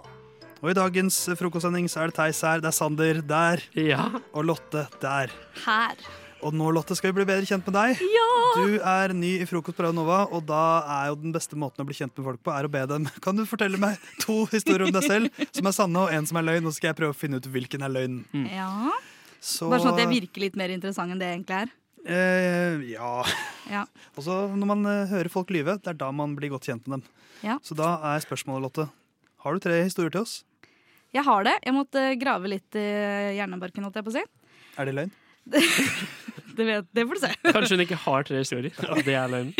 Og 0.61 0.71
i 0.71 0.77
dagens 0.77 1.17
frokostsending 1.37 1.89
så 1.91 2.05
er 2.05 2.09
det 2.13 2.15
Theis 2.17 2.39
her, 2.47 2.63
det 2.63 2.71
er 2.71 2.77
Sander 2.77 3.19
der, 3.21 3.61
Ja. 3.77 4.07
og 4.33 4.45
Lotte 4.47 4.87
der. 5.03 5.29
Her. 5.65 5.99
Og 6.41 6.53
nå, 6.53 6.69
Lotte, 6.71 6.95
skal 6.95 7.11
vi 7.11 7.17
bli 7.19 7.25
bedre 7.27 7.45
kjent 7.49 7.65
med 7.67 7.75
deg. 7.75 7.99
Ja! 8.01 8.29
Du 8.55 8.77
er 8.79 9.13
ny 9.13 9.33
i 9.41 9.45
Frokost 9.49 9.75
på 9.77 9.83
Radio 9.83 9.97
Nova, 9.99 10.23
og 10.31 10.45
da 10.47 10.61
er 11.01 11.11
jo 11.11 11.19
den 11.19 11.33
beste 11.35 11.57
måten 11.59 11.81
å 11.83 11.85
bli 11.89 11.97
kjent 11.97 12.15
med 12.17 12.25
folk 12.29 12.41
på, 12.45 12.53
er 12.55 12.65
å 12.65 12.71
be 12.71 12.85
dem 12.89 13.05
Kan 13.25 13.35
du 13.35 13.43
fortelle 13.49 13.77
meg 13.81 13.99
to 14.23 14.45
historier 14.53 14.87
om 14.87 14.95
deg 14.95 15.03
selv 15.03 15.43
som 15.51 15.67
er 15.67 15.75
sanne, 15.75 16.07
og 16.07 16.13
en 16.13 16.25
som 16.29 16.39
er 16.39 16.47
løgn, 16.47 16.65
og 16.65 16.71
så 16.73 16.79
skal 16.79 16.93
jeg 16.93 16.99
prøve 17.03 17.13
å 17.17 17.19
finne 17.19 17.41
ut 17.41 17.51
hvilken 17.51 17.83
er 17.85 17.93
løgn. 17.93 18.21
Ja. 18.53 18.93
Så 19.41 19.69
Bare 19.69 19.81
sånn 19.83 19.93
at 19.95 20.01
jeg 20.05 20.11
virker 20.15 20.41
litt 20.43 20.55
mer 20.59 20.73
interessant 20.73 21.11
enn 21.13 21.19
det 21.21 21.27
jeg 21.29 21.39
egentlig 21.39 21.59
er. 21.63 21.73
eh, 22.07 22.87
Ja. 22.93 23.11
Ja. 23.69 23.83
Og 24.15 24.23
så 24.27 24.37
når 24.55 24.67
man 24.73 24.85
eh, 24.89 25.05
hører 25.11 25.29
folk 25.33 25.49
lyve, 25.53 25.77
det 25.83 25.93
er 25.93 25.99
da 25.99 26.11
man 26.15 26.35
blir 26.37 26.49
godt 26.55 26.67
kjent 26.69 26.87
med 26.87 26.99
dem. 26.99 27.07
Ja. 27.43 27.59
Så 27.63 27.75
da 27.77 27.95
er 28.13 28.23
spørsmålet, 28.23 28.65
Lotte, 28.67 28.87
har 29.45 29.53
du 29.53 29.59
tre 29.63 29.81
historier 29.83 30.11
til 30.13 30.21
oss? 30.25 30.39
Jeg 31.15 31.23
har 31.23 31.43
det. 31.47 31.53
Jeg 31.63 31.73
måtte 31.77 32.01
grave 32.19 32.49
litt 32.51 32.75
i 32.75 32.87
hjernebarken, 33.37 33.85
holdt 33.87 33.95
jeg 34.01 34.05
på 34.07 34.11
å 34.11 34.17
si. 34.17 34.23
Er 34.77 34.89
det 34.89 34.95
løgn? 34.97 35.13
Det, 36.57 36.65
vet, 36.65 36.87
det 36.97 37.03
får 37.05 37.13
du 37.13 37.21
se. 37.21 37.29
Kanskje 37.53 37.75
hun 37.77 37.83
ikke 37.83 37.97
har 38.01 38.23
tre 38.25 38.39
historier. 38.41 38.73
og 38.89 39.03
det 39.05 39.13
er 39.13 39.27
løgn. 39.29 39.51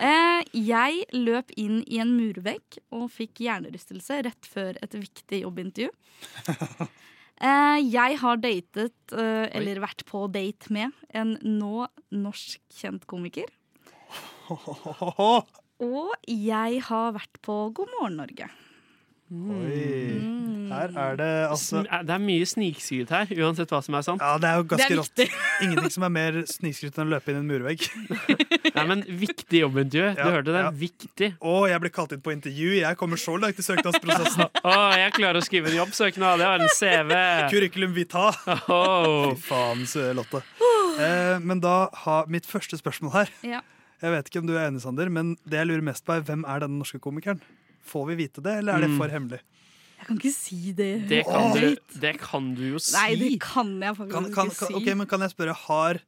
Eh, 0.00 0.40
jeg 0.56 1.02
løp 1.12 1.52
inn 1.60 1.82
i 1.84 1.98
en 2.00 2.14
murvegg 2.16 2.78
og 2.96 3.10
fikk 3.12 3.42
hjernerystelse 3.44 4.22
rett 4.24 4.48
før 4.48 4.78
et 4.80 4.96
viktig 4.96 5.42
jobbintervju. 5.42 5.92
Eh, 7.36 7.78
jeg 7.84 8.16
har 8.22 8.38
datet, 8.40 8.96
eh, 9.12 9.46
eller 9.52 9.82
vært 9.82 10.06
på 10.08 10.24
date 10.32 10.72
med, 10.72 10.94
en 11.12 11.36
nå 11.44 11.86
norsk 12.16 12.62
kjent 12.72 13.04
komiker. 13.10 13.50
Og 15.84 16.14
jeg 16.24 16.80
har 16.86 17.12
vært 17.12 17.42
på 17.44 17.58
God 17.76 17.92
morgen 17.98 18.16
Norge. 18.22 18.48
Oi. 19.26 20.34
Her 20.66 20.90
er 20.98 21.16
det 21.18 21.26
altså 21.50 21.80
Det 21.86 22.10
er 22.14 22.20
mye 22.22 22.46
snikskryt 22.46 23.10
her, 23.14 23.30
uansett 23.42 23.70
hva 23.70 23.78
som 23.82 23.94
er 23.98 24.04
sant. 24.06 24.22
Ja, 24.22 24.36
det 24.42 24.48
er 24.50 24.56
jo 24.60 24.64
ganske 24.70 24.86
er 24.94 24.98
rått. 25.00 25.22
Ingenting 25.64 25.92
som 25.94 26.06
er 26.06 26.12
mer 26.14 26.38
snikskryt 26.50 26.98
enn 26.98 27.06
å 27.08 27.12
løpe 27.14 27.30
inn 27.32 27.38
i 27.38 27.42
en 27.42 27.48
murvegg. 27.50 27.84
Nei, 28.76 28.84
men 28.90 29.02
viktig 29.06 29.62
jobbintervju. 29.64 30.08
Du 30.18 30.22
Ja, 30.22 30.30
hørte 30.34 30.54
det? 30.54 30.62
ja. 30.66 30.70
Viktig. 30.82 31.28
Å, 31.38 31.54
jeg 31.70 31.82
ble 31.84 31.92
kalt 31.94 32.14
inn 32.16 32.22
på 32.22 32.34
intervju. 32.34 32.70
Jeg 32.80 32.98
kommer 33.00 33.20
så 33.22 33.36
langt 33.42 33.58
i 33.62 33.66
søknadsprosessen. 33.66 34.46
Å, 34.70 34.74
jeg 35.00 35.14
klarer 35.18 35.40
å 35.42 35.46
skrive 35.46 35.70
en 35.72 35.78
jobbsøknad. 35.80 36.42
Jeg 36.42 36.50
har 36.52 36.66
en 36.66 36.74
CV. 36.78 37.14
Curriculum 37.54 37.94
vita. 37.96 38.26
Oh. 38.66 39.30
Fy 39.34 39.46
faen, 39.48 39.86
så 39.90 40.10
Lotte. 40.18 40.42
Eh, 41.02 41.36
men 41.46 41.62
da 41.62 41.76
har 42.06 42.26
mitt 42.32 42.46
første 42.48 42.78
spørsmål 42.80 43.14
her 43.20 43.32
Ja. 43.46 43.62
Jeg 44.02 44.12
vet 44.12 44.26
ikke 44.28 44.42
om 44.42 44.48
du 44.50 44.52
er 44.58 44.66
enig, 44.68 44.82
Sander, 44.84 45.08
men 45.08 45.34
det 45.48 45.56
jeg 45.62 45.70
lurer 45.70 45.84
mest 45.86 46.04
på 46.04 46.12
er 46.18 46.24
hvem 46.26 46.42
er 46.44 46.60
denne 46.66 46.76
norske 46.82 46.98
komikeren? 47.00 47.38
Får 47.86 48.06
vi 48.10 48.16
vite 48.24 48.42
det, 48.42 48.58
eller 48.60 48.76
er 48.76 48.80
det 48.86 48.90
Mm. 48.90 48.98
for 48.98 49.08
hemmelig? 49.14 49.40
Jeg 49.96 50.06
kan 50.08 50.16
ikke 50.20 50.32
si 50.34 50.72
det. 50.76 50.90
Det 51.08 51.22
kan, 51.24 51.52
du, 51.56 51.76
det 52.02 52.12
kan 52.20 52.50
du 52.54 52.62
jo 52.74 52.78
si. 52.82 52.92
Nei, 52.94 53.14
det 53.16 53.30
kan 53.40 53.70
jeg 53.80 53.96
faktisk 53.96 54.12
Kan, 54.14 54.26
kan, 54.34 54.50
ikke 54.52 54.66
si. 54.68 54.74
ok, 54.74 54.90
men 55.00 55.06
kan 55.10 55.20
jeg 55.24 55.30
spørre, 55.32 55.54
har 55.66 56.00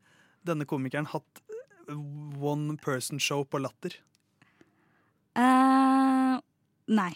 denne 0.47 0.66
komikeren 0.68 1.07
hatt 1.09 1.41
one 2.39 2.76
person 2.76 3.18
show 3.18 3.45
på 3.49 3.59
Latter? 3.62 3.97
Uh, 5.39 6.39
nei. 6.91 7.12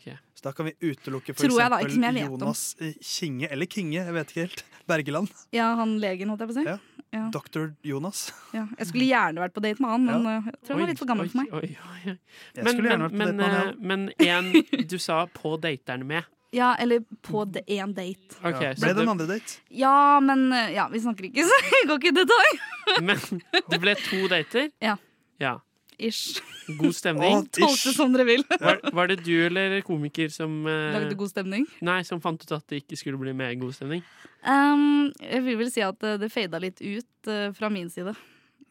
Ok. 0.00 0.16
Så 0.34 0.48
da 0.48 0.52
kan 0.56 0.70
vi 0.70 0.72
utelukke 0.80 1.34
for 1.34 1.44
Tror 1.44 1.60
da, 1.60 1.80
eksempel 1.84 2.14
vet. 2.14 2.24
Jonas 2.24 2.76
eh, 2.80 2.94
Kinge, 3.04 3.48
eller 3.52 3.68
Kinge, 3.68 3.98
jeg 4.00 4.14
vet 4.16 4.32
ikke 4.32 4.46
helt. 4.46 4.64
Bergeland. 4.90 5.28
Ja, 5.52 5.74
han 5.76 5.98
legen, 6.00 6.32
holdt 6.32 6.46
jeg 6.46 6.50
på 6.50 6.56
å 6.56 6.60
si. 6.60 6.64
Ja. 6.68 6.78
Ja. 7.10 7.24
Dr. 7.34 7.72
Jonas. 7.82 8.28
Ja. 8.54 8.68
Jeg 8.78 8.86
skulle 8.86 9.08
gjerne 9.08 9.42
vært 9.42 9.54
på 9.56 9.62
date 9.64 9.82
med 9.82 9.90
han, 9.90 10.04
men 10.06 10.26
ja. 10.28 10.34
jeg 10.46 10.60
tror 10.62 10.76
han 10.76 10.82
var 10.84 10.90
litt 10.92 11.00
for 11.00 11.10
gammel 11.10 11.30
for 11.32 11.40
meg. 11.42 11.54
Oi, 11.58 11.70
oi, 11.74 12.12
oi. 12.12 12.18
Men, 12.54 12.68
men, 12.68 12.84
date 12.86 13.08
med 13.10 13.56
han, 13.56 13.80
men, 13.82 14.04
eh, 14.14 14.28
en 14.30 14.52
du 14.92 14.96
sa 15.02 15.24
på 15.34 15.56
dateren 15.60 16.06
med. 16.06 16.28
Ja, 16.54 16.72
eller 16.82 17.02
på 17.26 17.44
én 17.66 17.94
date. 17.94 18.38
Okay, 18.40 18.70
Ja. 18.70 18.74
Ble 18.78 18.94
det 18.94 19.02
en 19.02 19.12
andre 19.12 19.26
date? 19.26 19.58
Ja, 19.68 20.20
men 20.22 20.52
eh, 20.52 20.72
ja, 20.78 20.88
vi 20.90 21.02
snakker 21.02 21.28
ikke, 21.28 21.44
så 21.50 21.58
jeg 21.66 21.90
går 21.90 22.00
ikke 22.00 22.14
i 22.14 22.18
detalj. 22.22 22.62
Men 23.10 23.42
det 23.74 23.82
ble 23.82 23.98
to 24.06 24.22
dater? 24.30 24.70
Ja. 24.82 24.96
Ja. 25.42 25.58
Ish. 26.00 26.40
God 26.80 26.94
stemning? 26.96 27.44
Tolk 27.58 27.76
det 27.84 27.92
som 27.96 28.12
dere 28.14 28.24
vil. 28.28 28.44
Var, 28.60 28.80
var 28.96 29.10
det 29.12 29.18
du 29.26 29.34
eller 29.46 29.78
komiker 29.86 30.32
som 30.32 30.60
eh, 30.70 30.94
Lagde 30.96 31.18
god 31.20 31.32
stemning? 31.34 31.66
Nei, 31.84 32.00
som 32.08 32.22
fant 32.24 32.40
ut 32.42 32.52
at 32.56 32.64
det 32.72 32.82
ikke 32.84 32.98
skulle 33.00 33.20
bli 33.20 33.34
mer 33.36 33.52
god 33.60 33.76
stemning? 33.76 34.02
Um, 34.46 35.10
jeg 35.20 35.42
vil 35.44 35.58
vel 35.60 35.70
si 35.74 35.82
at 35.84 36.02
eh, 36.08 36.16
det 36.22 36.30
fada 36.32 36.60
litt 36.62 36.80
ut 36.80 37.28
uh, 37.28 37.50
fra 37.56 37.68
min 37.72 37.90
side. 37.92 38.14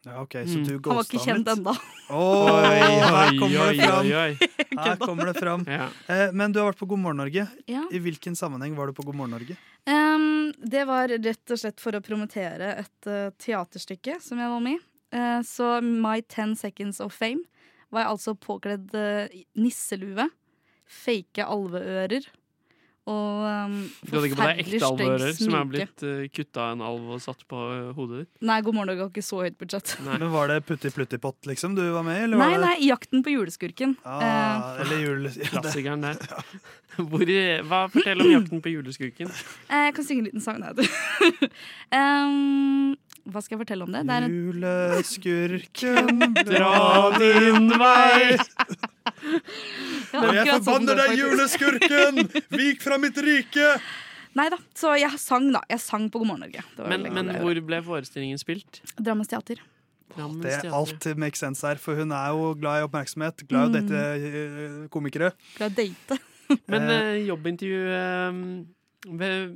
Ja, 0.06 0.22
ok, 0.22 0.32
så 0.48 0.56
Mm. 0.56 0.64
du 0.64 0.72
Han 0.88 0.96
var 0.96 1.04
ikke 1.04 1.20
kjent 1.20 1.48
ennå. 1.52 1.74
Oi, 2.08 2.68
her 3.04 3.34
kommer 3.38 3.68
det 3.68 3.84
fram. 3.84 4.06
Her 4.80 4.96
kommer 5.02 5.26
det 5.28 5.34
fram. 5.36 5.64
Ja. 5.68 5.88
Eh, 6.08 6.30
Men 6.32 6.52
du 6.54 6.60
har 6.62 6.70
vært 6.70 6.78
på 6.80 6.88
God 6.88 7.02
morgen 7.02 7.20
Norge. 7.20 7.44
Ja. 7.68 7.82
I 7.92 8.00
hvilken 8.00 8.36
sammenheng 8.38 8.72
var 8.78 8.88
du 8.88 8.94
på 8.96 9.04
God 9.04 9.18
morgen 9.18 9.34
Norge? 9.36 9.58
Um, 9.90 10.52
det 10.62 10.86
var 10.88 11.08
rett 11.12 11.52
og 11.52 11.60
slett 11.60 11.80
for 11.82 11.96
å 11.96 12.00
promotere 12.04 12.72
et 12.80 13.08
uh, 13.10 13.28
teaterstykke 13.40 14.16
som 14.24 14.40
jeg 14.40 14.48
var 14.54 14.64
med 14.64 14.78
i. 14.78 14.80
Eh, 15.12 15.40
så 15.46 15.80
My 15.82 16.22
Ten 16.22 16.56
Seconds 16.56 17.00
of 17.00 17.14
Fame 17.14 17.46
var 17.90 18.04
jeg 18.04 18.12
altså 18.12 18.36
påkledd 18.38 18.92
uh, 18.94 19.40
nisselue, 19.58 20.28
fake 20.86 21.42
alveører 21.42 22.28
og 23.08 23.44
um, 23.48 23.76
Du 24.04 24.12
hadde 24.12 24.28
ikke 24.28 24.38
på 24.38 24.46
deg 24.46 24.60
ekte 24.60 24.88
alveører 24.90 25.32
som 25.34 25.54
er 25.56 25.68
blitt 25.70 26.04
uh, 26.04 26.24
kutta 26.30 26.66
av 26.66 26.74
en 26.74 26.82
alv 26.84 27.08
og 27.16 27.22
satt 27.24 27.42
på 27.48 27.62
eh, 27.72 27.88
hodet 27.96 28.22
ditt? 28.22 28.30
Nei, 28.44 28.58
God 28.66 28.76
morgen 28.76 28.90
Norge 28.92 29.06
har 29.06 29.10
ikke 29.10 29.24
så 29.24 29.40
høyt 29.40 29.56
budsjett. 29.60 29.94
Men 30.04 30.26
Var 30.34 30.52
det 30.52 30.58
Putti 30.68 30.92
Plutti 30.94 31.18
Pott 31.22 31.48
liksom 31.48 31.74
du 31.78 31.82
var 31.94 32.04
med 32.06 32.20
i? 32.22 32.28
Nei, 32.36 32.52
nei, 32.60 32.74
Jakten 32.84 33.24
på 33.26 33.32
juleskurken. 33.32 33.96
Ah, 34.04 34.20
uh, 34.20 34.82
eller 34.84 35.02
jul... 35.02 35.30
Klassikeren 35.50 36.04
der. 36.04 36.20
Hvor, 37.00 37.32
hva 37.70 37.84
Fortell 37.90 38.24
om 38.26 38.32
jakten 38.36 38.62
på 38.62 38.74
juleskurken. 38.76 39.32
eh, 39.70 39.86
jeg 39.88 39.96
kan 39.96 40.06
synge 40.06 40.26
en 40.26 40.30
liten 40.30 40.44
sang. 40.44 40.60
Nei, 40.60 40.74
du. 40.76 40.84
um, 41.96 42.98
hva 43.28 43.42
skal 43.42 43.56
jeg 43.56 43.60
fortelle 43.64 43.84
om 43.86 43.92
det? 43.94 44.02
Det 44.08 44.14
er 44.16 44.26
en 44.26 44.36
Juleskurken, 44.50 46.20
Dra 46.50 47.10
din 47.18 47.68
vei! 47.80 48.36
Ja, 50.10 50.22
jeg 50.34 50.46
sånn 50.48 50.64
forbanner 50.64 51.00
deg, 51.02 51.16
juleskurken! 51.20 52.22
Vik 52.60 52.80
fra 52.84 52.98
mitt 53.02 53.18
rike! 53.24 53.74
Nei 54.38 54.46
da, 54.52 54.56
så 54.78 54.92
jeg 54.94 55.18
sang 55.18 55.48
da. 55.50 55.60
Jeg 55.68 55.82
sang 55.82 56.04
på 56.12 56.20
God 56.22 56.28
morgen 56.30 56.44
Norge. 56.46 56.62
Men, 56.86 57.08
men 57.12 57.32
hvor 57.42 57.58
ble 57.66 57.80
forestillingen 57.82 58.38
spilt? 58.38 58.78
Drammens 58.96 59.30
teater. 59.32 59.58
Det 60.14 60.52
er 60.54 60.70
Alt 60.74 61.06
makes 61.18 61.42
sense 61.42 61.66
her, 61.66 61.78
for 61.82 61.98
hun 61.98 62.10
er 62.14 62.30
jo 62.34 62.52
glad 62.58 62.80
i 62.82 62.86
oppmerksomhet. 62.86 63.42
Glad 63.50 63.74
i 63.74 63.80
å 63.82 63.88
date 63.90 64.04
eh, 64.30 64.78
komikere. 64.90 65.32
Glad 65.58 65.78
i 65.78 65.88
date. 65.90 66.18
Men 66.70 66.86
Eh. 66.90 66.94
eh, 66.94 67.18
jobbintervju 67.28 67.82
eh, 67.94 68.40
ved- 69.18 69.52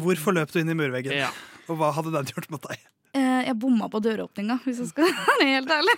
Hvorfor 0.00 0.36
løp 0.36 0.52
du 0.52 0.58
inn 0.60 0.72
i 0.72 0.76
murveggen? 0.76 1.12
Ja. 1.16 1.30
Og 1.68 1.78
hva 1.80 1.90
hadde 1.96 2.12
den 2.14 2.30
gjort 2.30 2.48
mot 2.52 2.68
deg? 2.68 2.84
Eh, 3.16 3.40
jeg 3.48 3.56
bomma 3.60 3.88
på 3.92 4.00
døråpninga, 4.04 4.60
hvis 4.64 4.82
jeg 4.84 4.90
skal 4.92 5.08
være 5.28 5.48
helt 5.54 5.72
ærlig. 5.78 5.96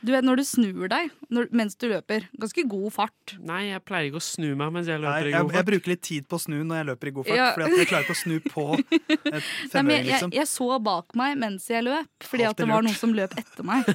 Du 0.00 0.12
vet 0.14 0.22
når 0.22 0.36
du 0.38 0.44
snur 0.46 0.88
deg 0.92 1.08
når, 1.34 1.48
mens 1.58 1.74
du 1.76 1.88
løper. 1.90 2.28
Ganske 2.38 2.62
god 2.70 2.92
fart. 2.94 3.34
Nei, 3.42 3.64
jeg 3.72 3.82
pleier 3.88 4.06
ikke 4.12 4.20
å 4.20 4.24
snu 4.24 4.52
meg 4.56 4.70
mens 4.76 4.86
jeg 4.86 5.00
Nei, 5.02 5.08
løper 5.08 5.26
i 5.26 5.32
god 5.32 5.40
god 5.48 5.52
jeg 5.52 5.58
fart. 5.58 5.68
bruker 5.72 5.92
litt 5.94 6.02
tid 6.06 6.28
på 6.30 6.38
å 6.38 6.42
snu 6.44 6.56
når 6.62 6.78
jeg 6.80 6.86
løper 6.92 7.10
i 7.10 7.14
god 7.16 7.26
fart. 7.28 7.38
Ja. 7.40 7.48
Fordi 7.56 7.80
jeg 7.82 7.88
klarer 7.90 8.06
ikke 8.06 8.16
å 8.16 8.20
snu 8.22 8.36
på 8.54 8.66
et 8.78 8.92
Nei, 9.08 9.32
men 9.32 9.42
femøring, 9.72 9.96
jeg, 9.98 10.06
liksom. 10.12 10.34
jeg 10.38 10.48
så 10.52 10.68
bak 10.86 11.18
meg 11.18 11.34
mens 11.42 11.66
jeg 11.68 11.84
løp, 11.88 12.08
fordi 12.30 12.46
at 12.48 12.62
det 12.62 12.68
var 12.70 12.86
noen 12.86 12.98
som 12.98 13.14
løp 13.16 13.34
etter 13.42 13.66
meg. 13.66 13.88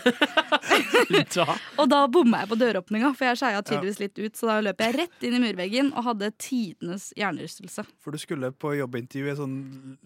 Da. 1.34 1.56
Og 1.82 1.88
da 1.90 2.00
bomma 2.12 2.44
jeg 2.44 2.50
på 2.52 2.58
døråpninga, 2.60 3.10
for 3.18 3.28
jeg 3.28 3.40
skeia 3.40 3.62
tydeligvis 3.66 4.00
litt 4.02 4.20
ut. 4.20 4.36
Så 4.38 4.48
da 4.50 4.56
løp 4.64 4.82
jeg 4.84 4.96
rett 4.98 5.26
inn 5.26 5.36
i 5.38 5.42
murveggen 5.42 5.92
og 5.98 6.06
hadde 6.08 6.30
tidenes 6.42 7.10
hjernerystelse. 7.18 7.86
For 8.04 8.14
du 8.16 8.20
skulle 8.22 8.50
på 8.56 8.74
jobbintervju 8.78 9.28
i 9.28 9.34
en 9.34 9.40
sånn 9.40 9.56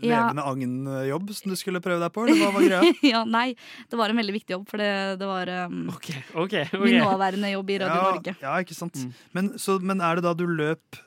Ja. 0.04 0.28
levende 0.28 0.46
agn-jobb 0.48 1.32
som 1.38 1.52
du 1.54 1.58
skulle 1.60 1.82
prøve 1.84 2.00
deg 2.04 2.14
på? 2.16 2.26
Eller 2.28 2.40
hva 2.42 2.52
var 2.56 2.66
greia? 2.68 2.94
ja, 3.14 3.24
nei, 3.28 3.48
det 3.92 4.00
var 4.00 4.12
en 4.14 4.20
veldig 4.22 4.36
viktig 4.40 4.56
jobb, 4.58 4.68
for 4.70 4.82
det, 4.84 4.92
det 5.22 5.30
var 5.30 5.52
um, 5.68 5.87
OK. 5.88 6.10
okay, 6.34 6.66
okay. 6.68 6.80
min 6.84 7.00
nåværende 7.02 7.52
jobb 7.52 7.70
i 7.70 7.80
Radio 7.84 7.98
ja, 7.98 8.12
Norge. 8.12 8.36
Ja, 8.42 8.54
ikke 8.64 8.78
sant. 8.78 9.00
Men, 9.36 9.54
så, 9.62 9.78
men 9.80 10.04
er 10.04 10.20
det 10.20 10.26
da 10.28 10.34
du 10.38 10.46
løp 10.50 11.00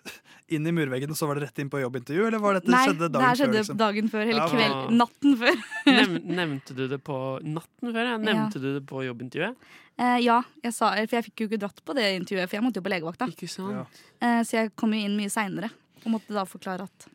inn 0.50 0.66
i 0.66 0.72
murveggen, 0.74 1.12
og 1.12 1.18
så 1.18 1.28
var 1.30 1.38
det 1.38 1.46
rett 1.48 1.60
inn 1.62 1.70
på 1.70 1.80
jobbintervju? 1.82 2.24
Eller 2.26 2.42
var 2.42 2.58
dette 2.58 2.72
Nei, 2.72 2.80
skjedde 2.88 3.06
det 3.06 3.12
dagen 3.14 3.26
her 3.26 3.38
skjedde 3.38 3.52
før? 3.52 3.60
Liksom? 3.60 3.78
dagen 3.82 4.10
før. 4.12 4.24
Eller 4.24 4.40
Ja, 4.40 4.48
kveld, 4.50 4.96
natten 4.98 5.36
før. 5.42 5.60
Nev, 5.98 6.16
nevnte 6.40 6.76
du 6.76 6.82
det 6.90 6.98
på 7.06 7.18
natten 7.44 7.92
før? 7.94 8.10
Ja? 8.10 8.16
Nevnte 8.24 8.62
du 8.62 8.68
det 8.72 8.82
på 8.88 9.04
jobbintervjuet? 9.06 9.70
Eh, 10.00 10.16
ja, 10.24 10.38
jeg 10.64 10.72
sa, 10.72 10.90
for 10.96 11.18
jeg 11.18 11.26
fikk 11.28 11.44
jo 11.44 11.50
ikke 11.50 11.60
dratt 11.60 11.82
på 11.84 11.96
det 11.98 12.06
intervjuet, 12.16 12.48
for 12.48 12.58
jeg 12.58 12.64
måtte 12.66 12.80
jo 12.80 12.86
på 12.86 12.92
legevakta. 12.94 13.28
Ikke 13.30 13.50
sant? 13.52 14.02
Eh, 14.18 14.40
så 14.48 14.62
jeg 14.62 14.74
kom 14.80 14.96
jo 14.96 15.04
inn 15.04 15.16
mye 15.18 15.32
seinere 15.32 15.70
og 16.00 16.14
måtte 16.16 16.32
da 16.34 16.46
forklare 16.48 16.88
at 16.88 17.08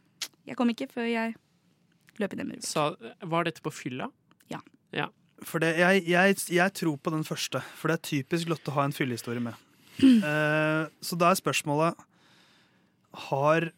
jeg 0.45 0.57
kom 0.59 0.69
ikke 0.69 0.87
før 0.93 1.07
jeg 1.09 1.33
løp 2.21 2.35
inn 2.35 2.43
i 2.43 2.47
murveggen. 2.51 2.67
Så 2.67 2.91
var 3.25 3.49
dette 3.49 3.63
på 3.65 3.73
fylla? 3.73 4.07
Ja. 4.53 4.61
ja. 4.95 5.09
For 5.43 5.59
det, 5.59 5.73
jeg, 5.77 6.03
jeg, 6.07 6.35
jeg 6.55 6.73
tror 6.79 6.97
på 6.97 7.11
den 7.11 7.25
første, 7.27 7.59
for 7.75 7.91
det 7.91 7.97
er 7.97 8.07
typisk 8.07 8.47
Lotte 8.49 8.71
å 8.71 8.77
ha 8.77 8.85
en 8.87 8.95
fyllehistorie 8.95 9.43
med. 9.43 9.57
Uh, 9.99 10.87
så 11.03 11.15
da 11.15 11.29
er 11.31 11.39
spørsmålet 11.39 11.95
Har 13.29 13.69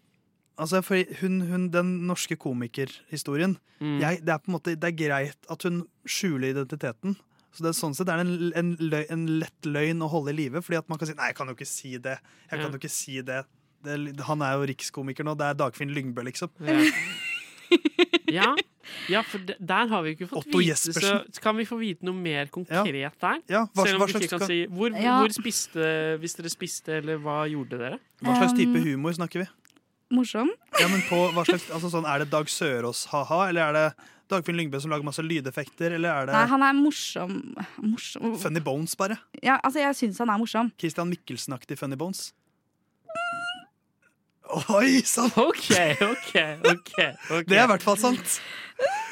Altså, 0.57 0.79
for 0.81 0.97
hun, 1.21 1.35
hun, 1.45 1.67
Den 1.69 1.91
norske 2.09 2.33
komikerhistorien 2.41 3.53
Mm. 3.77 3.99
jeg, 4.01 4.25
Det 4.25 4.33
er 4.33 4.39
på 4.41 4.49
en 4.49 4.55
måte 4.55 4.73
Det 4.73 4.87
er 4.87 4.95
greit 4.97 5.37
at 5.53 5.63
hun 5.67 5.83
skjuler 6.09 6.49
identiteten. 6.49 7.15
Så 7.53 7.61
det 7.61 7.69
er 7.69 7.77
sånn 7.77 7.93
sett 7.93 8.09
er 8.09 8.17
det 8.17 8.25
en, 8.25 8.51
en, 8.57 8.71
løg, 8.81 9.05
en 9.13 9.27
lett 9.37 9.69
løgn 9.69 10.01
å 10.01 10.09
holde 10.09 10.33
i 10.33 10.37
live. 10.39 10.63
Fordi 10.65 10.79
at 10.79 10.89
man 10.89 10.97
kan 10.97 11.09
si 11.09 11.13
Nei, 11.13 11.29
jeg 11.29 11.37
kan 11.37 11.51
jo 11.51 11.53
ikke 11.53 11.69
si 11.69 11.91
det. 11.97 12.17
Jeg 12.49 12.59
kan 12.59 12.71
jo 12.71 12.79
ikke 12.81 12.89
si 12.89 13.21
det. 13.21 13.43
det 13.85 14.25
han 14.25 14.41
er 14.41 14.57
jo 14.57 14.67
rikskomiker 14.71 15.25
nå. 15.27 15.35
Det 15.37 15.45
er 15.45 15.59
Dagfinn 15.61 15.93
Lyngbø, 15.93 16.25
liksom. 16.25 16.49
Ja. 16.65 16.81
Ja, 19.09 19.21
for 19.23 19.37
de- 19.39 19.55
der 19.59 19.87
har 19.87 20.01
vi 20.03 20.15
ikke 20.15 20.27
fått 20.29 20.45
Otto 20.47 20.57
vite 20.59 20.71
Jespersen. 20.71 21.25
Så 21.33 21.41
kan 21.43 21.55
vi 21.57 21.65
få 21.65 21.77
vite 21.79 22.03
noe 22.07 22.15
mer 22.15 22.47
konkret 22.47 23.19
der? 23.19 23.41
Ja, 23.49 23.65
hva- 23.75 23.85
Selv 23.87 23.95
om 23.95 24.01
hva 24.01 24.07
vi 24.07 24.13
ikke 24.19 24.29
kan 24.29 24.39
skal- 24.39 24.47
si 24.47 24.65
hvor, 24.67 24.89
Ja. 24.95 25.19
hvor 25.21 25.29
spiste 25.35 26.19
Hvis 26.19 26.35
dere 26.35 26.49
spiste, 26.49 26.89
eller 26.97 27.17
hva 27.17 27.47
gjorde 27.49 27.77
dere? 27.77 27.99
Hva 28.23 28.35
slags 28.37 28.53
type 28.57 28.75
Um, 28.75 28.83
humor 28.83 29.11
snakker 29.13 29.39
vi? 29.43 29.47
Morsom. 30.09 30.49
Ja, 30.79 30.87
men 30.87 31.01
på 31.09 31.31
hva 31.33 31.43
slags, 31.45 31.69
altså 31.69 31.89
sånn, 31.91 32.05
Er 32.07 32.19
det 32.19 32.29
Dag 32.31 32.45
Sørås 32.47 33.05
ha-ha, 33.07 33.49
eller 33.49 33.61
er 33.61 33.73
det 33.73 33.93
Dagfinn 34.29 34.55
Lyngbø 34.57 34.79
som 34.81 34.91
lager 34.91 35.03
masse 35.03 35.19
lydeffekter, 35.23 35.91
eller 35.95 36.09
er 36.09 36.25
det 36.27 36.33
Nei, 36.33 36.45
han 36.47 36.61
er 36.63 36.73
morsom. 36.73 37.55
morsom. 37.81 38.37
Funny 38.37 38.59
Bones, 38.59 38.93
bare? 38.95 39.17
Ja, 39.41 39.57
altså, 39.63 39.79
jeg 39.79 39.95
syns 39.95 40.17
han 40.19 40.29
er 40.29 40.37
morsom. 40.37 40.71
Christian 40.77 41.09
Mikkelsen-aktig 41.13 41.77
Funny 41.77 41.95
Bones? 41.95 42.33
Oi 44.77 45.01
sann! 45.07 45.31
OK, 45.35 45.69
OK. 46.07 46.33
ok. 46.71 46.91
Det 47.47 47.57
er 47.57 47.63
i 47.65 47.69
hvert 47.73 47.83
fall 47.85 47.97
sant. 47.99 48.39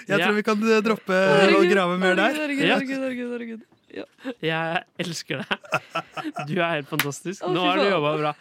Jeg 0.08 0.20
Ja. 0.20 0.26
tror 0.28 0.36
vi 0.38 0.44
kan 0.46 0.60
eh, 0.70 0.82
droppe 0.86 1.16
å 1.58 1.64
grave 1.70 1.96
mer 1.98 2.16
der. 2.20 2.36
Herregud, 2.38 2.68
herregud, 2.70 3.00
herregud, 3.02 3.32
herregud. 3.36 3.64
Ja. 3.96 4.04
Jeg 4.44 4.82
elsker 5.00 5.40
deg. 5.40 5.94
Du 6.50 6.58
er 6.60 6.74
helt 6.76 6.90
fantastisk. 6.90 7.46
Nå 7.48 7.62
har 7.64 7.80
du 7.80 7.86
jobba 7.88 8.12
bra. 8.20 8.32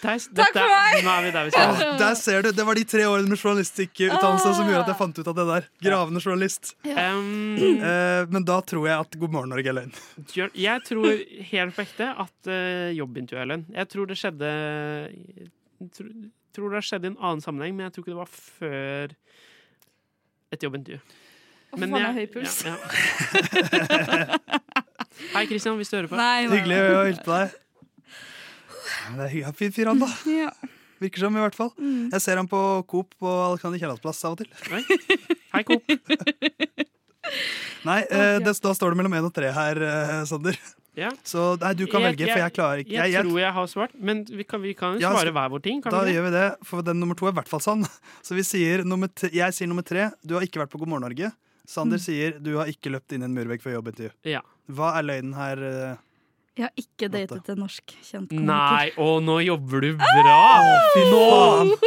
Theis, 0.00 0.24
Takk 0.32 0.50
dette- 0.50 0.64
for 0.64 0.72
meg! 0.72 1.04
Nå 1.04 1.12
er 1.12 1.22
vi 1.26 1.30
der 1.36 1.44
vi 1.46 1.52
skal. 1.54 1.74
Ah, 1.84 1.92
der 2.00 2.14
ser 2.18 2.42
du, 2.42 2.48
Det 2.56 2.64
var 2.66 2.74
de 2.74 2.84
tre 2.88 3.04
årene 3.06 3.28
med 3.30 3.38
journalistikkutdannelse 3.38 4.54
som 4.56 4.66
gjorde 4.66 4.80
at 4.82 4.90
jeg 4.90 4.98
fant 4.98 5.20
ut 5.20 5.30
av 5.30 5.36
det 5.38 5.46
der. 5.52 5.68
Gravende 5.86 6.22
journalist. 6.24 6.72
Um, 6.88 7.54
uh, 7.60 8.26
men 8.32 8.44
da 8.48 8.58
tror 8.66 8.88
jeg 8.90 8.96
at 9.06 9.16
God 9.20 9.30
morgen 9.36 9.54
Norge 9.54 9.70
er 9.70 9.76
løgn. 9.78 9.94
Jeg 10.58 10.84
tror 10.88 11.08
helt 11.52 11.76
på 11.76 11.84
ekte 11.86 12.10
at 12.26 12.50
uh, 12.50 12.90
jobbintervjuet 12.96 13.44
er 13.46 13.50
løgn. 13.54 13.66
Jeg 13.76 13.92
tror 13.94 14.10
det 14.10 14.18
skjedde 14.18 14.52
tror, 15.88 16.10
tror 16.56 16.66
det 16.72 16.78
har 16.80 16.86
skjedd 16.86 17.04
i 17.06 17.08
en 17.12 17.18
annen 17.18 17.42
sammenheng, 17.44 17.72
men 17.76 17.82
jeg 17.88 17.92
tror 17.94 18.02
ikke 18.04 18.12
det 18.12 18.20
var 18.20 18.32
før 18.34 19.06
et 20.50 20.62
jobbintervju. 20.66 21.00
Å, 21.00 21.02
for 21.76 21.86
faen, 21.86 22.02
jeg 22.02 22.14
høy 22.18 22.26
puls. 22.34 22.54
Ja, 22.66 22.74
ja. 24.18 24.26
Hei, 25.34 25.46
Kristian, 25.46 25.76
hvis 25.78 25.90
du 25.92 25.96
hører 25.98 26.08
på. 26.10 26.16
Nei, 26.18 26.46
nei, 26.48 26.56
Hyggelig 26.58 26.78
å 26.90 26.92
hilse 27.06 27.24
på 27.26 27.32
deg. 27.36 27.48
Det 29.10 29.24
er 29.24 29.30
hyggelig 29.32 29.56
fin 29.58 29.72
fyr, 29.74 29.86
han, 29.92 30.00
da. 30.02 30.08
Ja. 30.30 30.50
Virker 31.00 31.20
som, 31.24 31.36
i 31.36 31.40
hvert 31.40 31.56
fall. 31.56 31.70
Mm. 31.80 32.10
Jeg 32.12 32.20
ser 32.24 32.36
ham 32.40 32.48
på 32.50 32.60
Coop 32.90 33.08
på 33.20 33.28
Alexander 33.46 33.78
Kiellands 33.80 34.02
plass 34.04 34.20
av 34.28 34.32
og 34.36 34.40
til. 34.42 34.50
Nei. 34.72 34.82
Hei, 35.54 35.62
Coop. 35.68 35.82
Nei, 37.88 38.00
eh, 38.04 38.36
det, 38.42 38.52
da 38.60 38.70
står 38.76 38.88
det 38.92 38.98
mellom 39.00 39.14
én 39.16 39.28
og 39.28 39.34
tre 39.34 39.48
her, 39.54 39.76
eh, 39.86 40.16
Sander. 40.28 40.56
Ja. 41.00 41.10
Så 41.24 41.44
nei, 41.62 41.72
du 41.78 41.86
kan 41.88 42.02
velge, 42.04 42.26
for 42.28 42.42
jeg 42.44 42.52
klarer 42.56 42.82
ikke. 42.84 42.92
Jeg, 42.92 43.00
Jeg- 43.00 43.12
jeg- 43.16 43.24
tror 43.26 43.40
jeg 43.40 43.52
har 43.56 43.66
svart, 43.72 43.94
men 43.98 44.24
vi 44.28 44.44
kan, 44.44 44.60
vi 44.62 44.74
kan 44.76 44.98
Ja, 45.00 45.10
svare 45.14 45.30
så- 45.30 45.36
hver 45.38 45.48
vår 45.54 45.62
ting. 45.64 45.80
Kan 45.82 45.92
Da 45.96 46.04
vi 46.04 46.12
gjør 46.12 46.26
vi 46.28 46.32
det, 46.36 46.48
for 46.64 46.82
den 46.82 47.00
nummer 47.00 47.16
to 47.16 47.26
er 47.26 47.32
i 47.32 47.38
hvert 47.40 47.48
fall 47.48 47.60
sann. 47.64 47.84
Så 48.26 48.34
vi 48.36 48.42
sier 48.44 48.84
nummer 48.84 49.08
tre, 49.08 49.30
jeg 49.32 49.52
sier 49.56 49.66
nummer 49.70 49.82
tre. 49.86 50.10
Du 50.24 50.34
har 50.36 50.42
ikke 50.44 50.60
vært 50.60 50.70
på 50.70 50.78
God 50.84 50.88
morgen 50.92 51.08
Norge. 51.08 51.32
Sander 51.66 51.98
sier 52.02 52.36
du 52.42 52.56
har 52.58 52.66
ikke 52.66 52.90
løpt 52.90 53.12
inn 53.14 53.22
i 53.22 53.24
en 53.28 53.34
murvegg 53.34 53.62
før 53.62 53.76
jobbintervju. 53.80 54.10
Ja. 54.24 54.40
Hva 54.68 54.98
er 54.98 55.02
løgnen 55.06 55.34
her? 55.38 55.56
eh? 55.62 55.96
Jeg 56.58 56.64
har 56.66 56.72
ikke 56.76 57.08
datet 57.14 57.48
en 57.48 57.60
norsk 57.62 57.94
kjent 58.02 58.28
komiker. 58.28 58.44
Nei, 58.44 58.90
å, 58.98 59.20
nå 59.22 59.38
jobber 59.46 59.80
du 59.86 59.92
bra! 59.96 60.40
fy 60.92 61.04
faen. 61.14 61.70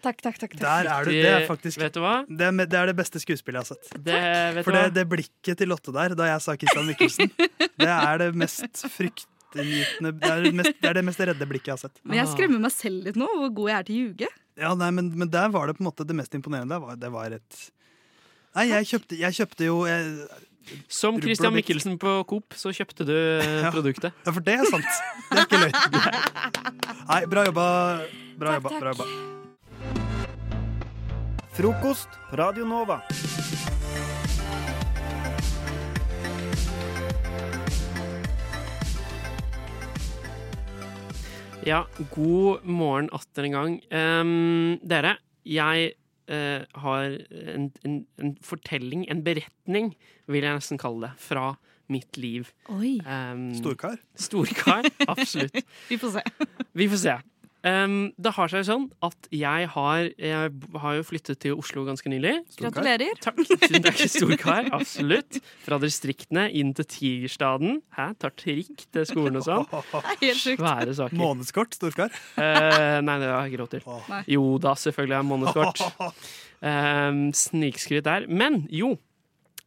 Takk, 0.00 0.20
takk, 0.24 0.38
takk. 0.40 0.54
takk. 0.56 0.60
Der 0.62 0.88
er 0.90 1.04
du. 1.04 1.10
Det 1.12 1.30
er 1.30 1.46
faktisk 1.48 1.80
Vet 1.82 1.94
du 1.96 2.00
hva? 2.04 2.14
Det 2.26 2.46
er, 2.46 2.54
det 2.64 2.78
er 2.80 2.86
det 2.92 2.96
beste 2.98 3.20
skuespillet 3.20 3.60
jeg 3.60 3.66
har 3.66 3.68
sett. 3.76 3.90
Det, 4.06 4.20
vet 4.56 4.64
For 4.64 4.72
du 4.72 4.78
det, 4.78 4.84
hva? 4.86 4.94
det 4.96 5.04
blikket 5.12 5.60
til 5.60 5.68
Lotte 5.72 5.92
der, 5.96 6.14
da 6.18 6.28
jeg 6.30 6.44
sa 6.46 6.54
Christian 6.60 6.86
Michelsen, 6.88 7.32
det 7.36 7.90
er 7.90 8.22
det 8.24 8.30
mest 8.40 8.84
fryktinngytende 8.96 10.12
det, 10.20 10.30
er 10.30 10.44
det, 10.46 10.54
mest, 10.60 10.76
det 10.80 10.90
er 10.92 10.98
det 11.00 11.04
mest 11.08 11.20
redde 11.32 11.48
blikket 11.50 11.72
jeg 11.72 11.76
har 11.76 11.82
sett. 11.88 12.00
Men 12.06 12.20
jeg 12.22 12.30
skremmer 12.32 12.62
meg 12.64 12.72
selv 12.74 13.08
litt 13.10 13.18
nå, 13.20 13.28
hvor 13.42 13.52
god 13.60 13.72
jeg 13.72 13.76
er 13.80 13.88
til 13.90 13.94
å 13.96 14.04
ljuge. 14.04 14.30
Ja, 14.60 14.74
nei, 14.76 14.90
men, 14.94 15.12
men 15.20 15.30
der 15.32 15.48
var 15.52 15.66
det 15.70 15.76
på 15.78 15.84
en 15.84 15.88
måte 15.90 16.04
det 16.08 16.16
mest 16.18 16.34
imponerende. 16.36 16.76
Det 16.76 16.84
var, 16.86 17.00
det 17.06 17.12
var 17.16 17.36
et 17.40 17.60
Nei, 18.56 18.64
jeg 18.72 18.88
kjøpte, 18.90 19.14
jeg 19.20 19.36
kjøpte 19.36 19.66
jo 19.68 19.74
jeg, 19.86 20.06
Som 20.90 21.20
Christian 21.22 21.54
blikk. 21.54 21.68
Michelsen 21.70 21.94
på 22.02 22.16
Coop, 22.30 22.56
så 22.58 22.72
kjøpte 22.74 23.06
du 23.06 23.14
eh, 23.14 23.60
Ja. 23.62 23.70
produktet. 23.70 24.10
Ja, 24.26 24.34
for 24.34 24.42
det 24.42 24.56
er 24.58 24.66
sant. 24.70 25.02
Det 25.30 25.38
er 25.38 25.46
ikke 25.46 25.60
løgn. 25.62 26.38
Nei, 27.12 27.20
bra 27.30 27.46
jobba. 27.46 27.66
Bra 28.42 28.56
jobba. 28.58 28.78
Bra 28.80 28.94
jobba. 28.96 29.29
Frokost 31.60 32.08
på 32.30 32.36
Radio 32.40 32.64
Nova. 32.64 33.02
Ja, 41.66 41.82
god 42.14 42.64
morgen 42.64 43.10
atter 43.12 43.44
en 43.44 43.52
gang. 43.58 43.76
Um, 43.92 44.78
dere, 44.88 45.18
jeg 45.44 45.90
uh, 46.32 46.64
har 46.80 47.18
en, 47.28 47.68
en, 47.84 47.98
en 48.16 48.32
fortelling, 48.40 49.04
en 49.12 49.20
beretning, 49.26 49.92
vil 50.32 50.48
jeg 50.48 50.62
nesten 50.62 50.80
kalle 50.80 51.10
det, 51.10 51.12
fra 51.20 51.50
mitt 51.92 52.16
liv. 52.16 52.48
Oi. 52.72 53.02
Um, 53.04 53.50
Storkar? 53.60 54.00
Storkar, 54.16 54.88
absolutt. 55.12 55.60
Vi 55.92 56.00
får 56.00 56.16
se. 56.16 56.24
Vi 56.72 56.88
får 56.88 57.04
se. 57.04 57.20
Em, 57.60 57.96
det 58.16 58.32
har 58.38 58.48
seg 58.48 58.62
sånn 58.64 58.86
at 59.04 59.26
jeg 59.36 59.66
har, 59.74 60.06
jeg 60.16 60.52
har 60.80 60.94
jo 60.96 61.02
flyttet 61.04 61.42
til 61.44 61.58
Oslo 61.60 61.84
ganske 61.84 62.08
nylig. 62.08 62.38
Gratulerer. 62.56 63.18
Takk. 63.20 63.42
Tusen 63.50 63.84
takk, 63.84 64.00
storkar. 64.08 64.70
Absolutt. 64.78 65.40
Fra 65.66 65.76
distriktene 65.82 66.46
inn 66.56 66.72
til 66.78 66.88
Tigerstaden. 66.88 67.82
Hæ? 67.98 68.10
Tar 68.22 68.32
trikk 68.40 68.86
til 68.88 69.04
skolen 69.08 69.36
og 69.42 69.44
sånn. 69.44 69.68
Svære 70.40 70.96
saker. 70.96 71.18
Månedskort, 71.20 71.76
storkar? 71.76 72.14
Uh, 72.38 73.00
nei, 73.04 73.18
det 73.20 73.28
har 73.28 73.44
jeg 73.44 73.52
ikke 73.52 73.62
råd 73.64 73.74
til. 73.76 73.90
Nei. 74.08 74.22
Jo 74.36 74.46
da, 74.62 74.76
selvfølgelig 74.80 75.18
har 75.18 75.26
jeg 75.26 75.32
månedskort. 75.34 75.84
Um, 76.60 77.30
Snikskryt 77.32 78.04
der. 78.04 78.26
Men 78.28 78.66
jo, 78.68 78.90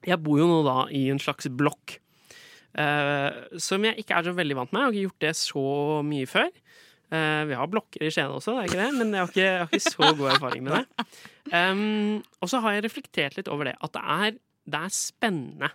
jeg 0.05 0.19
bor 0.21 0.37
jo 0.37 0.45
nå 0.45 0.59
da 0.61 0.83
i 0.93 1.07
en 1.09 1.17
slags 1.17 1.47
blokk. 1.49 1.95
Uh, 2.77 3.57
som 3.61 3.81
jeg 3.85 4.01
ikke 4.01 4.17
er 4.17 4.27
så 4.27 4.33
veldig 4.37 4.57
vant 4.59 4.73
med. 4.73 4.79
Jeg 4.79 4.85
har 4.85 4.93
ikke 4.93 5.07
gjort 5.07 5.25
det 5.25 5.33
så 5.39 5.65
mye 6.05 6.29
før. 6.29 6.51
Eh, 7.13 7.43
vi 7.45 7.57
har 7.57 7.69
blokker 7.69 8.01
i 8.01 8.09
Skien 8.13 8.31
også, 8.33 8.55
det 8.55 8.63
er 8.63 8.71
ikke 8.71 8.79
det, 8.79 8.93
men 8.97 9.11
jeg 9.13 9.21
har 9.21 9.29
ikke, 9.29 9.43
jeg 9.43 9.59
har 9.59 9.69
ikke 9.69 9.91
så 9.91 10.13
god 10.17 10.29
erfaring 10.33 10.63
med 10.65 10.79
det. 10.79 11.05
Um, 11.53 12.23
og 12.41 12.49
så 12.49 12.61
har 12.63 12.73
jeg 12.73 12.85
reflektert 12.87 13.37
litt 13.37 13.51
over 13.51 13.69
det, 13.69 13.75
at 13.83 13.93
det 13.93 14.03
er, 14.15 14.39
det 14.73 14.79
er 14.79 14.95
spennende 14.95 15.69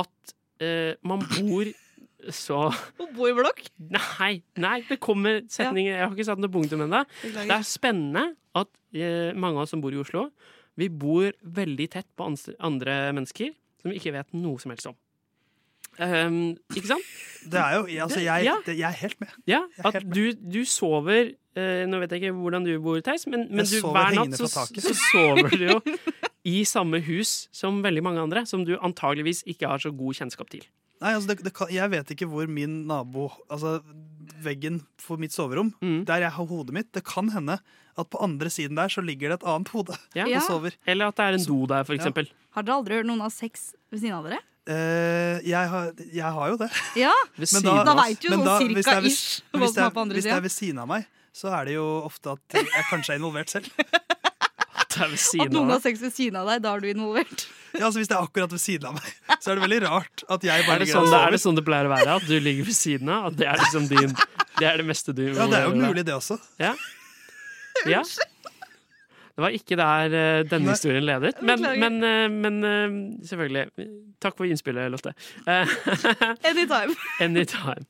at 0.00 0.34
uh, 0.64 0.92
man 1.06 1.22
bor 1.28 1.70
så 2.36 2.66
Å 2.68 3.06
bo 3.16 3.30
i 3.30 3.36
blokk? 3.36 3.62
Nei, 3.94 4.32
nei, 4.60 4.74
det 4.84 4.98
kommer 5.00 5.38
setninger. 5.48 5.94
Jeg 5.94 6.02
har 6.02 6.12
ikke 6.12 6.26
satt 6.28 6.42
noe 6.42 6.52
punktum 6.52 6.82
ennå. 6.84 7.00
Det 7.24 7.46
er 7.46 7.64
spennende 7.64 8.26
at 8.58 8.68
uh, 8.68 9.30
mange 9.32 9.54
av 9.56 9.62
oss 9.64 9.72
som 9.72 9.80
bor 9.80 9.94
i 9.94 10.02
Oslo, 10.02 10.26
vi 10.80 10.90
bor 10.92 11.30
veldig 11.60 11.86
tett 11.94 12.08
på 12.16 12.26
andre 12.26 12.98
mennesker 13.16 13.54
som 13.80 13.92
vi 13.92 14.00
ikke 14.00 14.12
vet 14.18 14.36
noe 14.36 14.60
som 14.60 14.74
helst 14.74 14.90
om. 14.90 14.99
Ehm, 15.98 16.56
ikke 16.74 16.86
sant? 16.86 17.02
Det 17.50 17.58
er 17.60 17.74
jo 17.78 18.02
Altså, 18.04 18.20
jeg, 18.20 18.44
Ja. 18.44 18.54
det, 18.66 18.76
jeg 18.78 18.88
er 18.88 18.96
helt 19.00 19.20
med. 19.20 19.28
Ja, 19.46 19.62
at 19.84 20.02
du, 20.12 20.32
du 20.34 20.64
sover 20.64 21.32
uh, 21.56 21.84
Nå 21.88 21.98
vet 22.00 22.10
jeg 22.12 22.22
ikke 22.22 22.34
hvordan 22.36 22.64
du 22.64 22.78
bor, 22.80 23.00
Theis, 23.00 23.26
men, 23.26 23.48
men 23.50 23.64
du, 23.66 23.80
hver 23.80 24.14
natt 24.14 24.36
så, 24.38 24.46
så 24.46 24.94
sover 24.94 25.50
du 25.50 25.66
jo 25.72 25.80
i 26.44 26.62
samme 26.64 27.00
hus 27.04 27.48
som 27.52 27.82
veldig 27.82 28.02
mange 28.02 28.20
andre, 28.22 28.46
som 28.46 28.64
du 28.64 28.76
antageligvis 28.78 29.42
ikke 29.50 29.66
har 29.68 29.78
så 29.82 29.90
god 29.92 30.14
kjennskap 30.16 30.48
til. 30.52 30.62
Nei, 31.00 31.14
altså, 31.16 31.28
det, 31.32 31.44
det 31.44 31.52
kan, 31.56 31.68
jeg 31.72 31.90
vet 31.90 32.10
ikke 32.14 32.26
hvor 32.28 32.46
min 32.48 32.86
nabo 32.88 33.30
Altså, 33.50 33.80
veggen 34.44 34.82
for 35.00 35.16
mitt 35.20 35.32
soverom, 35.32 35.74
Mm. 35.82 36.04
der 36.08 36.20
jeg 36.24 36.30
har 36.32 36.44
hodet 36.46 36.72
mitt 36.76 36.92
Det 36.92 37.04
kan 37.04 37.28
hende 37.32 37.58
at 37.98 38.08
på 38.08 38.20
andre 38.22 38.48
siden 38.48 38.76
der 38.76 38.88
så 38.88 39.02
ligger 39.04 39.28
det 39.32 39.40
et 39.42 39.48
annet 39.48 39.68
hode 39.68 39.96
Ja. 40.16 40.24
og 40.28 40.42
sover. 40.46 40.76
Eller 40.86 41.08
at 41.08 41.16
det 41.16 41.24
er 41.24 41.32
en 41.36 41.44
do 41.44 41.66
der, 41.66 41.84
for 41.84 41.92
Ja. 41.94 41.98
eksempel. 42.00 42.30
Har 42.54 42.62
dere 42.62 42.76
aldri 42.80 42.94
hørt 43.00 43.06
noen 43.06 43.20
ha 43.20 43.28
sex 43.28 43.74
ved 43.90 44.00
siden 44.00 44.14
av 44.16 44.24
dere? 44.24 44.38
Eh, 44.70 45.40
jeg, 45.50 45.70
har, 45.72 45.88
jeg 46.14 46.32
har 46.36 46.52
jo 46.52 46.58
det. 46.60 46.68
Ja, 47.00 47.14
Men 47.40 47.64
da, 47.66 47.72
da 47.88 47.94
veit 47.98 48.20
du 48.22 48.28
jo 48.28 48.36
sånn 48.36 48.44
da, 48.46 48.58
hvis 48.60 48.76
det 48.76 48.84
cirka 48.84 48.96
er 48.96 49.00
ved- 49.06 49.10
ish 49.10 49.40
hva 49.50 49.60
hvis 49.64 49.74
som 49.74 49.80
er 49.82 49.88
det 49.88 49.94
på 49.96 50.02
andre 50.04 50.18
Hvis 50.20 50.28
det 50.28 50.36
er 50.36 50.44
ved 50.46 50.54
siden 50.54 50.78
av 50.84 50.88
meg, 50.92 51.08
så 51.40 51.50
er 51.58 51.64
det 51.70 51.74
jo 51.78 51.86
ofte 52.06 52.36
at 52.36 52.58
jeg 52.60 52.84
kanskje 52.90 53.14
er 53.14 53.20
involvert 53.22 53.50
selv. 53.56 53.70
Det 54.90 55.04
er 55.06 55.10
ved 55.12 55.40
At 55.46 55.52
noen 55.54 55.70
har 55.70 55.80
sex 55.84 56.00
ved 56.02 56.10
siden 56.12 56.36
av 56.40 56.48
deg, 56.50 56.62
da 56.64 56.72
er 56.74 56.80
du 56.82 56.88
involvert. 56.90 57.44
Ja, 57.76 57.84
altså 57.86 58.00
Hvis 58.00 58.08
det 58.10 58.16
er 58.16 58.24
akkurat 58.26 58.50
ved 58.50 58.60
siden 58.60 58.88
av 58.90 58.96
meg, 58.98 59.12
så 59.38 59.52
er 59.52 59.60
det 59.60 59.62
veldig 59.62 59.78
rart 59.86 60.24
at 60.26 60.42
jeg 60.48 60.64
bare 60.66 60.74
Er 60.80 60.82
det, 60.82 60.88
sånn, 60.90 61.06
det, 61.06 61.20
er 61.20 61.30
det 61.36 61.40
sånn 61.40 61.58
det 61.60 61.64
pleier 61.68 61.86
å 61.86 61.92
være? 61.92 62.16
At 62.18 62.26
du 62.26 62.34
ligger 62.42 62.66
ved 62.66 62.76
siden 62.76 63.12
av? 63.14 63.28
At 63.30 63.36
det 63.38 63.46
er 63.46 63.62
liksom 63.62 63.86
din 63.92 64.16
Det 64.58 64.66
er 64.66 64.82
det 64.82 64.86
meste 64.90 65.14
du 65.14 65.22
Ja, 65.28 65.46
det 65.46 65.60
er 65.60 65.68
jo 65.68 65.76
mulig, 65.78 66.04
det 66.08 66.16
også. 66.16 66.40
Ja. 66.60 66.72
ja. 67.88 68.02
Det 69.40 69.46
var 69.46 69.54
ikke 69.56 69.76
der 69.80 70.14
eh, 70.20 70.42
denne 70.44 70.74
historien 70.74 71.04
ledet. 71.08 71.38
Men, 71.40 71.62
men, 71.80 71.94
eh, 72.04 72.26
men 72.28 72.58
eh, 72.68 72.96
selvfølgelig. 73.24 73.86
Takk 74.20 74.36
for 74.36 74.44
innspillet, 74.44 74.90
Lotte. 74.92 75.14
Anytime. 76.50 76.92
Anytime. 77.24 77.86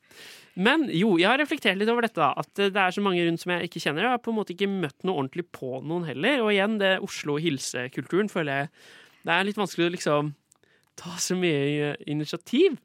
Men 0.55 0.85
jo, 0.95 1.17
jeg 1.19 1.27
har 1.27 1.41
reflektert 1.43 1.79
litt 1.81 1.91
over 1.91 2.07
dette. 2.07 2.23
At 2.23 2.55
det 2.61 2.79
er 2.79 2.95
så 2.95 3.03
mange 3.03 3.25
rundt 3.27 3.43
som 3.43 3.51
jeg 3.57 3.67
ikke 3.67 3.83
kjenner. 3.83 4.07
Jeg 4.07 4.15
har 4.15 4.23
på 4.23 4.31
en 4.31 4.39
måte 4.39 4.55
ikke 4.55 4.71
møtt 4.71 5.03
noe 5.03 5.19
ordentlig 5.25 5.49
på 5.51 5.81
noen 5.83 6.07
heller. 6.07 6.45
Og 6.45 6.53
igjen, 6.55 6.79
det 6.79 6.93
Oslo-hilsekulturen 7.03 8.31
føler 8.31 8.63
jeg 8.63 8.71
Det 9.27 9.35
er 9.35 9.49
litt 9.51 9.59
vanskelig 9.59 9.89
å 9.89 9.95
liksom 9.97 10.31
ta 11.01 11.17
så 11.19 11.35
mye 11.39 11.97
initiativ. 12.07 12.79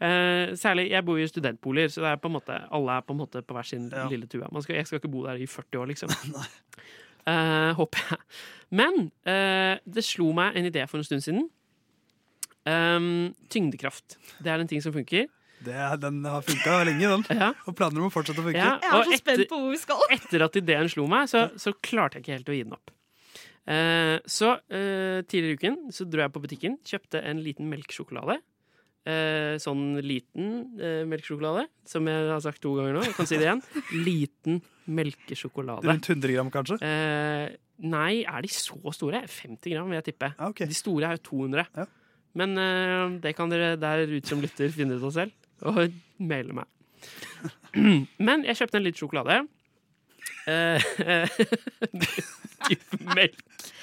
Eh, 0.00 0.56
særlig, 0.56 0.88
Jeg 0.90 1.04
bor 1.04 1.20
i 1.20 1.28
studentboliger, 1.28 1.92
så 1.92 2.08
er 2.08 2.28
måte, 2.32 2.56
alle 2.72 2.96
er 2.96 3.04
på 3.04 3.12
en 3.12 3.20
måte 3.20 3.42
på 3.44 3.52
hver 3.52 3.66
sin 3.68 3.90
Ja. 3.92 4.08
lille 4.08 4.26
tue. 4.26 4.46
Skal, 4.62 4.76
jeg 4.76 4.86
skal 4.86 4.98
ikke 4.98 5.12
bo 5.12 5.26
der 5.26 5.36
i 5.36 5.46
40 5.46 5.76
år, 5.82 5.86
liksom. 5.92 6.08
Eh, 7.28 7.70
håper 7.76 8.06
jeg. 8.10 8.20
Men 8.70 9.08
uh, 9.26 9.80
det 9.82 10.04
slo 10.06 10.30
meg 10.36 10.54
en 10.54 10.68
idé 10.68 10.84
for 10.86 11.00
en 11.00 11.06
stund 11.06 11.24
siden. 11.24 11.48
Um, 12.68 13.32
tyngdekraft. 13.50 14.14
Det 14.38 14.52
er 14.52 14.62
en 14.62 14.70
ting 14.70 14.82
som 14.84 14.94
funker. 14.94 15.26
Det, 15.60 15.76
den 16.00 16.22
har 16.24 16.44
funka 16.46 16.76
lenge, 16.88 17.08
den. 17.08 17.24
Ja. 17.36 17.50
Og 17.68 17.76
planer 17.76 18.00
om 18.00 18.08
å 18.08 18.14
fortsette 18.14 18.40
å 18.40 18.46
funke. 18.46 18.60
Ja, 18.60 18.78
Jeg 18.80 18.94
er 18.94 19.10
så 19.10 19.18
spent 19.20 19.50
på 19.50 19.58
hvor 19.60 19.74
vi 19.74 19.80
skal. 19.82 20.06
Etter 20.14 20.46
at 20.46 20.56
ideen 20.56 20.88
slo 20.92 21.04
meg, 21.10 21.28
så, 21.32 21.48
så 21.60 21.74
klarte 21.84 22.16
jeg 22.18 22.24
ikke 22.24 22.38
helt 22.38 22.52
å 22.52 22.56
gi 22.56 22.62
den 22.68 22.78
opp. 22.78 22.94
Uh, 23.70 24.16
så 24.24 24.54
eh, 24.72 25.20
tidligere 25.28 25.52
i 25.52 25.58
uken 25.58 25.74
så 25.94 26.06
dro 26.08 26.24
jeg 26.24 26.32
på 26.34 26.40
butikken, 26.42 26.78
kjøpte 26.86 27.20
en 27.28 27.42
liten 27.44 27.68
melkesjokolade. 27.70 28.38
Eh, 29.08 29.54
sånn 29.56 29.96
liten 30.04 30.48
eh, 30.76 31.06
melkesjokolade, 31.08 31.64
som 31.88 32.04
jeg 32.10 32.26
har 32.28 32.42
sagt 32.44 32.60
to 32.60 32.74
ganger 32.76 32.98
nå. 32.98 33.04
Jeg 33.06 33.14
kan 33.16 33.28
si 33.28 33.38
det 33.40 33.46
igjen. 33.46 33.62
Liten 34.08 34.58
melkesjokolade. 34.92 35.88
Rundt 35.88 36.10
100 36.12 36.34
gram, 36.34 36.50
kanskje? 36.52 36.76
Eh, 36.84 37.46
nei, 37.80 38.20
er 38.28 38.44
de 38.44 38.50
så 38.52 38.76
store? 38.92 39.22
50 39.24 39.72
gram, 39.72 39.88
vil 39.88 40.00
jeg 40.02 40.10
tippe. 40.10 40.28
Ah, 40.36 40.50
okay. 40.52 40.68
De 40.68 40.76
store 40.76 41.08
er 41.08 41.16
jo 41.16 41.24
200. 41.30 41.64
Ja. 41.80 41.86
Men 42.36 42.60
eh, 42.60 43.06
det 43.24 43.32
kan 43.38 43.48
dere 43.52 43.72
der 43.80 44.04
ute 44.04 44.28
som 44.28 44.44
lytter 44.44 44.68
finne 44.74 45.00
ut 45.00 45.08
av 45.08 45.16
selv, 45.16 45.48
og 45.64 45.80
maile 46.20 46.60
meg. 46.60 46.68
Men 48.28 48.44
jeg 48.44 48.60
kjøpte 48.60 48.82
en 48.82 48.84
liten 48.84 49.00
sjokolade. 49.00 49.40
Eh, 50.50 50.92
type 52.68 53.00
melk 53.16 53.40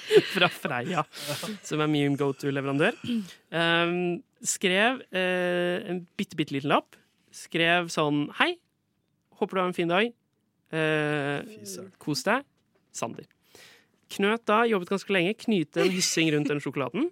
fra 0.34 0.48
Freia, 0.52 1.04
som 1.66 1.82
er 1.84 1.90
min 1.90 2.16
go 2.18 2.30
to-leverandør. 2.36 2.96
Um, 3.52 4.18
skrev 4.44 5.02
uh, 5.14 5.76
en 5.90 6.04
bitte, 6.18 6.38
bitte 6.38 6.56
liten 6.56 6.72
lapp. 6.72 6.98
Skrev 7.34 7.90
sånn 7.92 8.26
Hei, 8.40 8.54
håper 9.38 9.58
du 9.58 9.62
har 9.62 9.70
en 9.70 9.76
fin 9.76 9.90
dag. 9.90 10.12
Uh, 10.72 11.44
kos 12.02 12.24
deg. 12.26 12.46
Sander. 12.96 13.28
Knøt 14.08 14.44
da, 14.48 14.62
jobbet 14.68 14.90
ganske 14.94 15.12
lenge, 15.12 15.36
knyte 15.44 15.84
en 15.84 15.92
hyssing 15.92 16.30
rundt 16.32 16.48
den 16.50 16.62
sjokoladen. 16.64 17.10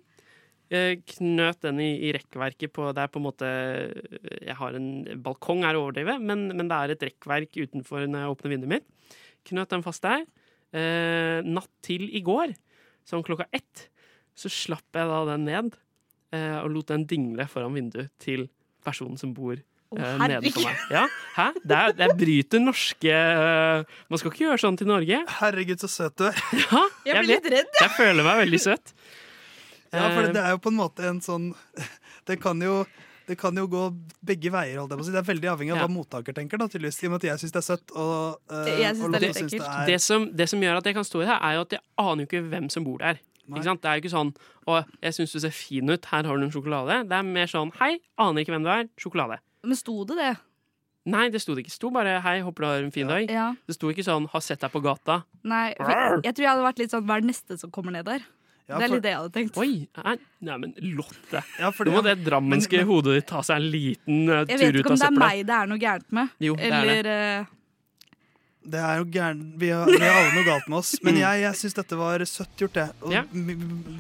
Eh, 0.74 0.96
knøt 1.12 1.60
den 1.62 1.78
i, 1.78 1.92
i 2.08 2.12
rekkverket 2.16 2.72
på 2.74 2.88
Det 2.90 3.04
er 3.04 3.10
på 3.12 3.20
en 3.20 3.24
måte 3.28 3.46
Jeg 4.42 4.56
har 4.58 4.74
en 4.74 4.88
balkong 5.22 5.60
her 5.62 5.76
å 5.78 5.84
overdrive, 5.84 6.16
men, 6.18 6.48
men 6.58 6.66
det 6.66 6.78
er 6.78 6.94
et 6.96 7.04
rekkverk 7.06 7.54
utenfor 7.54 8.08
når 8.08 8.24
jeg 8.24 8.32
åpner 8.32 8.52
vinduet 8.54 8.72
mitt. 8.72 9.14
Knøt 9.46 9.70
den 9.70 9.84
fast 9.86 10.02
der. 10.02 10.24
Eh, 10.74 11.38
natt 11.46 11.70
til 11.86 12.08
i 12.10 12.24
går, 12.26 12.56
sånn 13.06 13.24
klokka 13.26 13.48
ett, 13.54 13.88
så 14.36 14.50
slapp 14.52 14.96
jeg 14.96 15.08
da 15.08 15.22
den 15.30 15.46
ned 15.48 15.76
eh, 16.34 16.58
og 16.60 16.70
lot 16.74 16.92
den 16.92 17.06
dingle 17.08 17.46
foran 17.50 17.76
vinduet 17.76 18.12
til 18.22 18.48
personen 18.86 19.18
som 19.20 19.32
bor 19.36 19.54
eh, 19.56 20.18
nede 20.20 20.52
for 20.52 20.66
meg. 20.66 20.82
Ja, 20.92 21.06
hæ? 21.36 21.48
Det, 21.62 21.78
er, 21.78 21.94
det 21.98 22.10
bryter 22.18 22.62
norske 22.62 23.14
uh, 23.14 23.96
Man 24.10 24.20
skal 24.20 24.32
ikke 24.32 24.44
gjøre 24.44 24.62
sånn 24.62 24.78
til 24.80 24.90
Norge. 24.90 25.22
Herregud, 25.38 25.80
så 25.82 25.90
søt 25.90 26.18
du 26.20 26.28
er. 26.30 26.42
Ja, 26.66 26.82
Jeg 27.06 27.22
blir 27.22 27.32
litt 27.36 27.50
redd. 27.56 27.72
Jeg 27.80 27.94
føler 27.96 28.26
meg 28.26 28.42
veldig 28.44 28.62
søt. 28.68 28.94
Ja, 29.94 30.08
for 30.10 30.26
Eh, 30.26 30.26
det, 30.26 30.32
det 30.34 30.42
er 30.42 30.56
jo 30.56 30.62
på 30.62 30.72
en 30.72 30.80
måte 30.80 31.04
en 31.08 31.20
sånn 31.22 31.52
Det 32.26 32.40
kan 32.42 32.60
jo 32.60 32.80
det 33.26 33.36
kan 33.38 33.54
jo 33.56 33.66
gå 33.66 33.82
begge 34.24 34.50
veier. 34.54 34.78
holdt 34.78 34.90
jeg 34.90 34.98
på 34.98 35.02
å 35.02 35.06
si. 35.08 35.12
Det 35.12 35.20
er 35.22 35.34
veldig 35.34 35.48
avhengig 35.50 35.72
av 35.72 35.78
Ja. 35.78 35.86
hva 35.86 35.94
mottaker 35.94 36.32
tenker. 36.32 36.58
da, 36.58 36.66
tydeligvis. 36.68 37.02
I 37.02 37.06
og 37.06 37.10
med 37.12 37.24
at 37.24 37.28
jeg 37.30 37.38
syns 37.42 37.52
det 37.52 37.60
er 37.62 37.68
søtt, 37.76 37.90
og, 37.96 38.40
eh, 38.50 38.78
Jeg 38.80 38.94
synes 38.96 39.04
og 39.04 39.12
det 39.12 39.22
er 39.22 39.32
syns 39.34 39.50
det 39.50 39.60
er 39.60 39.86
det, 39.86 40.00
som, 40.00 40.30
det 40.32 40.48
som 40.48 40.60
gjør 40.60 40.76
at 40.78 40.84
jeg 40.84 40.94
kan 40.94 41.04
stå 41.04 41.22
i 41.22 41.24
det, 41.24 41.28
her, 41.28 41.40
er 41.42 41.54
jo 41.54 41.60
at 41.60 41.70
jeg 41.70 41.80
aner 41.98 42.22
jo 42.22 42.26
ikke 42.26 42.48
hvem 42.50 42.70
som 42.70 42.84
bor 42.84 42.98
der. 42.98 43.18
Nei. 43.48 43.58
Ikke 43.60 43.64
sant? 43.64 43.82
Det 43.82 43.88
er 43.88 43.94
jo 43.94 44.02
ikke 44.02 44.16
sånn 44.16 44.34
'Å, 44.66 44.84
jeg 45.02 45.12
syns 45.14 45.32
du 45.32 45.38
ser 45.40 45.50
fin 45.50 45.88
ut. 45.88 46.04
Her 46.04 46.22
har 46.24 46.36
du 46.36 46.42
en 46.42 46.50
sjokolade.' 46.50 47.08
Det 47.08 47.12
er 47.12 47.22
mer 47.22 47.46
sånn 47.46 47.72
'Hei, 47.74 47.98
aner 48.18 48.42
ikke 48.42 48.50
hvem 48.54 48.62
du 48.64 48.68
er. 48.70 48.88
Sjokolade'. 48.98 49.38
Men 49.62 49.76
sto 49.76 50.04
det 50.04 50.16
det? 50.16 50.36
Nei, 51.06 51.28
det 51.30 51.40
sto 51.40 51.54
det 51.54 51.62
ikke. 51.64 51.70
Det 51.70 51.78
sto 51.78 51.90
bare 51.90 52.20
'Hei, 52.20 52.40
håper 52.42 52.56
du 52.56 52.66
har 52.66 52.82
en 52.82 52.90
fin 52.90 53.06
dag'. 53.06 53.30
Ja. 53.30 53.54
Det 53.66 53.74
sto 53.76 53.86
ikke 53.92 54.02
sånn 54.02 54.28
'Har 54.28 54.40
sett 54.40 54.58
deg 54.60 54.72
på 54.72 54.82
gata'. 54.82 55.22
Nei, 55.44 55.74
for 55.78 56.20
jeg 56.22 56.34
tror 56.34 56.42
jeg 56.42 56.48
hadde 56.50 56.66
vært 56.66 56.78
litt 56.78 56.90
sånn 56.90 57.06
Hva 57.06 57.16
er 57.16 57.20
det 57.20 57.30
neste 57.30 57.58
som 57.58 57.70
kommer 57.70 57.92
ned 57.92 58.04
der? 58.04 58.20
Ja, 58.68 58.78
det 58.78 58.84
er 58.84 58.88
for- 58.88 58.94
litt 58.96 59.02
det 59.02 59.10
jeg 59.12 59.18
hadde 59.20 59.32
tenkt. 59.32 59.56
Oi, 59.62 59.88
nei, 60.42 60.56
men 60.58 60.72
Lotte. 60.96 61.42
Ja, 61.60 61.70
for 61.70 61.84
Nå 61.86 61.92
må 61.92 62.02
det- 62.02 62.16
det 62.18 62.24
drammenske 62.30 62.76
men- 62.80 62.86
hodet 62.86 63.14
ditt 63.20 63.26
ta 63.28 63.40
seg 63.42 63.56
en 63.60 63.70
liten 63.70 64.28
uh, 64.28 64.44
Jeg 64.44 64.58
vet 64.58 64.74
ikke 64.80 64.90
om 64.90 64.96
det 64.98 65.06
er 65.06 65.10
meg 65.20 65.46
det 65.46 65.54
er 65.54 65.66
noe 65.66 65.78
gærent 65.78 66.10
med. 66.12 66.28
Jo, 66.40 66.56
det 66.56 66.72
er 66.72 66.80
Eller 66.82 67.02
det. 67.02 67.06
eh, 67.06 67.44
Det 68.68 68.80
er 68.82 68.96
jo 68.98 69.04
gæren 69.04 69.52
Vi 69.56 69.68
har, 69.70 69.86
vi 69.86 69.98
har 70.02 70.16
alle 70.18 70.34
noe 70.34 70.44
galt 70.44 70.68
med 70.68 70.78
oss. 70.78 70.96
Men 71.04 71.14
Mm. 71.14 71.20
jeg, 71.20 71.40
jeg 71.42 71.54
syns 71.54 71.74
dette 71.74 71.96
var 71.96 72.18
søtt 72.26 72.56
gjort, 72.58 72.72
det. 72.72 72.90
Og 73.02 73.12
Ja. 73.12 73.22
vi, 73.32 73.54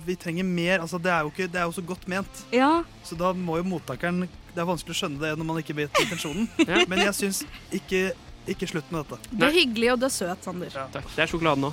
vi 0.04 0.16
trenger 0.16 0.42
mer. 0.44 0.80
altså 0.80 0.98
Det 1.00 1.12
er 1.12 1.20
jo 1.22 1.30
ikke, 1.30 1.46
det 1.52 1.54
er 1.60 1.66
jo 1.70 1.72
så 1.80 1.86
godt 1.86 2.08
ment. 2.08 2.44
Ja. 2.52 2.82
Så 3.04 3.16
da 3.16 3.32
må 3.32 3.58
jo 3.58 3.62
mottakeren 3.62 4.26
Det 4.26 4.58
er 4.58 4.64
vanskelig 4.66 4.90
å 4.90 4.98
skjønne 4.98 5.20
det 5.20 5.38
når 5.38 5.44
man 5.46 5.56
ikke 5.62 5.76
vet 5.76 5.92
intensjonen. 6.00 6.48
Ja. 6.66 6.84
Men 6.88 6.98
jeg 6.98 7.14
syns 7.14 7.44
ikke, 7.70 8.10
ikke 8.48 8.66
slutt 8.66 8.90
med 8.90 9.06
dette. 9.06 9.18
Det 9.30 9.42
er 9.46 9.52
hyggelig, 9.52 9.92
og 9.92 10.00
du 10.00 10.06
er 10.06 10.10
søt, 10.10 10.42
Sander. 10.42 10.70
Takk. 10.70 11.04
Det 11.14 11.18
er 11.22 11.26
sjokoladen 11.28 11.60
nå. 11.60 11.72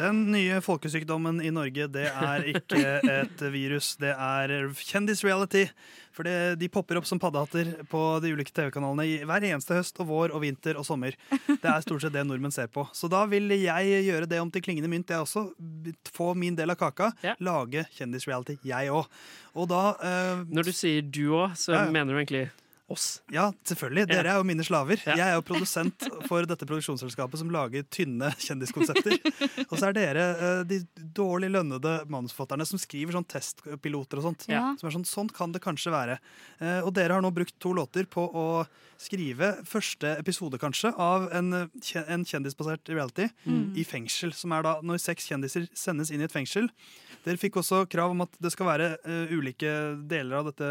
Den 0.00 0.20
nye 0.32 0.60
folkesykdommen 0.64 1.42
i 1.44 1.50
Norge, 1.52 1.84
det 1.92 2.06
er 2.08 2.44
ikke 2.54 2.78
et 3.04 3.42
virus, 3.52 3.92
det 4.00 4.14
er 4.16 4.70
kjendisreality. 4.80 5.66
For 6.16 6.26
det, 6.26 6.56
de 6.58 6.66
popper 6.72 6.98
opp 6.98 7.06
som 7.06 7.20
paddehatter 7.22 7.68
på 7.88 8.00
de 8.24 8.32
ulike 8.34 8.50
TV-kanalene 8.56 9.04
i 9.06 9.12
hver 9.28 9.44
eneste 9.46 9.76
høst 9.76 10.00
og 10.02 10.08
vår 10.10 10.32
og 10.34 10.42
vinter 10.42 10.76
og 10.80 10.84
sommer. 10.88 11.14
Det 11.46 11.68
er 11.70 11.84
stort 11.84 12.02
sett 12.02 12.16
det 12.16 12.24
nordmenn 12.26 12.52
ser 12.54 12.66
på. 12.72 12.82
Så 12.96 13.08
da 13.12 13.22
vil 13.30 13.46
jeg 13.54 14.00
gjøre 14.08 14.26
det 14.28 14.40
om 14.42 14.50
til 14.52 14.64
klingende 14.64 14.90
mynt, 14.90 15.12
jeg 15.12 15.22
også. 15.22 15.46
Få 16.16 16.32
min 16.34 16.56
del 16.58 16.72
av 16.74 16.80
kaka. 16.80 17.12
Lage 17.44 17.84
kjendisreality, 17.98 18.58
jeg 18.66 18.90
òg. 18.90 19.06
Og 19.54 19.68
da 19.70 19.84
eh, 20.02 20.42
Når 20.50 20.66
du 20.70 20.72
sier 20.74 21.02
du 21.06 21.22
òg, 21.44 21.54
så 21.58 21.76
Ja, 21.76 21.84
ja. 21.86 21.94
mener 21.94 22.14
du 22.16 22.18
egentlig 22.24 22.48
oss. 22.90 23.20
Ja, 23.32 23.48
selvfølgelig. 23.68 24.06
Dere 24.10 24.32
er 24.34 24.40
jo 24.40 24.46
mine 24.48 24.64
slaver. 24.66 25.00
Jeg 25.06 25.22
er 25.24 25.36
jo 25.38 25.44
produsent 25.46 26.06
for 26.28 26.46
dette 26.48 26.66
produksjonsselskapet 26.68 27.40
som 27.40 27.50
lager 27.54 27.84
tynne 27.92 28.32
kjendiskonsepter. 28.42 29.16
Og 29.68 29.74
så 29.78 29.88
er 29.90 29.96
dere 29.96 30.26
eh, 30.34 30.62
de 30.68 30.80
dårlig 31.16 31.52
lønnede 31.54 31.96
manusforfatterne 32.10 32.66
som 32.68 32.80
skriver 32.82 33.14
sånn 33.16 33.28
testpiloter 33.30 34.20
og 34.20 34.26
sånt. 34.30 34.46
Ja. 34.50 34.72
Som 34.80 34.90
er 34.90 34.96
sånn, 34.98 35.06
sånn 35.08 35.30
kan 35.34 35.54
det 35.54 35.62
kanskje 35.64 35.94
være. 35.94 36.18
Eh, 36.60 36.80
Og 36.84 36.92
dere 36.96 37.16
har 37.18 37.22
nå 37.24 37.30
brukt 37.34 37.56
to 37.62 37.72
låter 37.76 38.06
på 38.10 38.26
å 38.26 38.46
skrive 39.00 39.54
første 39.64 40.10
episode, 40.20 40.58
kanskje, 40.60 40.90
av 41.00 41.30
en, 41.32 41.54
en 41.64 42.24
kjendisbasert 42.28 42.90
reality 42.92 43.30
Mm. 43.46 43.72
i 43.78 43.84
fengsel. 43.88 44.32
Som 44.36 44.52
er 44.52 44.62
da 44.66 44.74
når 44.84 44.98
seks 45.00 45.26
kjendiser 45.30 45.64
sendes 45.76 46.10
inn 46.12 46.20
i 46.20 46.26
et 46.26 46.32
fengsel. 46.34 46.66
Dere 47.24 47.40
fikk 47.40 47.56
også 47.60 47.84
krav 47.88 48.12
om 48.12 48.20
at 48.26 48.34
det 48.40 48.52
skal 48.52 48.68
være 48.68 48.90
eh, 49.04 49.32
ulike 49.32 49.70
deler 50.08 50.40
av 50.40 50.50
dette 50.50 50.70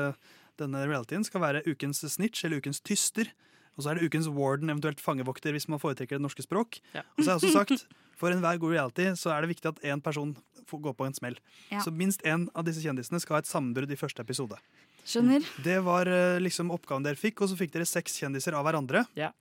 denne 0.59 0.83
realityen 0.87 1.25
skal 1.27 1.43
være 1.43 1.63
ukens 1.67 2.03
snitch 2.03 2.45
eller 2.45 2.61
ukens 2.61 2.81
tyster. 2.81 3.31
Og 3.77 3.85
så 3.85 3.91
er 3.93 3.99
det 3.99 4.09
ukens 4.09 4.27
warden, 4.27 4.71
eventuelt 4.71 4.99
fangevokter, 4.99 5.55
hvis 5.55 5.69
man 5.71 5.79
foretrekker 5.79 6.17
det 6.19 6.25
norske 6.25 6.43
språk. 6.43 6.81
Ja. 6.91 7.05
Og 7.15 7.23
så 7.23 7.29
har 7.29 7.37
jeg 7.37 7.43
også 7.43 7.53
sagt, 7.55 7.87
for 8.19 8.33
enhver 8.35 8.59
god 8.59 8.75
reality 8.75 9.07
så 9.15 9.31
er 9.31 9.45
det 9.45 9.53
viktig 9.53 9.71
at 9.71 9.79
én 9.87 10.03
person 10.03 10.35
får 10.67 10.81
gå 10.83 10.93
på 10.99 11.07
en 11.07 11.15
smell. 11.15 11.39
Ja. 11.71 11.79
Så 11.85 11.93
minst 11.95 12.25
én 12.27 12.49
av 12.53 12.67
disse 12.67 12.83
kjendisene 12.83 13.21
skal 13.23 13.37
ha 13.37 13.43
et 13.45 13.49
sammenbrudd 13.49 13.91
i 13.91 13.99
første 13.99 14.25
episode. 14.25 14.59
Skjønner. 15.07 15.45
Det 15.63 15.79
var 15.85 16.11
eh, 16.11 16.41
liksom 16.43 16.73
oppgaven 16.75 17.07
dere 17.07 17.17
fikk, 17.17 17.39
og 17.41 17.51
så 17.51 17.57
fikk 17.57 17.71
dere 17.73 17.87
seks 17.87 18.19
kjendiser 18.19 18.57
av 18.57 18.67
hverandre. 18.67 19.05
Ja. 19.17 19.31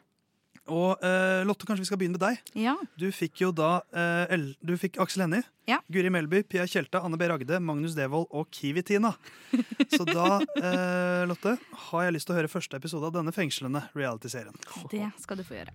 Og 0.68 1.00
eh, 1.04 1.42
Lotte, 1.48 1.64
kanskje 1.68 1.84
vi 1.84 1.88
skal 1.88 1.98
begynne 2.00 2.18
med 2.18 2.24
deg? 2.24 2.50
Ja. 2.60 2.74
Du 3.00 3.06
fikk 3.14 3.40
jo 3.40 3.50
da 3.56 3.80
eh, 3.92 4.34
El- 4.36 4.54
Du 4.64 4.74
fikk 4.80 4.98
Aksel 5.00 5.24
Hennie, 5.24 5.42
Ja. 5.68 5.78
Guri 5.92 6.10
Melby, 6.12 6.42
Pia 6.48 6.66
Tjelta, 6.68 7.00
Anne 7.04 7.16
B. 7.20 7.28
Ragde, 7.28 7.58
Magnus 7.60 7.94
Devold 7.96 8.26
og 8.30 8.50
Kiwi-Tina. 8.52 9.14
Så 9.96 10.04
da, 10.08 10.38
eh, 10.60 11.24
Lotte, 11.28 11.56
har 11.88 12.04
jeg 12.06 12.16
lyst 12.18 12.28
til 12.28 12.36
å 12.36 12.38
høre 12.40 12.52
første 12.52 12.76
episode 12.80 13.08
av 13.08 13.16
denne 13.18 13.32
fengslende 13.36 13.82
reality-serien. 13.96 14.56
Det 14.92 15.08
skal 15.24 15.40
du 15.40 15.44
få 15.48 15.58
gjøre. 15.58 15.74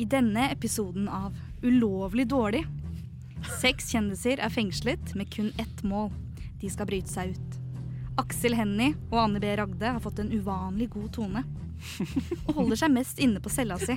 I 0.00 0.04
denne 0.06 0.48
episoden 0.54 1.08
av 1.10 1.34
Ulovlig 1.66 2.28
dårlig 2.30 2.62
Seks 3.58 3.88
kjendiser 3.94 4.38
er 4.44 4.52
fengslet 4.52 5.14
med 5.18 5.30
kun 5.32 5.48
ett 5.58 5.82
mål. 5.86 6.10
De 6.60 6.68
skal 6.70 6.86
bryte 6.90 7.08
seg 7.10 7.32
ut. 7.34 7.56
Aksel 8.20 8.52
Hennie 8.58 8.92
og 9.08 9.16
Anne 9.22 9.40
B. 9.40 9.48
Ragde 9.56 9.94
har 9.96 10.02
fått 10.04 10.18
en 10.20 10.28
uvanlig 10.34 10.90
god 10.92 11.08
tone. 11.16 11.42
Og 12.46 12.54
holder 12.58 12.80
seg 12.82 12.92
mest 12.94 13.20
inne 13.22 13.40
på 13.42 13.52
cella 13.52 13.78
si. 13.80 13.96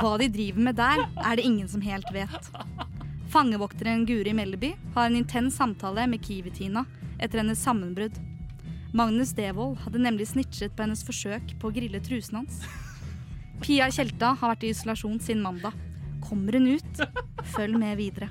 Hva 0.00 0.14
de 0.20 0.30
driver 0.32 0.66
med 0.70 0.78
der, 0.80 1.04
er 1.18 1.38
det 1.38 1.46
ingen 1.46 1.68
som 1.70 1.84
helt 1.84 2.08
vet. 2.14 2.50
Fangevokteren 3.30 4.06
Guri 4.08 4.32
Melleby 4.34 4.72
har 4.96 5.06
en 5.06 5.20
intens 5.20 5.58
samtale 5.60 6.06
med 6.10 6.22
Kiwi-Tina 6.24 6.84
etter 7.20 7.42
hennes 7.42 7.62
sammenbrudd. 7.62 8.16
Magnus 8.96 9.30
Devold 9.38 9.78
hadde 9.84 10.02
nemlig 10.02 10.26
snitchet 10.32 10.74
på 10.74 10.82
hennes 10.82 11.04
forsøk 11.06 11.54
på 11.60 11.70
å 11.70 11.74
grille 11.74 12.00
trusen 12.02 12.40
hans. 12.40 12.64
Pia 13.62 13.86
Tjelta 13.92 14.32
har 14.40 14.54
vært 14.54 14.66
i 14.66 14.72
isolasjon 14.74 15.20
siden 15.22 15.44
mandag. 15.44 15.76
Kommer 16.24 16.58
hun 16.58 16.72
ut? 16.74 17.04
Følg 17.54 17.78
med 17.78 18.00
videre. 18.00 18.30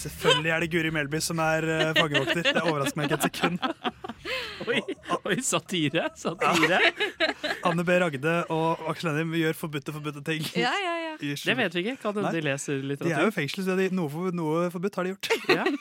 Selvfølgelig 0.00 0.52
er 0.54 0.62
det 0.62 0.70
Guri 0.72 0.92
Melby 0.94 1.20
som 1.20 1.40
er 1.44 1.66
uh, 1.66 1.88
fangevokter. 1.98 2.46
Det 2.46 2.62
overrasker 2.62 3.00
meg 3.00 3.10
ikke 3.10 3.18
et 3.18 3.26
sekund. 3.28 3.98
Oi, 4.68 4.80
oi 5.24 5.36
satire. 5.44 6.08
Satire. 6.18 6.80
Anne 7.66 7.84
B. 7.86 7.96
Ragde 8.02 8.34
og 8.52 8.82
Aksel 8.90 9.14
Hennie 9.14 9.40
gjør 9.40 9.56
forbudte 9.56 9.94
forbudte 9.94 10.22
ting. 10.26 10.44
Ja, 10.58 10.72
ja, 10.76 10.94
ja. 11.04 11.14
Det 11.20 11.56
vet 11.56 11.74
vi 11.74 11.82
ikke. 11.84 11.96
Kan 12.02 12.16
hende 12.16 12.32
de 12.34 12.42
leser 12.44 12.80
litteratur. 12.80 13.10
De 13.10 13.16
er 13.16 13.26
jo 13.26 13.32
i 13.32 13.34
fengsel, 13.34 13.64
så 13.66 13.76
de, 13.78 13.88
noe, 13.96 14.12
for, 14.12 14.30
noe 14.36 14.68
forbudt 14.72 15.00
har 15.00 15.08
de 15.08 15.14
gjort. 15.14 15.30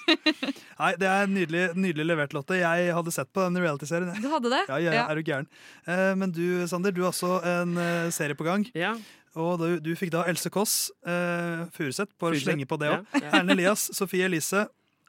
Nei, 0.82 0.92
Det 1.00 1.12
er 1.12 1.30
nydelig, 1.32 1.64
nydelig 1.80 2.08
levert, 2.08 2.36
Lotte. 2.36 2.60
Jeg 2.60 2.90
hadde 2.96 3.14
sett 3.16 3.32
på 3.36 3.46
den 3.46 3.60
reality-serien. 3.62 4.12
Du 4.24 4.30
hadde 4.34 4.52
det? 4.52 4.66
Ja, 4.72 4.82
ja, 4.84 4.98
ja, 5.02 5.06
er 5.12 5.20
du 5.20 5.24
gæren. 5.28 5.48
Eh, 5.86 6.12
men 6.20 6.36
du, 6.36 6.44
Sander, 6.72 6.96
du 6.96 7.06
har 7.06 7.14
også 7.14 7.40
en 7.48 7.80
eh, 7.80 8.10
serie 8.16 8.38
på 8.40 8.48
gang. 8.48 8.68
Ja. 8.78 8.96
Og 9.40 9.60
du, 9.62 9.68
du 9.84 9.92
fikk 9.98 10.12
da 10.16 10.24
Else 10.28 10.50
Kåss 10.52 10.90
uh, 11.06 11.68
Furuseth 11.76 12.16
bare 12.20 12.40
slenge 12.42 12.66
på 12.70 12.80
det 12.82 12.90
òg. 12.90 13.04
ja, 13.14 13.22
ja. 13.22 13.30
Erlend 13.30 13.54
Elias, 13.54 13.86
Sofie 13.96 14.26
Elise, 14.26 14.66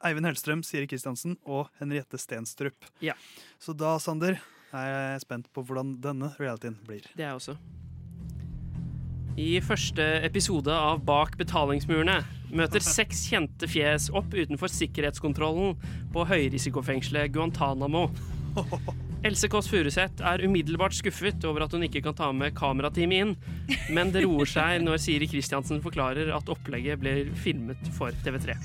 Eivind 0.07 0.29
Hellstrøm, 0.29 0.63
Siri 0.65 0.87
Kristiansen 0.89 1.37
og 1.45 1.69
Henriette 1.81 2.19
Stenstrup. 2.21 2.89
Ja. 3.03 3.15
Så 3.61 3.75
da, 3.77 3.97
Sander, 4.01 4.39
er 4.71 4.89
jeg 4.89 5.23
spent 5.25 5.51
på 5.53 5.63
hvordan 5.67 5.95
denne 6.01 6.31
realityen 6.39 6.79
blir. 6.87 7.05
Det 7.13 7.25
er 7.25 7.31
jeg 7.31 7.41
også. 7.41 7.57
I 9.39 9.51
første 9.63 10.05
episode 10.27 10.73
av 10.75 11.05
Bak 11.07 11.37
betalingsmurene 11.39 12.17
møter 12.51 12.83
seks 12.97 13.27
kjente 13.31 13.69
fjes 13.71 14.09
opp 14.11 14.33
utenfor 14.35 14.71
sikkerhetskontrollen 14.71 15.77
på 16.11 16.27
høyrisikofengselet 16.33 17.31
Guantánamo. 17.35 18.09
Else 19.21 19.45
Kåss 19.53 19.67
Furuseth 19.69 20.23
er 20.25 20.41
umiddelbart 20.41 20.95
skuffet 20.97 21.43
over 21.45 21.61
at 21.67 21.73
hun 21.75 21.85
ikke 21.85 22.01
kan 22.01 22.15
ta 22.17 22.31
med 22.33 22.55
kamerateamet 22.57 23.19
inn, 23.21 23.33
men 23.93 24.09
det 24.09 24.23
roer 24.25 24.49
seg 24.49 24.81
når 24.81 24.97
Siri 25.03 25.27
Kristiansen 25.29 25.81
forklarer 25.83 26.31
at 26.33 26.49
opplegget 26.49 26.97
blir 27.03 27.29
filmet 27.37 27.91
for 27.93 28.17
TV3. 28.25 28.57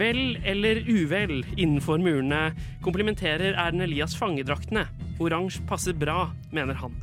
Vel 0.00 0.34
eller 0.42 0.82
uvel 0.88 1.44
innenfor 1.54 2.02
murene 2.02 2.48
komplementerer 2.82 3.54
Erlend 3.54 3.86
Elias 3.86 4.18
fangedraktene. 4.18 4.88
Oransje 5.22 5.62
passer 5.68 5.94
bra, 5.94 6.32
mener 6.50 6.82
han. 6.82 6.98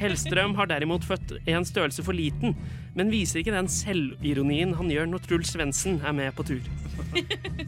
Hellstrøm 0.00 0.54
har 0.58 0.68
derimot 0.70 1.04
født 1.06 1.36
en 1.50 1.66
størrelse 1.66 2.04
for 2.06 2.16
liten, 2.16 2.56
men 2.96 3.12
viser 3.12 3.40
ikke 3.40 3.54
den 3.54 3.70
selvironien 3.70 4.74
han 4.78 4.90
gjør 4.92 5.08
når 5.10 5.24
Truls 5.26 5.54
Svendsen 5.54 6.00
er 6.04 6.16
med 6.16 6.34
på 6.36 6.46
tur. 6.48 6.66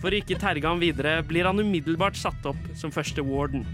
For 0.03 0.11
å 0.11 0.18
ikke 0.18 0.40
terge 0.40 0.68
ham 0.68 0.82
videre 0.82 1.20
blir 1.26 1.49
han 1.49 1.61
umiddelbart 1.62 2.18
satt 2.18 2.47
opp 2.49 2.70
som 2.78 2.95
første 2.95 3.24
warden. 3.26 3.66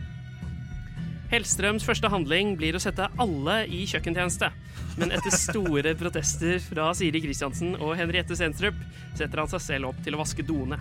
Hellstrøms 1.29 1.85
første 1.85 2.09
handling 2.09 2.55
blir 2.57 2.77
å 2.77 2.81
sette 2.81 3.05
alle 3.21 3.59
i 3.69 3.83
kjøkkentjeneste, 3.91 4.49
men 4.97 5.13
etter 5.13 5.35
store 5.35 5.93
protester 6.01 6.57
fra 6.65 6.89
Siri 6.97 7.21
Kristiansen 7.21 7.75
og 7.77 7.93
Henriette 8.01 8.37
Sentrup 8.39 8.79
setter 9.13 9.43
han 9.43 9.51
seg 9.53 9.65
selv 9.67 9.91
opp 9.91 10.01
til 10.05 10.17
å 10.17 10.23
vaske 10.23 10.47
doene. 10.49 10.81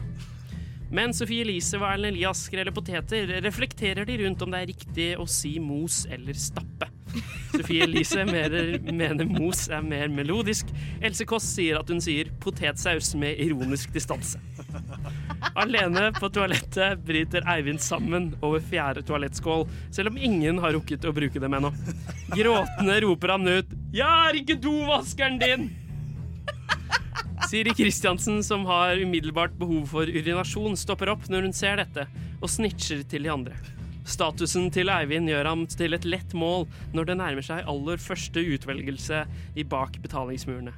Men 0.88 1.12
Sofie 1.12 1.44
Elise 1.44 1.76
og 1.82 1.84
Erlend 1.90 2.16
Elias 2.16 2.46
skreller 2.48 2.72
poteter, 2.72 3.42
reflekterer 3.44 4.08
de 4.08 4.22
rundt 4.22 4.46
om 4.46 4.54
det 4.54 4.62
er 4.62 4.72
riktig 4.72 5.10
å 5.20 5.28
si 5.28 5.58
mos 5.60 6.06
eller 6.08 6.40
stappe. 6.40 6.88
Sofie 7.52 7.86
Elise 7.86 8.26
mener, 8.28 9.24
mos 9.30 9.68
er 9.72 9.86
mer 9.86 10.12
melodisk. 10.14 10.70
Else 11.02 11.26
Kåss 11.28 11.48
sier 11.56 11.80
at 11.80 11.90
hun 11.92 12.02
sier 12.04 12.30
potetsaus 12.44 13.14
med 13.20 13.40
ironisk 13.44 13.94
distanse. 13.96 14.42
Alene 15.58 16.10
på 16.18 16.30
toalettet 16.34 17.02
bryter 17.08 17.46
Eivind 17.50 17.82
sammen 17.84 18.32
over 18.42 18.62
fjerde 18.62 19.04
toalettskål, 19.08 19.66
selv 19.96 20.12
om 20.12 20.20
ingen 20.20 20.62
har 20.64 20.76
rukket 20.76 21.08
å 21.08 21.16
bruke 21.16 21.42
dem 21.42 21.58
ennå. 21.58 21.74
Gråtende 22.36 23.02
roper 23.06 23.36
han 23.36 23.48
ut 23.48 23.76
'Jeg 23.94 24.30
er 24.30 24.42
ikke 24.42 24.62
dovaskeren 24.62 25.40
din!' 25.40 25.70
Siri 27.48 27.72
Kristiansen, 27.72 28.44
som 28.44 28.66
har 28.66 28.98
umiddelbart 29.00 29.54
behov 29.58 29.86
for 29.88 30.10
urinasjon, 30.10 30.76
stopper 30.76 31.10
opp 31.14 31.30
når 31.30 31.48
hun 31.48 31.54
ser 31.54 31.78
dette, 31.78 32.08
og 32.42 32.50
snitcher 32.50 33.08
til 33.08 33.24
de 33.24 33.32
andre. 33.32 33.77
Statusen 34.08 34.70
til 34.72 34.88
Eivind 34.88 35.28
gjør 35.28 35.50
ham 35.50 35.66
til 35.68 35.98
et 35.98 36.06
lett 36.08 36.32
mål 36.38 36.64
når 36.96 37.10
det 37.10 37.18
nærmer 37.20 37.44
seg 37.44 37.68
aller 37.68 38.00
første 38.00 38.40
utvelgelse 38.56 39.26
i 39.60 39.66
bak 39.68 40.00
betalingsmurene. 40.04 40.72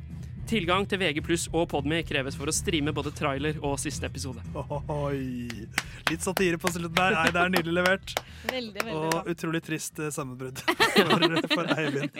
Tilgang 0.50 0.88
til 0.90 0.98
VG 0.98 1.20
pluss 1.22 1.44
og 1.54 1.68
Podme 1.70 2.00
kreves 2.08 2.34
for 2.38 2.50
å 2.50 2.54
streame 2.56 2.90
både 2.96 3.12
trailer 3.14 3.60
og 3.62 3.76
siste 3.78 4.08
episode. 4.10 4.42
Oi. 4.90 5.46
Litt 6.10 6.26
satire 6.26 6.58
på 6.58 6.72
slutten 6.74 6.96
der. 6.98 7.14
Nei, 7.14 7.26
det 7.36 7.42
er 7.44 7.52
nydelig 7.54 7.76
levert. 7.78 8.14
Veldig, 8.50 8.86
veldig 8.88 8.96
Og 8.98 9.12
bra. 9.14 9.22
utrolig 9.30 9.62
trist 9.68 10.02
eh, 10.02 10.10
sammenbrudd 10.16 10.64
for, 10.66 11.38
for 11.54 11.70
Eivind. 11.76 12.18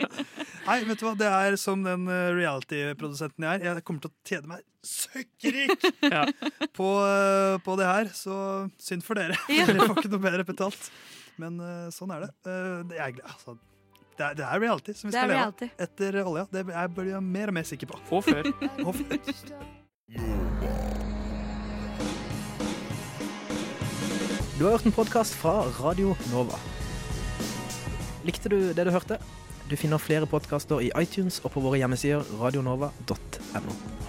Nei, 0.68 0.76
vet 0.86 1.02
du 1.02 1.06
hva, 1.08 1.14
det 1.18 1.30
er 1.40 1.56
som 1.58 1.82
den 1.82 2.06
eh, 2.06 2.28
reality-produsenten 2.38 3.48
jeg 3.48 3.64
er. 3.64 3.80
Jeg 3.80 3.86
kommer 3.88 4.06
til 4.06 4.12
å 4.12 4.30
tjene 4.30 4.52
meg 4.52 4.62
søkkrik 4.86 5.88
på, 6.78 6.90
eh, 7.10 7.56
på 7.66 7.78
det 7.82 7.88
her, 7.90 8.12
så 8.14 8.36
synd 8.78 9.02
for 9.06 9.18
dere. 9.18 9.40
Ja. 9.50 9.66
Dere 9.72 9.90
får 9.90 10.04
ikke 10.04 10.14
noe 10.14 10.26
bedre 10.28 10.46
betalt. 10.46 10.92
Men 11.40 11.58
sånn 11.94 12.14
er 12.14 12.28
det. 12.28 12.30
Eh, 12.46 12.78
det, 12.92 13.02
er, 13.02 13.18
altså, 13.26 13.58
det, 14.20 14.26
er, 14.26 14.36
det 14.36 14.44
er 14.44 14.60
reality 14.60 14.92
som 14.96 15.08
vi 15.08 15.16
skal 15.16 15.30
leve 15.32 15.46
av 15.48 15.84
etter 15.86 16.18
olja. 16.24 16.44
Det 16.52 16.64
er 16.66 16.72
jeg 16.74 16.92
blir 16.96 17.12
jeg 17.14 17.24
mer 17.24 17.52
og 17.52 17.56
mer 17.56 17.68
sikker 17.68 17.88
på. 17.88 18.00
Og 18.12 18.24
før. 18.26 18.50
Og 18.86 18.94
før. 18.98 19.16
Du 24.58 24.66
har 24.66 24.74
hørt 24.74 24.84
en 24.84 24.92
podkast 24.92 25.38
fra 25.40 25.62
Radio 25.80 26.12
Nova. 26.34 26.60
Likte 28.28 28.52
du 28.52 28.58
det 28.76 28.84
du 28.84 28.92
hørte? 28.92 29.16
Du 29.70 29.76
finner 29.78 30.02
flere 30.02 30.28
podkaster 30.28 30.82
i 30.84 30.90
iTunes 31.00 31.40
og 31.40 31.54
på 31.54 31.64
våre 31.64 31.80
hjemmesider 31.80 32.26
radionova.no. 32.42 33.99